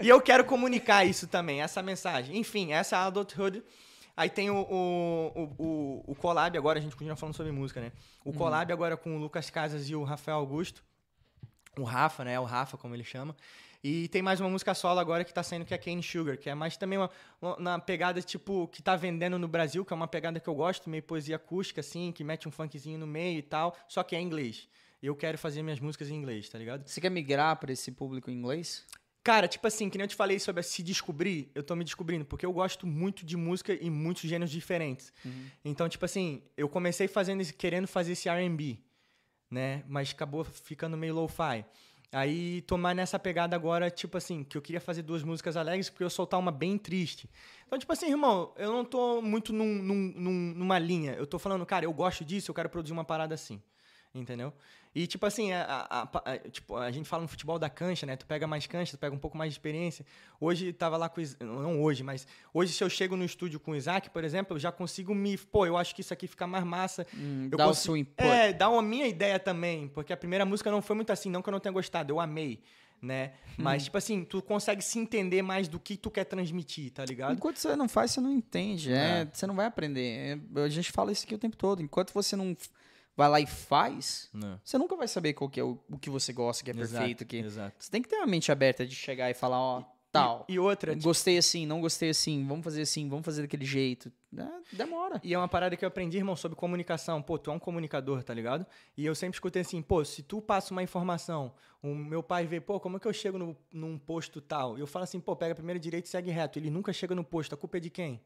[0.00, 2.36] E eu quero comunicar isso também, essa mensagem.
[2.38, 3.64] Enfim, essa é a Adulthood.
[4.16, 7.90] Aí tem o, o, o, o, collab agora, a gente continua falando sobre música, né?
[8.24, 10.84] O collab agora com o Lucas Casas e o Rafael Augusto.
[11.76, 12.38] O Rafa, né?
[12.38, 13.34] O Rafa, como ele chama.
[13.82, 16.50] E tem mais uma música solo agora que tá saindo que é Cane Sugar, que
[16.50, 17.10] é mais também uma,
[17.40, 20.54] uma, uma pegada tipo que tá vendendo no Brasil, que é uma pegada que eu
[20.54, 24.14] gosto, meio poesia acústica assim, que mete um funkzinho no meio e tal, só que
[24.14, 24.68] é em inglês.
[25.02, 26.86] Eu quero fazer minhas músicas em inglês, tá ligado?
[26.86, 28.84] Você quer migrar pra esse público em inglês?
[29.22, 32.24] Cara, tipo assim, que nem eu te falei sobre se descobrir, eu tô me descobrindo,
[32.24, 35.10] porque eu gosto muito de música e muitos gêneros diferentes.
[35.64, 38.78] Então, tipo assim, eu comecei fazendo querendo fazer esse R&B,
[39.50, 39.84] né?
[39.88, 41.64] Mas acabou ficando meio lo-fi.
[42.12, 46.02] Aí tomar nessa pegada agora, tipo assim, que eu queria fazer duas músicas alegres porque
[46.02, 47.30] eu soltar uma bem triste.
[47.66, 51.12] Então, tipo assim, irmão, eu não tô muito num, num- num- numa linha.
[51.12, 53.62] Eu tô falando, cara, eu gosto disso, eu quero produzir uma parada assim.
[54.12, 54.52] Entendeu?
[54.92, 58.16] E, tipo assim, a, a- a- tipo, a gente fala no futebol da cancha, né?
[58.16, 60.04] Tu pega mais cancha, tu pega um pouco mais de experiência.
[60.40, 63.70] Hoje tava lá com o Não hoje, mas hoje, se eu chego no estúdio com
[63.70, 65.38] o Isaac, por exemplo, eu já consigo me.
[65.38, 67.06] Pô, eu acho que isso aqui fica mais massa.
[67.50, 68.26] Eu dá o consigo- seu input.
[68.26, 71.40] É, dá uma minha ideia também, porque a primeira música não foi muito assim, não
[71.40, 72.60] que eu não tenha gostado, eu amei,
[73.00, 73.34] né?
[73.50, 73.62] Hum.
[73.62, 77.34] Mas, tipo assim, tu consegue se entender mais do que tu quer transmitir, tá ligado?
[77.34, 78.92] Enquanto você não faz, você não entende.
[78.92, 79.28] É, É.
[79.32, 80.40] Você não vai aprender.
[80.56, 81.80] É, a gente fala isso aqui o tempo todo.
[81.80, 82.56] Enquanto você não
[83.16, 84.30] vai lá e faz,
[84.64, 87.24] você nunca vai saber qual que é o, o que você gosta, que é perfeito.
[87.24, 87.36] Que...
[87.38, 87.74] Exato.
[87.78, 90.44] Você tem que ter uma mente aberta de chegar e falar, ó, tal.
[90.48, 93.64] E, e outra, tipo, Gostei assim, não gostei assim, vamos fazer assim, vamos fazer daquele
[93.64, 94.12] jeito.
[94.36, 95.20] É, demora.
[95.24, 97.20] E é uma parada que eu aprendi, irmão, sobre comunicação.
[97.22, 98.66] Pô, tu é um comunicador, tá ligado?
[98.96, 101.52] E eu sempre escutei assim, pô, se tu passa uma informação,
[101.82, 104.76] o meu pai vê, pô, como é que eu chego no, num posto tal?
[104.78, 106.58] E eu falo assim, pô, pega primeiro direito e segue reto.
[106.58, 108.20] Ele nunca chega no posto, a culpa é de quem?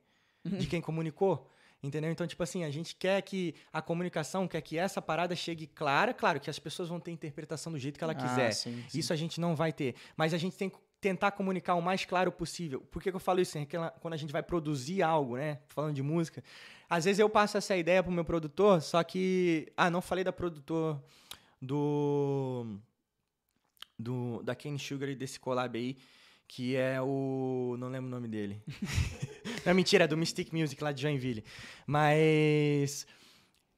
[0.44, 1.48] De quem comunicou?
[1.84, 2.10] Entendeu?
[2.10, 6.14] Então, tipo assim, a gente quer que a comunicação, quer que essa parada chegue clara,
[6.14, 8.52] claro que as pessoas vão ter interpretação do jeito que ela Ah, quiser.
[8.52, 8.98] sim, sim.
[8.98, 9.94] Isso a gente não vai ter.
[10.16, 12.80] Mas a gente tem que tentar comunicar o mais claro possível.
[12.90, 13.58] Por que, que eu falo isso?
[13.58, 13.66] É
[14.00, 15.58] quando a gente vai produzir algo, né?
[15.68, 16.42] Falando de música,
[16.88, 19.70] às vezes eu passo essa ideia pro meu produtor, só que.
[19.76, 20.98] Ah, não falei da produtor
[21.60, 22.78] do.
[23.98, 25.98] do da Kane Sugar e desse collab aí,
[26.48, 27.76] que é o.
[27.78, 28.62] Não lembro o nome dele.
[29.64, 31.44] não, mentira, é do Mystic Music lá de Joinville.
[31.86, 33.06] Mas.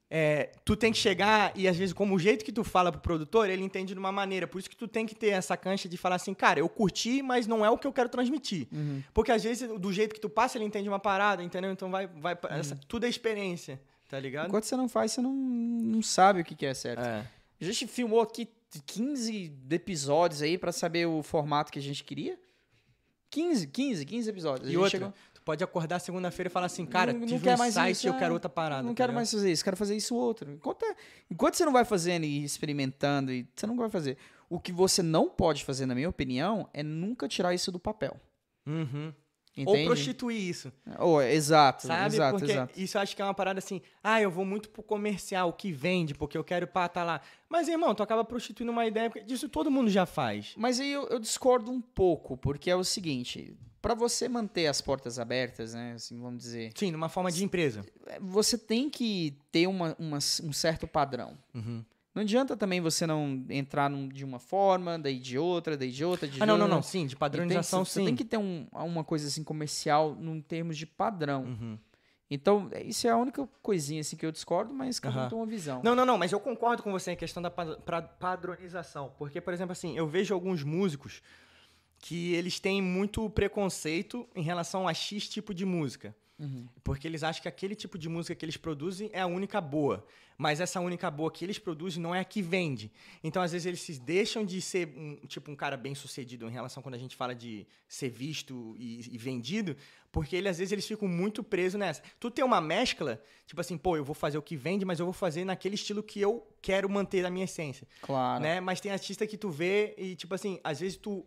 [0.09, 3.01] é, tu tem que chegar e às vezes como o jeito que tu fala pro
[3.01, 4.47] produtor, ele entende de uma maneira.
[4.47, 7.22] Por isso que tu tem que ter essa cancha de falar assim, cara, eu curti,
[7.22, 8.68] mas não é o que eu quero transmitir.
[8.72, 9.03] Uhum.
[9.12, 11.72] Porque às vezes do jeito que tu passa, ele entende uma parada, entendeu?
[11.72, 12.41] Então vai, vai Uhum.
[12.57, 14.47] essa- tudo é experiência, tá ligado?
[14.47, 17.01] Enquanto você não faz, você não, não sabe o que, que é certo.
[17.05, 17.26] É.
[17.61, 18.49] A gente filmou aqui
[18.87, 22.39] 15 episódios aí pra saber o formato que a gente queria.
[23.30, 24.70] 15, 15, 15 episódios.
[24.70, 25.12] E outra, chegou-
[25.47, 28.11] pode acordar segunda-feira e falar assim, cara, Não- não tive um mais site isso, e
[28.11, 28.18] eu é.
[28.18, 28.82] quero outra parada.
[28.82, 30.51] não quero mais fazer isso, quero fazer isso outro.
[30.51, 30.97] Enquanto, é-
[31.30, 34.18] enquanto você não vai fazendo e experimentando, e você não vai fazer.
[34.51, 38.20] O que você não pode fazer, na minha opinião, é nunca tirar isso do papel.
[38.66, 39.12] Uhum.
[39.57, 39.78] Entende?
[39.80, 40.72] Ou prostituir isso.
[40.99, 42.14] Ou, exato, Sabe?
[42.14, 42.78] exato, porque exato.
[42.80, 45.71] isso eu acho que é uma parada assim, ah, eu vou muito pro comercial, que
[45.72, 47.21] vende, porque eu quero pá, tá lá.
[47.49, 50.53] Mas, irmão, tu acaba prostituindo uma ideia, porque disso todo mundo já faz.
[50.58, 53.57] Mas aí eu, eu discordo um pouco, porque é o seguinte,
[53.87, 57.84] pra você manter as portas abertas, né, assim, vamos dizer, Sim, numa forma de empresa.
[58.07, 61.37] é, você tem que ter uma, uma- um certo padrão.
[61.54, 61.84] Uhum.
[62.14, 66.04] Não adianta também você não entrar num- de uma forma, daí de outra, daí de
[66.04, 67.17] outra, de Ah, não, não, não, sim, de Entende?
[67.17, 68.07] padronização, Você sim.
[68.07, 71.45] tem que ter um- uma coisa assim comercial num termos de padrão.
[71.45, 71.79] Uhum.
[72.29, 75.29] Então, é- isso é a única coisinha assim que eu discordo, mas cada um Aham.
[75.29, 75.80] tem uma visão.
[75.84, 79.13] Não, não, não, mas eu concordo com você em questão da padronização.
[79.18, 81.22] Porque, por exemplo, assim, eu vejo alguns músicos
[81.99, 86.14] que eles têm muito preconceito em relação a X tipo de música.
[86.39, 86.68] Uhum.
[86.85, 90.07] Porque eles acham que aquele tipo de música que eles produzem é a única boa.
[90.39, 92.93] Mas essa única boa que eles produzem não é a que vende.
[93.25, 96.51] Então, às vezes, eles se deixam de ser um, tipo um cara bem sucedido em
[96.51, 99.75] relação quando a gente fala de ser visto e, e vendido,
[100.13, 102.03] porque ele, às vezes eles ficam muito presos nessa.
[102.21, 105.07] Tu tem uma mescla, tipo assim, pô, eu vou fazer o que vende, mas eu
[105.07, 107.89] vou fazer naquele estilo que eu quero manter a minha essência.
[108.03, 108.43] Claro.
[108.43, 108.61] Né?
[108.61, 111.25] Mas tem artista que tu vê e, tipo assim, às vezes tu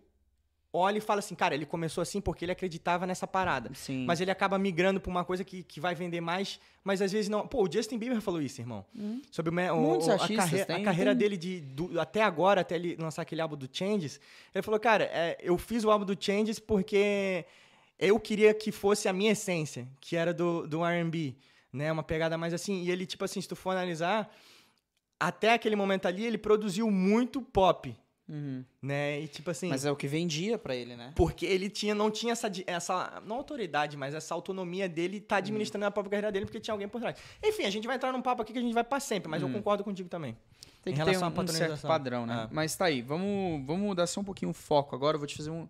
[0.72, 3.72] olha e fala assim, cara, ele começou assim porque ele acreditava nessa parada.
[3.74, 4.06] Sim.
[4.06, 7.28] Mas ele acaba migrando pra uma coisa que, que vai vender mais, mas às vezes
[7.30, 7.48] não.
[7.48, 8.86] Pô, o Justin Bieber falou isso, irmão.
[8.96, 9.22] Hum.
[9.32, 11.18] Sobre o, o- Muitos o- a, artistas carre- a carreira tem.
[11.18, 14.20] dele de, do- até agora, até ele lançar aquele álbum do Changes.
[14.54, 17.46] Ele falou, cara, é, eu fiz o álbum do Changes porque
[17.98, 21.36] eu queria que fosse a minha essência, que era do, do R&B,
[21.74, 21.92] né?
[21.92, 22.84] Uma pegada mais assim.
[22.84, 24.32] E ele, tipo assim, se tu for analisar,
[25.20, 27.94] até aquele momento ali, ele produziu muito pop,
[28.30, 28.64] Uhum.
[28.80, 29.20] né?
[29.22, 29.70] E tipo assim...
[29.70, 31.12] Mas é o que vendia pra ele, né?
[31.16, 33.22] Porque ele tinha, não tinha essa, essa.
[33.26, 36.88] Não autoridade, mas essa autonomia dele tá administrando a própria carreira dele porque tinha alguém
[36.88, 37.18] por trás.
[37.44, 39.42] Enfim, a gente vai entrar num papo aqui que a gente vai pra sempre, mas
[39.42, 40.38] eu concordo contigo também.
[40.84, 42.48] Tem Em que ter um, um certo padrão, né?
[42.50, 42.54] É.
[42.54, 45.16] Mas tá aí, vamos, vamos mudar só um pouquinho o foco agora.
[45.16, 45.68] Eu vou te fazer um-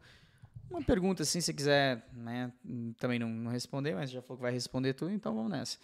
[0.70, 2.52] uma pergunta, assim, se você quiser, né?
[3.00, 5.78] Também não, não responder, mas já falou que vai responder tudo, então vamos nessa.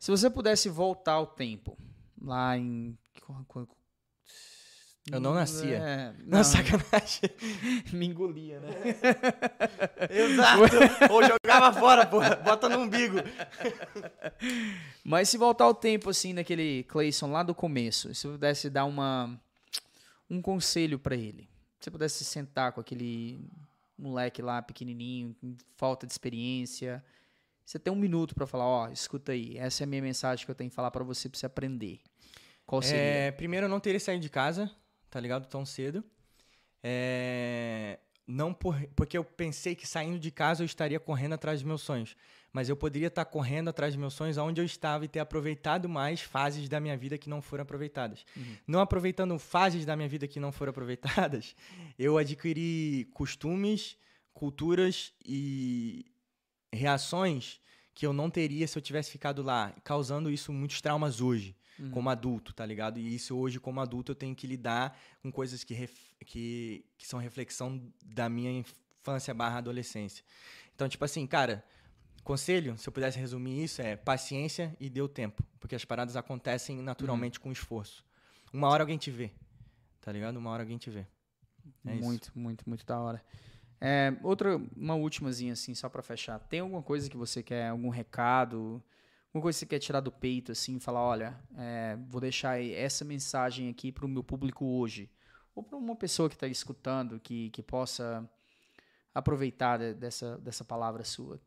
[0.00, 1.78] Se você pudesse voltar ao tempo,
[2.20, 2.98] lá em
[5.10, 5.76] Eu não nascia.
[5.78, 7.22] É, Não, não, sacanagem.
[7.92, 8.68] me engolia, né?
[10.08, 11.12] Exato.
[11.12, 12.36] Ou jogava fora, porra.
[12.36, 13.16] Bota no umbigo.
[15.02, 18.84] Mas se voltar o tempo, assim, naquele Clayson lá do começo, se eu pudesse dar
[18.84, 19.40] uma,
[20.30, 21.48] um conselho pra ele,
[21.80, 23.44] se você pudesse sentar com aquele
[23.98, 27.04] moleque lá pequenininho, com falta de experiência,
[27.64, 30.50] você tem um minuto pra falar, ó, escuta aí, essa é a minha mensagem que
[30.50, 32.00] eu tenho que falar pra você, pra você aprender.
[32.64, 33.02] Qual seria?
[33.02, 34.70] É, primeiro, eu não teria saído de casa,
[35.12, 35.46] tá ligado?
[35.46, 36.02] Tão cedo.
[36.82, 41.68] É, não por, porque eu pensei que saindo de casa eu estaria correndo atrás dos
[41.68, 42.16] meus sonhos.
[42.50, 45.86] Mas eu poderia estar correndo atrás dos meus sonhos onde eu estava e ter aproveitado
[45.86, 48.24] mais fases da minha vida que não foram aproveitadas.
[48.66, 51.54] Não aproveitando fases da minha vida que não foram aproveitadas,
[51.98, 53.98] eu adquiri costumes,
[54.32, 56.06] culturas e
[56.72, 57.60] reações
[57.94, 61.54] que eu não teria se eu tivesse ficado lá, causando isso muitos traumas hoje
[61.90, 62.98] como adulto, tá ligado?
[62.98, 67.06] E isso hoje, como adulto, eu tenho que lidar com coisas que, ref- que, que
[67.06, 70.24] são reflexão da minha infância barra adolescência.
[70.74, 71.64] Então, tipo assim, cara,
[72.22, 75.42] conselho, se eu pudesse resumir isso, é paciência e dê o tempo.
[75.58, 78.04] Porque as paradas acontecem naturalmente com esforço.
[78.52, 79.30] Uma hora alguém te vê,
[80.00, 80.36] tá ligado?
[80.36, 81.06] Uma hora alguém te vê.
[81.84, 82.04] É isso.
[82.04, 83.24] muito, muito, muito da hora.
[83.80, 86.38] É, outra, uma últimazinha assim, só pra fechar.
[86.38, 88.80] Tem alguma coisa que você quer, algum recado,
[89.32, 93.02] alguma coisa que você quer tirar do peito, assim, falar, olha, é, vou deixar essa
[93.04, 95.10] mensagem aqui pro meu público hoje.
[95.54, 98.28] Ou pra uma pessoa que tá escutando, que, que possa
[99.14, 101.40] aproveitar de- dessa, dessa palavra sua.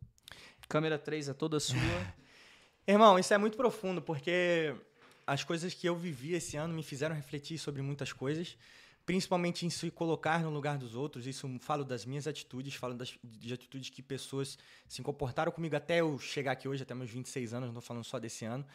[0.68, 1.78] Câmera 3 é toda sua.
[2.88, 4.76] Irmão, isso é muito profundo, porque
[5.26, 8.58] as coisas que eu vivi esse ano me fizeram refletir sobre muitas coisas,
[9.06, 11.28] principalmente em se colocar no lugar dos outros.
[11.28, 14.58] Isso falo das minhas atitudes, falo das, de atitudes que pessoas
[14.88, 18.04] se comportaram comigo até eu chegar aqui hoje, até meus 26 anos, não tô falando
[18.04, 18.66] só desse ano.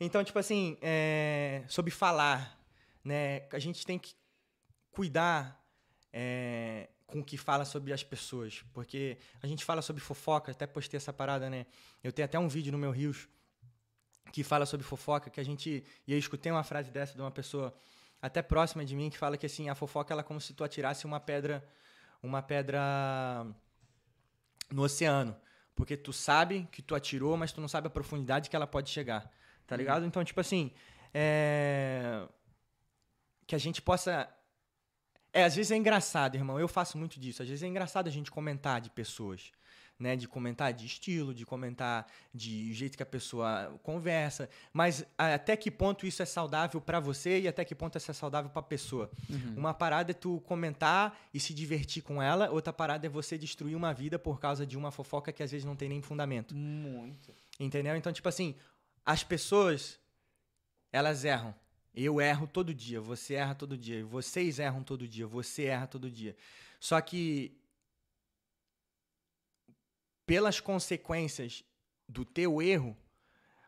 [0.00, 2.58] Então, tipo assim, é, sobre falar,
[3.04, 3.46] né?
[3.52, 4.14] A gente tem que
[4.90, 5.62] cuidar
[6.12, 8.64] é, com o que fala sobre as pessoas.
[8.72, 11.66] Porque a gente fala sobre fofoca, até postei essa parada, né?
[12.02, 13.28] Eu tenho até um vídeo no meu Rios
[14.32, 15.84] que fala sobre fofoca, que a gente.
[16.06, 17.74] E eu escutei uma frase dessa de uma pessoa
[18.26, 20.64] até próxima de mim que fala que assim, a fofoca ela é como se tu
[20.64, 21.66] atirasse uma pedra.
[22.22, 23.46] Uma pedra
[24.70, 25.36] no oceano.
[25.74, 28.90] Porque tu sabe que tu atirou, mas tu não sabe a profundidade que ela pode
[28.90, 29.30] chegar.
[29.66, 30.04] Tá ligado?
[30.04, 30.72] Então, tipo assim.
[31.12, 32.26] É...
[33.46, 34.28] Que a gente possa
[35.36, 36.58] é, às vezes é engraçado, irmão.
[36.58, 37.42] Eu faço muito disso.
[37.42, 39.52] Às vezes é engraçado a gente comentar de pessoas,
[39.98, 40.14] né?
[40.16, 44.48] De comentar de estilo, de comentar de jeito que a pessoa conversa.
[44.72, 48.10] Mas a- até que ponto isso é saudável pra você e até que ponto isso
[48.10, 49.10] é saudável pra pessoa?
[49.56, 53.74] Uma parada é tu comentar e se divertir com ela, outra parada é você destruir
[53.74, 56.54] uma vida por causa de uma fofoca que às vezes não tem nem fundamento.
[56.54, 57.34] Muito.
[57.58, 57.96] Entendeu?
[57.96, 58.54] Então, tipo assim,
[59.04, 59.98] as pessoas,
[60.92, 61.54] elas erram.
[61.94, 66.10] Eu erro todo dia, você erra todo dia, vocês erram todo dia, você erra todo
[66.10, 66.36] dia.
[66.78, 67.56] Só que,
[70.26, 71.64] pelas consequências
[72.08, 72.96] do teu erro,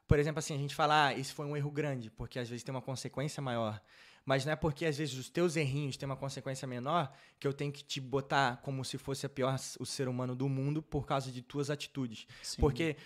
[0.07, 2.65] por exemplo, assim, a gente fala, ah, esse foi um erro grande, porque às vezes
[2.65, 3.81] tem uma consequência maior.
[4.25, 7.53] Mas não é porque às vezes os teus errinhos têm uma consequência menor que eu
[7.53, 11.07] tenho que te botar como se fosse a pior o ser humano do mundo por
[11.07, 12.27] causa de tuas atitudes.
[12.43, 12.61] Sim.
[12.61, 12.97] Porque,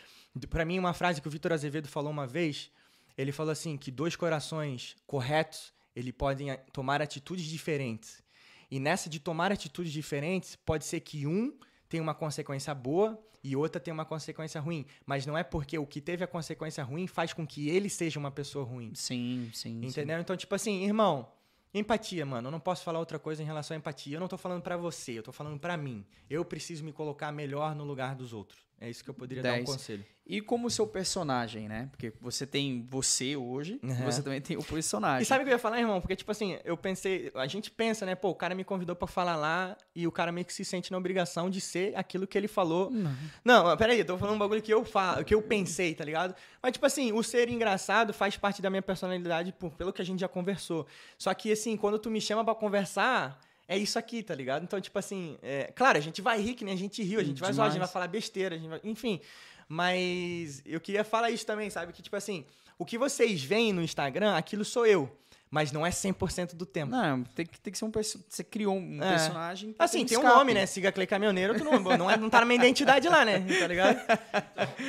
[0.48, 2.70] pra mim, uma frase que o Vitor Azevedo falou uma vez,
[3.16, 8.22] ele falou assim, que dois corações corretos, ele podem tomar atitudes diferentes.
[8.70, 11.56] E nessa de tomar atitudes diferentes, pode ser que um
[11.88, 14.86] tenha uma consequência boa e outra tenha uma consequência ruim.
[15.04, 18.18] Mas não é porque o que teve a consequência ruim faz com que ele seja
[18.18, 18.92] uma pessoa ruim.
[18.94, 19.80] Sim, sim.
[19.80, 19.86] sim.
[19.86, 20.18] Entendeu?
[20.20, 21.28] Então, tipo assim, irmão,
[21.74, 22.48] empatia, mano.
[22.48, 24.16] Eu não posso falar outra coisa em relação à empatia.
[24.16, 26.04] Eu não tô falando pra você, eu tô falando pra mim.
[26.28, 28.60] Eu preciso me colocar melhor no lugar dos outros.
[28.84, 30.04] É isso que eu poderia dar um conselho.
[30.26, 31.88] E como seu personagem, né?
[31.90, 33.94] Porque você tem você hoje, Uhum.
[34.04, 35.22] você também tem o personagem.
[35.22, 36.00] E sabe o que eu ia falar, irmão?
[36.00, 38.14] Porque, tipo assim, eu pensei, a gente pensa, né?
[38.14, 40.90] Pô, o cara me convidou pra falar lá e o cara meio que se sente
[40.90, 42.90] na obrigação de ser aquilo que ele falou.
[42.90, 43.14] Não.
[43.44, 46.04] Não, mas peraí, eu tô falando um bagulho que eu falo, que eu pensei, tá
[46.04, 46.34] ligado?
[46.62, 50.04] Mas, tipo assim, o ser engraçado faz parte da minha personalidade por- pelo que a
[50.04, 50.86] gente já conversou.
[51.18, 53.40] Só que, assim, quando tu me chama pra conversar,
[53.72, 54.62] é isso aqui, tá ligado?
[54.62, 57.24] Então, tipo assim, é, claro, a gente vai rir, que nem a gente riu, a
[57.24, 57.92] gente vai zoar, a gente vai Demais.
[57.92, 59.20] falar besteira, a gente vai, enfim.
[59.68, 61.92] Mas eu queria falar isso também, sabe?
[61.92, 62.44] Que, tipo assim,
[62.78, 65.10] o que vocês veem no Instagram, aquilo sou eu.
[65.50, 66.90] Mas não é 100% do tempo.
[66.92, 68.24] Não, tem que, tem que ser um perso...
[68.26, 69.10] Você criou um É.
[69.10, 69.74] personagem.
[69.78, 70.64] Assim, um tem um nome, né?
[70.64, 73.40] Siga Clay Caminhoneiro, tu não, não, é, não tá na minha identidade lá, né?
[73.60, 73.98] Tá ligado?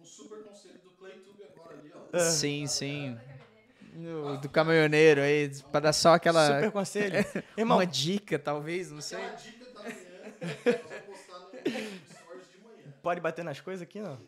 [0.00, 2.18] Um super conselho do Claytube agora ali, ó.
[2.30, 3.16] Sim, sim.
[3.92, 6.46] Do, do caminhoneiro aí, pra dar só aquela.
[6.46, 7.24] Super conselho.
[7.56, 9.18] Irmão, Uma dica, talvez, não sei.
[9.18, 9.96] Aquela dica da manhã,
[10.40, 12.94] nós vamos postar no stories de manhã.
[13.02, 14.18] pode bater nas coisas aqui, não?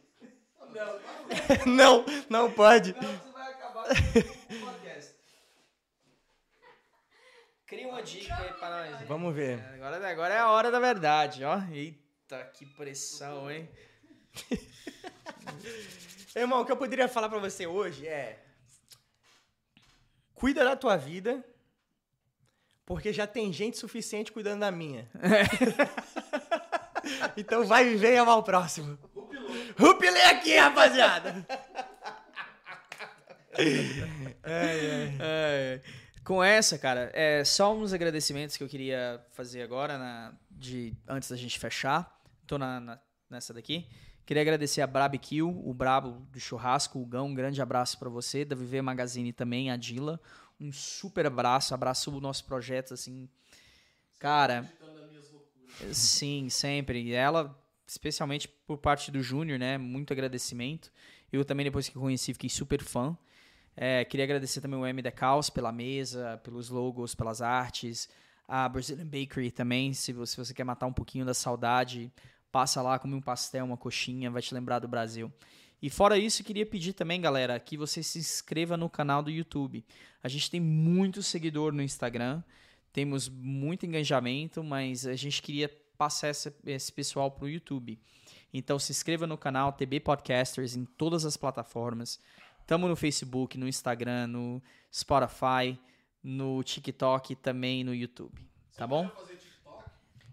[1.67, 2.93] Não, não pode.
[2.93, 5.15] você vai acabar o podcast.
[7.67, 9.09] Cria uma dica aí pra nós.
[9.09, 9.59] Vamos ver.
[9.61, 11.59] É, Agora, agora é a hora da verdade, ó.
[11.73, 13.69] Eita, que pressão, hein?
[16.37, 18.44] Irmão, o que eu poderia falar pra você hoje é.
[20.35, 21.43] Cuida da tua vida,
[22.85, 25.09] porque já tem gente suficiente cuidando da minha.
[27.37, 28.99] então vai viver e amar o próximo.
[29.79, 31.47] Rupilei aqui, rapaziada!
[34.43, 35.81] É,
[36.25, 41.31] com essa, cara, é só uns agradecimentos que eu queria fazer agora, na, de, antes
[41.31, 42.21] da gente fechar.
[42.47, 43.01] Tô na, na-
[43.31, 43.89] nessa daqui.
[44.27, 47.27] Queria agradecer a Barbecue, o Brabo do Churrasco, o Gão.
[47.27, 48.45] Um grande abraço pra você.
[48.45, 50.19] Da Viver Magazine também, a Dila.
[50.59, 51.75] Um super abraço.
[51.75, 53.29] Abraço o nosso projeto, assim.
[54.19, 54.73] Cara.
[55.93, 57.03] Sim, sempre.
[57.03, 57.55] E ela,
[57.87, 59.77] especialmente por parte do Júnior, né?
[59.77, 60.91] Muito agradecimento.
[61.31, 63.17] Eu também, depois que conheci, fiquei super fã.
[63.77, 68.09] É, queria agradecer também o M The Caos pela mesa, pelos logos, pelas artes.
[68.47, 72.13] A Brazilian Bakery também, se você, se você quer matar um pouquinho da saudade,
[72.55, 75.33] passa lá, come um pastel, uma coxinha, vai te lembrar do Brasil.
[75.83, 79.85] E fora isso, queria pedir também, galera, que você se inscreva no canal do YouTube.
[80.23, 82.45] A gente tem muito seguidor no Instagram,
[82.93, 85.69] temos muito engajamento, mas a gente queria
[85.99, 87.99] passar essa- esse pessoal para o YouTube.
[88.53, 92.21] Então se inscreva no canal TB Podcasters em todas as plataformas.
[92.69, 94.63] Tamo no Facebook, no Instagram, no
[94.93, 95.77] Spotify,
[96.23, 98.41] no TikTok e também no YouTube.
[98.77, 99.09] Tá bom?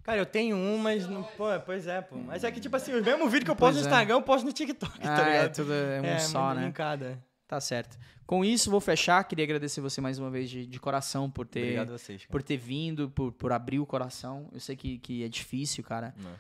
[0.04, 1.24] Cara, eu tenho um, mas não.
[1.24, 2.16] Pô, pois é, pô.
[2.18, 3.86] Mas é que, tipo assim, o mesmo vídeo que eu posto Pois no é.
[3.92, 5.56] Instagram, eu posto no TikTok, tá Ah, é, ligado?
[5.56, 6.66] tudo é um só, mas né?
[6.66, 7.24] linkada.
[7.48, 7.98] Tá certo.
[8.26, 9.24] Com isso, vou fechar.
[9.26, 12.22] Queria agradecer você mais uma vez de, de coração por ter, Obrigado a vocês.
[12.22, 12.32] cara.
[12.32, 14.50] por ter vindo, por, por abrir o coração.
[14.54, 16.16] Eu sei que, que é difícil, cara.
[16.18, 16.32] Não.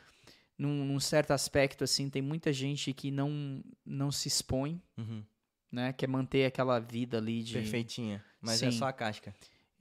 [0.57, 5.21] Num, num certo aspecto, assim, tem muita gente que não, não se expõe, Uhum.
[5.71, 5.91] né?
[5.91, 7.53] Quer manter aquela vida ali de...
[7.53, 8.23] Perfeitinha.
[8.39, 8.77] Mas é Sim.
[8.77, 9.33] só a casca.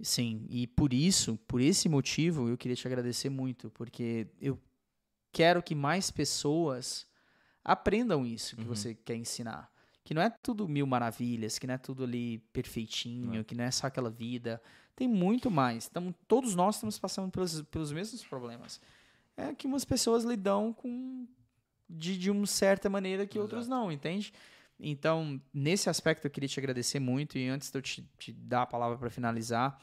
[0.02, 4.58] Sim, e por isso, por esse motivo, eu queria te agradecer muito, porque eu
[5.32, 7.06] quero que mais pessoas
[7.64, 8.68] aprendam isso que Uhum.
[8.68, 9.70] você quer ensinar.
[10.02, 13.44] Que não é tudo mil maravilhas, que não é tudo ali perfeitinho, é.
[13.44, 14.60] que não é só aquela vida.
[14.96, 15.86] Tem muito mais.
[15.90, 18.80] Então, todos nós estamos passando pelos, pelos mesmos problemas.
[19.36, 21.26] É que umas pessoas lidam com
[21.88, 24.32] de, de uma certa maneira que outros não, entende?
[24.82, 27.38] Então, nesse aspecto, eu queria te agradecer muito.
[27.38, 29.78] E antes de eu te, te dar a palavra para finalizar,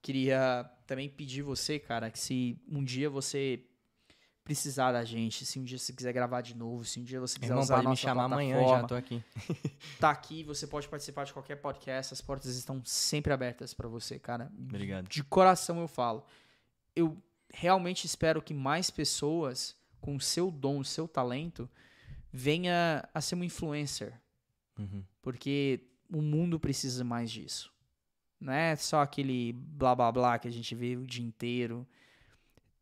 [0.00, 3.64] queria também pedir você, cara, que se um dia você
[4.48, 7.38] precisar da gente, se um dia você quiser gravar de novo, se um dia você
[7.38, 9.22] quiser Irmão, usar a pode me nossa chamar amanhã, já tô aqui.
[10.00, 14.18] tá aqui, você pode participar de qualquer podcast, as portas estão sempre abertas para você,
[14.18, 14.50] cara.
[14.58, 15.06] Obrigado.
[15.06, 16.24] De coração eu falo.
[16.96, 21.68] Eu realmente espero que mais pessoas com o seu dom, o seu talento,
[22.32, 24.18] venha a ser um influencer,
[24.78, 25.02] Uhum.
[25.20, 25.80] porque
[26.10, 27.72] o mundo precisa mais disso.
[28.40, 31.86] Não é só aquele blá blá blá que a gente vê o dia inteiro.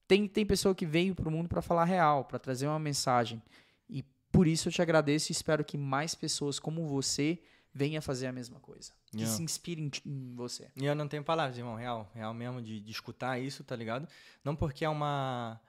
[0.07, 3.43] Tem, tem pessoa que veio pro mundo para falar real, para trazer uma mensagem.
[3.89, 7.39] E por isso eu te agradeço e espero que mais pessoas como você
[7.75, 8.93] venham fazer a mesma coisa.
[9.11, 9.37] Que Yeah.
[9.37, 10.71] se inspirem em- em você.
[10.77, 11.75] E eu não tenho palavras, irmão.
[11.75, 14.07] Real, real mesmo de, de escutar isso, tá ligado?
[14.45, 15.61] Não porque é uma.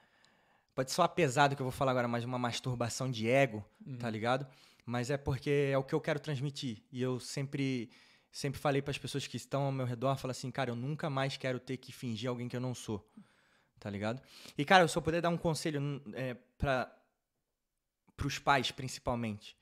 [0.76, 3.66] Pode soar pesado que eu vou falar agora, mas uma masturbação de ego,
[4.00, 4.46] tá ligado?
[4.88, 6.82] Mas é porque é o que eu quero transmitir.
[6.90, 7.92] E eu sempre
[8.32, 11.10] sempre falei para as pessoas que estão ao meu redor, falo assim, cara, eu nunca
[11.10, 13.06] mais quero ter que fingir alguém que eu não sou.
[13.80, 14.22] Tá ligado?
[14.58, 16.92] E cara, eu puder dar um conselho hum, é, para
[18.16, 19.56] pros pais principalmente,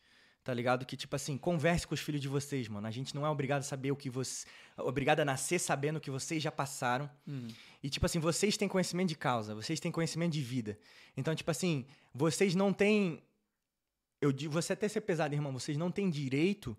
[0.43, 0.85] tá ligado?
[0.85, 2.85] Que tipo assim, converse com os filhos de vocês, mano.
[2.85, 4.45] A gente não é obrigado a saber o que você
[4.77, 7.09] obrigado a nascer sabendo o que vocês já passaram.
[7.81, 10.77] E, tipo assim, vocês têm conhecimento de causa, vocês têm conhecimento de vida.
[11.15, 13.23] Então, tipo assim, vocês não têm.
[14.25, 16.77] Eu digo, você até ser pesado, irmão, vocês não têm direito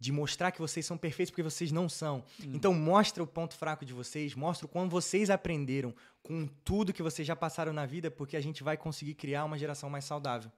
[0.00, 2.24] de mostrar que vocês são perfeitos porque vocês não são.
[2.44, 7.02] Então, mostra o ponto fraco de vocês, mostra o quando vocês aprenderam com tudo que
[7.02, 10.50] vocês já passaram na vida, porque a gente vai conseguir criar uma geração mais saudável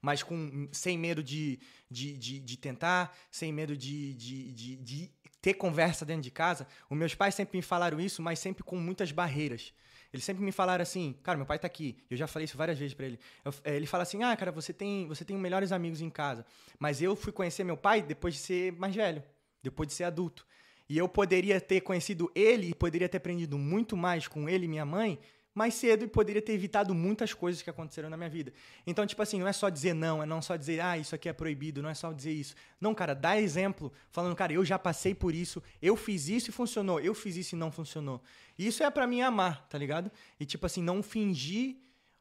[0.00, 1.58] mas com, sem medo de,
[1.90, 5.10] de, de, de tentar, sem medo de, de, de, de
[5.46, 6.66] ter conversa dentro de casa.
[6.90, 9.72] Os meus pais sempre me falaram isso, mas sempre com muitas barreiras.
[10.12, 11.96] Eles sempre me falaram assim, cara, meu pai tá aqui.
[12.10, 13.20] Eu já falei isso várias vezes pra ele.
[13.44, 16.44] Eu- eh, ele fala assim, ah, cara, você tem, você tem melhores amigos em casa.
[16.80, 19.22] Mas eu fui conhecer meu pai depois de ser mais velho,
[19.62, 20.44] depois de ser adulto.
[20.88, 24.68] E eu poderia ter conhecido ele e poderia ter aprendido muito mais com ele e
[24.68, 25.16] minha mãe
[25.56, 28.52] mais cedo e poderia ter evitado muitas coisas que aconteceram na minha vida.
[28.86, 31.30] Então, tipo assim, não é só dizer não, é não só dizer, ah, isso aqui
[31.30, 32.54] é proibido, não é só dizer isso.
[32.78, 36.52] Não, cara, dá exemplo, falando, cara, eu já passei por isso, eu fiz isso e
[36.52, 38.22] funcionou, eu fiz isso e não funcionou.
[38.58, 40.12] Isso é pra mim amar, tá ligado?
[40.38, 41.76] E, tipo assim, não fingir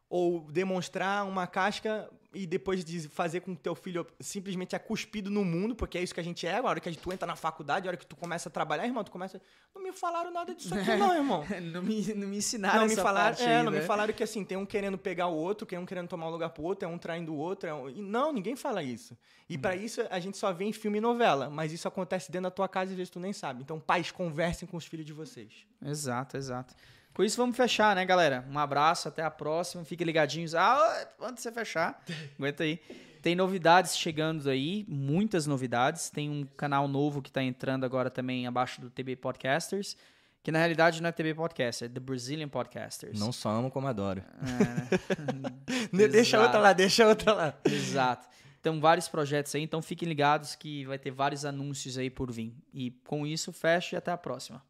[0.10, 5.32] ou demonstrar uma casca e depois de fazer com que teu filho simplesmente é cuspido
[5.32, 7.36] no mundo, porque é isso que a gente é, a hora que tu entra na
[7.36, 9.42] faculdade, a hora que tu começa a trabalhar, irmão, tu começa.
[9.74, 11.46] Não me falaram nada disso aqui, não, irmão.
[11.72, 13.86] não, me, não me ensinaram Não me falaram, é, aí, não me né?
[13.86, 16.50] falaram que assim, tem um querendo pegar o outro, tem um querendo tomar o lugar
[16.50, 17.70] pro outro, é um traindo o outro.
[17.70, 17.90] É um...
[17.90, 19.18] e Não, ninguém fala isso.
[19.50, 19.62] E Uhum.
[19.62, 22.52] pra isso a gente só vê em filme e novela, mas isso acontece dentro da
[22.52, 23.62] tua casa e às vezes tu nem sabe.
[23.62, 25.66] Então, pais, conversem com os filhos de vocês.
[25.82, 26.76] Exato, exato.
[27.16, 28.44] Com isso, vamos fechar, né, galera?
[28.52, 29.86] Um abraço, até a próxima.
[29.86, 30.54] Fiquem ligadinhos.
[30.54, 32.04] Ah, antes de você fechar,
[32.38, 32.78] aguenta aí.
[33.22, 36.10] Tem novidades chegando aí, muitas novidades.
[36.10, 39.96] Tem um canal novo que tá entrando agora também abaixo do TB Podcasters,
[40.44, 43.18] que na realidade não é TB Podcaster, é The Brazilian Podcasters.
[43.18, 44.22] Não só amo como adoro.
[44.44, 47.54] É, De- deixa outra lá, deixa outra lá.
[47.64, 48.28] Exato.
[48.60, 49.62] Então, vários projetos aí.
[49.64, 52.54] Então, fiquem ligados que vai ter vários anúncios aí por vir.
[52.74, 54.62] E com isso, fecho e até a próxima.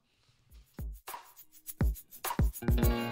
[2.68, 3.05] Thank you.